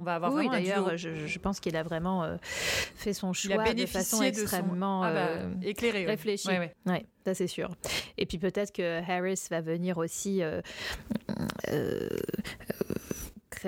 on 0.00 0.04
va 0.04 0.16
avoir 0.16 0.32
oui, 0.32 0.48
d'ailleurs, 0.48 0.96
je, 0.96 1.38
pense 1.38 1.60
qu'il 1.60 1.76
a 1.76 1.84
vraiment 1.84 2.36
fait 2.42 3.12
son 3.12 3.32
choix 3.32 3.72
de 3.72 3.86
façon 3.86 4.22
extrêmement 4.22 5.04
ah 5.04 5.12
bah, 5.12 5.28
éclairée, 5.62 6.04
réfléchie. 6.04 6.48
Ouais, 6.84 7.06
ça 7.24 7.32
c'est 7.34 7.46
sûr. 7.46 7.70
Et 8.18 8.26
puis 8.26 8.38
peut-être 8.38 8.72
que 8.72 9.00
Harris 9.08 9.46
va 9.50 9.60
venir 9.60 9.98
aussi 9.98 10.42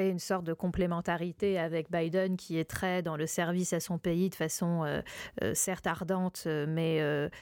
une 0.05 0.19
sorte 0.19 0.45
de 0.45 0.53
complémentarité 0.53 1.59
avec 1.59 1.91
Biden 1.91 2.37
qui 2.37 2.59
est 2.59 2.65
très 2.65 3.03
dans 3.03 3.17
le 3.17 3.27
service 3.27 3.73
à 3.73 3.81
son 3.81 3.99
pays 3.99 4.31
de 4.31 4.35
façon 4.35 4.85
euh, 4.85 5.01
euh, 5.43 5.53
certes 5.55 5.87
ardente 5.87 6.45
euh, 6.47 6.67
mais 6.69 7.01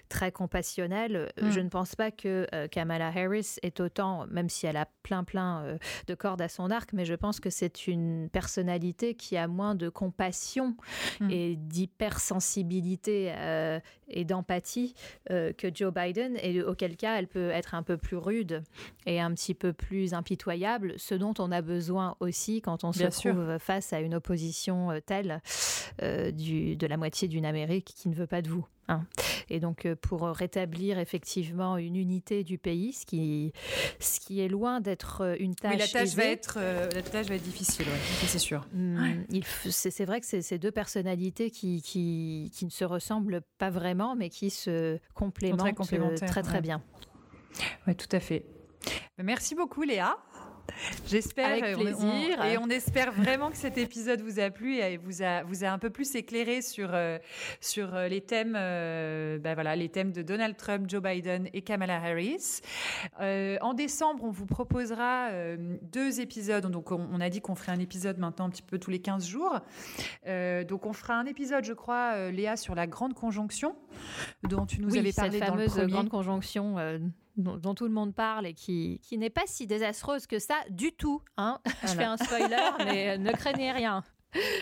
très 0.09 0.33
compassionnelle. 0.33 1.33
Mm. 1.41 1.51
Je 1.51 1.61
ne 1.61 1.69
pense 1.69 1.95
pas 1.95 2.11
que 2.11 2.47
Kamala 2.69 3.09
Harris 3.09 3.57
est 3.63 3.81
autant, 3.81 4.27
même 4.29 4.49
si 4.49 4.67
elle 4.67 4.77
a 4.77 4.87
plein 5.03 5.25
plein 5.25 5.77
de 6.07 6.15
cordes 6.15 6.43
à 6.43 6.49
son 6.49 6.71
arc, 6.71 6.93
mais 6.93 7.05
je 7.05 7.15
pense 7.15 7.41
que 7.41 7.51
c'est 7.51 7.87
une 7.87 8.29
personnalité 8.31 9.15
qui 9.15 9.37
a 9.37 9.49
moins 9.49 9.75
de 9.75 9.89
compassion 9.89 10.77
mm. 11.21 11.31
et 11.31 11.57
d'hypersensibilité 11.57 13.33
et 14.09 14.25
d'empathie 14.25 14.95
que 15.29 15.75
Joe 15.75 15.93
Biden 15.93 16.37
et 16.43 16.63
auquel 16.63 16.97
cas 16.97 17.19
elle 17.19 17.29
peut 17.29 17.51
être 17.51 17.75
un 17.75 17.83
peu 17.83 17.97
plus 17.97 18.17
rude 18.17 18.63
et 19.07 19.21
un 19.21 19.33
petit 19.33 19.55
peu 19.55 19.73
plus 19.73 20.15
impitoyable, 20.15 20.95
ce 20.97 21.15
dont 21.15 21.35
on 21.39 21.51
a 21.53 21.63
besoin 21.63 22.17
aussi 22.21 22.44
aussi 22.45 22.61
quand 22.61 22.85
on 22.85 22.93
se 22.93 23.05
trouve 23.05 23.59
face 23.59 23.93
à 23.93 24.01
une 24.01 24.15
opposition 24.15 24.91
telle 25.07 25.41
du, 26.33 26.77
de 26.77 26.87
la 26.87 26.97
moitié 26.97 27.29
d'une 27.29 27.47
Amérique 27.47 27.93
qui 27.97 28.09
ne 28.09 28.15
veut 28.15 28.27
pas 28.27 28.43
de 28.43 28.49
vous. 28.49 28.67
Hein. 28.89 29.07
Et 29.49 29.61
donc, 29.61 29.87
euh, 29.87 29.97
pour 29.97 30.23
rétablir 30.23 30.99
effectivement 30.99 31.77
une 31.77 31.97
unité 31.97 32.45
du 32.45 32.59
pays, 32.59 32.93
ce 32.93 33.07
qui, 33.07 33.53
ce 33.99 34.21
qui 34.21 34.41
est 34.41 34.49
loin 34.49 34.81
d'être 34.81 35.23
euh, 35.23 35.37
une 35.39 35.55
tâche. 35.55 35.73
Oui, 35.73 35.79
la 35.79 35.89
tâche, 35.89 36.15
va 36.15 36.25
être, 36.25 36.59
euh, 36.61 36.89
la 36.91 37.03
tâche 37.03 37.27
va 37.27 37.35
être 37.35 37.43
difficile, 37.43 37.87
c'est 38.27 38.39
sûr. 38.39 38.67
Hum, 38.75 39.25
c'est 39.71 40.05
vrai 40.05 40.21
que 40.21 40.27
c'est 40.27 40.43
ces 40.43 40.59
deux 40.59 40.71
personnalités 40.71 41.51
qui, 41.51 41.83
qui, 41.83 42.51
qui, 42.55 42.65
ne 42.65 42.71
se 42.71 42.85
ressemblent 42.85 43.43
pas 43.59 43.71
vraiment, 43.71 44.17
mais 44.17 44.29
qui 44.29 44.51
se 44.51 44.99
complémentent 45.15 45.77
très, 46.17 46.27
très, 46.27 46.43
très 46.43 46.61
bien. 46.61 46.83
Oui, 47.87 47.95
tout 47.95 48.09
à 48.13 48.21
fait. 48.21 48.45
Merci 49.23 49.55
beaucoup, 49.55 49.83
Léa. 49.83 50.19
J'espère. 51.07 51.47
Avec 51.47 51.77
plaisir. 51.77 52.45
et 52.45 52.59
on 52.59 52.69
espère 52.69 53.13
vraiment 53.13 53.51
que 53.51 53.57
cet 53.57 53.79
épisode 53.79 54.21
vous 54.21 54.41
a 54.41 54.51
plu 54.51 54.77
et 54.77 54.97
vous 54.97 55.23
a, 55.23 55.43
vous 55.43 55.65
a 55.65 55.69
un 55.69 55.79
peu 55.79 55.91
plus 55.91 56.15
éclairé 56.15 56.63
sur, 56.63 56.91
euh, 56.93 57.19
sur 57.61 57.95
euh, 57.95 58.09
les 58.09 58.21
thèmes, 58.21 58.55
euh, 58.57 59.39
ben 59.39 59.55
voilà, 59.55 59.77
les 59.77 59.89
thèmes 59.89 60.13
de 60.13 60.23
Donald 60.23 60.57
Trump, 60.57 60.89
Joe 60.89 61.03
Biden 61.03 61.49
et 61.53 61.63
Kamala 61.63 61.97
Harris. 62.03 62.61
en 63.21 63.75
décembre, 63.75 64.25
on 64.25 64.31
vous 64.31 64.47
proposera 64.47 65.31
deux 65.83 66.21
épisodes. 66.21 66.67
Donc, 66.67 66.91
on, 66.93 67.21
a 67.21 67.29
dit 67.31 67.41
qu'on 67.41 67.55
ferait 67.55 67.73
un 67.73 67.81
épisode 67.81 68.19
maintenant 68.19 68.47
un 68.47 68.51
petit 68.51 68.63
peu 68.63 68.79
tous 68.79 68.91
les 68.91 69.01
15 69.01 69.27
jours. 69.27 69.61
donc, 70.27 70.87
on 70.87 70.93
fera 70.93 71.15
un 71.15 71.27
épisode, 71.27 71.65
je 71.65 71.73
crois, 71.73 72.31
Léa, 72.31 72.57
sur 72.57 72.75
la 72.75 72.87
grande 72.87 73.15
conjonction 73.15 73.77
dont 74.43 74.67
tu 74.67 74.81
nous 74.81 74.97
avais 74.97 75.13
parlé 75.13 75.39
cette 75.39 75.49
dans 75.49 75.57
le 75.57 75.67
premier. 75.67 75.93
grande 75.93 76.09
conjonction 76.09 76.77
dont, 77.37 77.75
tout 77.75 77.85
le 77.85 77.93
monde 77.93 78.15
parle 78.15 78.47
et 78.47 78.55
qui, 78.55 79.01
qui 79.03 79.19
n'est 79.19 79.31
pas 79.31 79.47
si 79.47 79.67
désastreuse 79.67 80.27
que 80.27 80.39
ça 80.39 80.57
du 80.71 80.93
tout. 80.93 81.23
Hein 81.37 81.61
Je 81.83 81.89
fais 81.89 82.05
un 82.05 82.17
spoiler, 82.17 82.71
mais 82.79 83.19
ne 83.19 83.33
craignez 83.33 83.73
rien. 83.73 84.03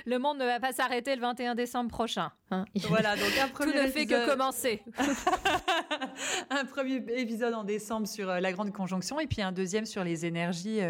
Le 0.05 0.19
monde 0.19 0.39
ne 0.39 0.45
va 0.45 0.61
pas 0.61 0.73
s'arrêter 0.73 1.15
le 1.15 1.23
21 1.23 1.55
décembre 1.55 1.91
prochain. 1.91 2.31
Hein. 2.51 2.67
voilà, 2.89 3.17
donc 3.17 3.39
un 3.43 3.49
premier 3.49 3.73
Tout 3.73 3.79
ne 3.79 3.87
fait 3.87 4.07
que 4.07 4.27
commencer. 4.27 4.83
un 6.51 6.65
premier 6.67 6.97
épisode 7.17 7.55
en 7.55 7.65
décembre 7.65 8.07
sur 8.07 8.29
euh, 8.29 8.41
la 8.41 8.53
grande 8.53 8.73
conjonction 8.73 9.19
et 9.19 9.27
puis 9.27 9.43
un 9.43 9.53
deuxième 9.53 9.87
sur 9.87 10.05
les 10.05 10.27
énergies 10.27 10.81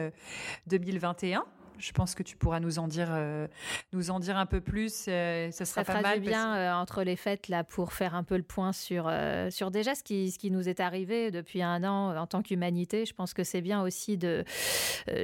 2021. 0.66 1.45
Je 1.79 1.93
pense 1.93 2.14
que 2.14 2.23
tu 2.23 2.37
pourras 2.37 2.61
nous 2.61 2.79
en 2.79 2.87
dire, 2.87 3.09
euh, 3.11 3.47
nous 3.93 4.11
en 4.11 4.20
dire 4.20 4.37
un 4.37 4.47
peu 4.47 4.61
plus. 4.61 5.07
Euh, 5.09 5.51
ça 5.51 5.64
sera 5.64 5.85
ça 5.85 5.95
pas 5.95 6.01
mal. 6.01 6.20
bien 6.20 6.55
euh, 6.55 6.73
entre 6.73 7.03
les 7.03 7.16
fêtes 7.16 7.49
là 7.49 7.64
pour 7.64 7.93
faire 7.93 8.14
un 8.14 8.23
peu 8.23 8.37
le 8.37 8.43
point 8.43 8.73
sur 8.73 9.11
sur 9.51 9.70
déjà 9.70 9.95
ce 9.95 10.03
qui 10.03 10.31
ce 10.31 10.39
qui 10.39 10.51
nous 10.51 10.68
est 10.68 10.81
arrivé 10.81 11.31
depuis 11.31 11.62
un 11.62 11.83
an 11.85 12.16
en 12.16 12.27
tant 12.27 12.43
qu'humanité. 12.43 13.05
Je 13.05 13.14
pense 13.14 13.35
que 13.35 13.45
c'est 13.45 13.61
bien 13.61 13.83
aussi 13.83 14.16
de. 14.16 14.45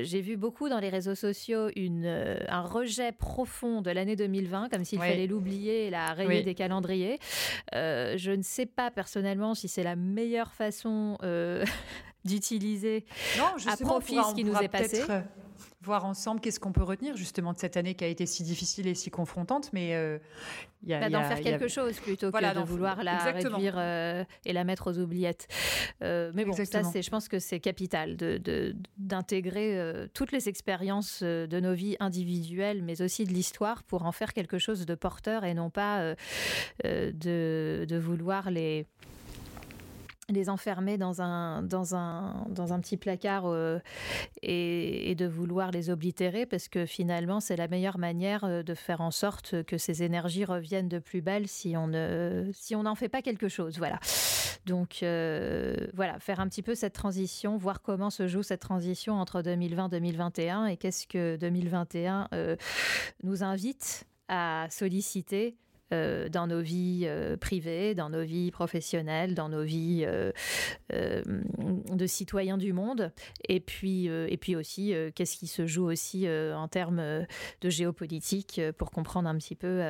J'ai 0.03 0.21
vu 0.21 0.37
beaucoup 0.37 0.69
dans 0.69 0.81
les 0.81 0.89
réseaux 0.89 1.15
sociaux 1.15 1.69
une 1.77 2.07
un 2.49 2.63
rejet 2.63 3.13
profond 3.13 3.83
de 3.83 3.91
l'année 3.91 4.17
2020, 4.17 4.69
comme 4.69 4.85
s'il 4.85 4.99
fallait 4.99 5.27
l'oublier 5.27 5.87
et 5.87 5.91
la 5.91 6.13
rayer 6.13 6.43
des 6.43 6.55
calendriers. 6.55 7.19
je 7.73 8.31
ne 8.37 8.43
sais 8.43 8.67
pas 8.67 8.91
personnellement 8.91 9.55
si 9.55 9.69
c'est 9.69 9.85
la 9.85 9.97
meilleure 9.97 10.53
façon 10.53 11.19
d'utiliser 12.25 13.05
à 13.67 13.77
profit 13.77 14.17
ce 14.17 14.35
qui 14.35 14.45
nous 14.45 14.57
est 14.57 14.69
passé 14.69 15.05
voir 15.89 16.05
ensemble 16.05 16.41
qu'est-ce 16.41 16.61
qu'on 16.61 16.73
peut 16.73 16.83
retenir 16.83 17.17
justement 17.17 17.53
de 17.53 17.59
cette 17.59 17.77
année 17.77 17.95
qui 17.95 18.05
a 18.05 18.07
été 18.07 18.27
si 18.27 18.45
difficile 18.45 18.87
et 18.87 18.95
si 18.95 19.11
confrontante, 19.11 19.71
mais 19.73 19.95
euh, 19.95 20.19
il 20.83 20.91
y 20.91 20.95
a, 20.95 21.01
bah, 21.01 21.09
d'en 21.09 21.25
faire 21.25 21.41
quelque 21.41 21.67
chose 21.67 21.99
plutôt 21.99 22.31
que 22.31 22.55
de 22.55 22.61
vouloir 22.61 23.03
la 23.03 23.19
réduire 23.19 23.75
euh, 23.77 24.23
et 24.45 24.53
la 24.53 24.65
mettre 24.65 24.93
aux 24.93 24.99
oubliettes. 24.99 25.49
Euh, 26.05 26.31
mais 26.35 26.45
bon, 26.45 26.53
ça 26.53 26.85
c'est, 26.85 27.03
je 27.03 27.11
pense 27.11 27.29
que 27.29 27.39
c'est 27.39 27.59
capital 27.59 28.17
de, 28.17 28.77
d'intégrer 28.99 30.09
toutes 30.15 30.31
les 30.31 30.49
expériences 30.49 31.23
de 31.23 31.61
nos 31.61 31.75
vies 31.75 31.97
individuelles, 31.99 32.83
mais 32.83 33.03
aussi 33.03 33.25
de 33.25 33.33
l'histoire 33.33 33.83
pour 33.83 34.05
en 34.05 34.13
faire 34.13 34.35
quelque 34.35 34.59
chose 34.59 34.85
de 34.85 34.95
porteur 34.95 35.45
et 35.45 35.55
non 35.55 35.71
pas 35.71 36.15
de, 36.85 37.87
de 37.89 37.99
vouloir 37.99 38.51
les 38.51 38.87
les 40.31 40.51
enfermer 40.51 40.99
dans 40.99 41.23
un, 41.23 41.63
dans 41.63 41.95
un, 41.95 42.45
dans 42.51 42.73
un 42.73 42.81
petit 42.81 42.97
placard 42.97 43.47
euh, 43.47 43.79
et, 44.43 45.15
de 45.15 45.27
vouloir 45.27 45.71
les 45.71 45.91
oblitérer 45.91 46.45
parce 46.45 46.69
que 46.69 46.85
finalement 46.85 47.41
c'est 47.41 47.57
la 47.57 47.67
meilleure 47.67 47.99
manière 47.99 48.45
euh, 48.45 48.63
de 48.63 48.75
faire 48.75 49.01
en 49.01 49.11
sorte 49.11 49.63
que 49.65 49.79
ces 49.79 50.03
énergies 50.03 50.45
reviennent 50.45 50.89
de 50.89 50.99
plus 50.99 51.23
belle 51.23 51.49
si 51.49 51.77
on 51.77 51.89
ne 51.89 52.51
si 52.53 52.77
on 52.77 52.83
n'en 52.83 52.95
fait 52.95 53.09
pas 53.09 53.23
quelque 53.23 53.49
chose 53.49 53.79
voilà. 53.79 53.99
Donc 54.67 55.03
euh, 55.03 55.75
voilà 55.95 56.19
faire 56.19 56.41
un 56.41 56.49
petit 56.49 56.63
peu 56.63 56.75
cette 56.75 56.93
transition 56.93 57.57
voir 57.57 57.81
comment 57.81 58.11
se 58.11 58.29
joue 58.29 58.43
cette 58.43 58.61
transition 58.61 59.15
entre 59.15 59.41
2020 59.41 59.89
2021 59.89 60.67
et 60.67 60.77
qu'est-ce 60.77 61.07
que 61.07 61.37
2021 61.37 62.29
nous 63.23 63.43
invite 63.43 64.05
à 64.29 64.67
solliciter 64.71 65.57
euh, 65.93 66.29
dans 66.29 66.47
nos 66.47 66.61
vies 66.61 67.05
euh, 67.05 67.39
privées, 67.39 67.95
dans 67.95 68.11
nos 68.11 68.23
vies 68.23 68.51
professionnelles, 68.51 69.35
dans 69.35 69.49
nos 69.49 69.63
vies 69.63 70.05
euh, 70.07 70.33
de 70.91 72.07
citoyens 72.07 72.59
du 72.59 72.75
monde. 72.75 73.11
Et 73.49 73.61
puis, 73.61 74.07
et 74.07 74.37
puis 74.37 74.57
aussi, 74.57 74.95
qu'est-ce 75.15 75.37
qui 75.37 75.47
se 75.47 75.67
joue 75.67 75.85
aussi 75.85 76.29
en 76.29 76.69
termes 76.69 77.27
de 77.61 77.71
géopolitique 77.71 78.61
pour 78.77 78.91
comprendre 78.91 79.29
un 79.29 79.37
petit 79.37 79.55
peu 79.55 79.83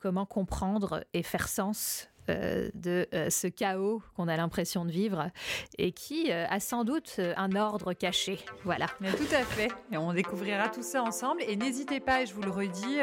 comment 0.00 0.26
comprendre 0.26 1.04
et 1.14 1.22
faire 1.22 1.48
sens 1.48 2.08
de 2.28 3.06
euh, 3.14 3.30
ce 3.30 3.46
chaos 3.46 4.02
qu'on 4.16 4.28
a 4.28 4.36
l'impression 4.36 4.84
de 4.84 4.90
vivre 4.90 5.30
et 5.78 5.92
qui 5.92 6.30
euh, 6.30 6.46
a 6.48 6.60
sans 6.60 6.84
doute 6.84 7.20
un 7.36 7.54
ordre 7.56 7.92
caché. 7.92 8.38
Voilà. 8.64 8.86
tout 8.86 9.34
à 9.34 9.44
fait. 9.44 9.68
Et 9.92 9.96
on 9.96 10.12
découvrira 10.12 10.68
tout 10.68 10.82
ça 10.82 11.02
ensemble. 11.02 11.42
Et 11.46 11.56
n'hésitez 11.56 12.00
pas, 12.00 12.24
je 12.24 12.34
vous 12.34 12.42
le 12.42 12.50
redis, 12.50 12.98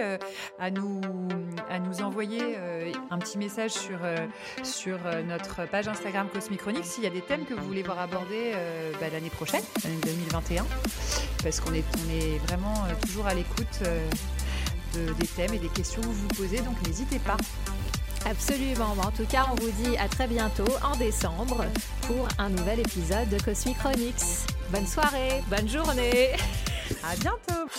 à, 0.60 0.72
nous, 0.72 1.02
à 1.70 1.80
nous 1.80 2.02
envoyer 2.02 2.58
un 3.10 3.18
petit 3.18 3.38
message 3.38 3.72
sur, 3.72 4.00
sur 4.64 5.00
notre 5.28 5.68
page 5.68 5.88
Instagram 5.88 6.28
Cosmic 6.32 6.60
Chronique 6.60 6.86
s'il 6.86 7.04
y 7.04 7.08
a 7.08 7.10
des 7.10 7.22
thèmes 7.22 7.46
que 7.46 7.54
vous 7.54 7.66
voulez 7.66 7.84
voir 7.84 8.00
abordés 8.00 8.54
bah, 9.00 9.08
l'année 9.12 9.30
prochaine, 9.30 9.64
l'année 9.84 10.00
2021. 10.04 10.66
Parce 11.44 11.60
qu'on 11.60 11.74
est, 11.74 11.84
on 12.06 12.14
est 12.14 12.38
vraiment 12.48 12.76
toujours 13.02 13.28
à 13.28 13.34
l'écoute 13.34 13.82
des 14.94 15.28
thèmes 15.28 15.54
et 15.54 15.60
des 15.60 15.70
questions 15.70 16.02
que 16.02 16.08
vous 16.08 16.28
posez. 16.30 16.62
Donc 16.62 16.82
n'hésitez 16.86 17.20
pas. 17.20 17.38
Absolument. 18.26 18.96
En 19.04 19.12
tout 19.12 19.26
cas, 19.26 19.46
on 19.52 19.56
vous 19.56 19.72
dit 19.84 19.96
à 19.98 20.08
très 20.08 20.28
bientôt 20.28 20.66
en 20.84 20.96
décembre 20.98 21.66
pour 22.02 22.28
un 22.40 22.50
nouvel 22.50 22.80
épisode 22.80 23.30
de 23.30 23.38
Cosmic 23.42 23.78
Chronix. 23.78 24.46
Bonne 24.72 24.88
soirée, 24.88 25.44
bonne 25.48 25.70
journée. 25.70 26.32
À 27.04 27.16
bientôt. 27.18 27.70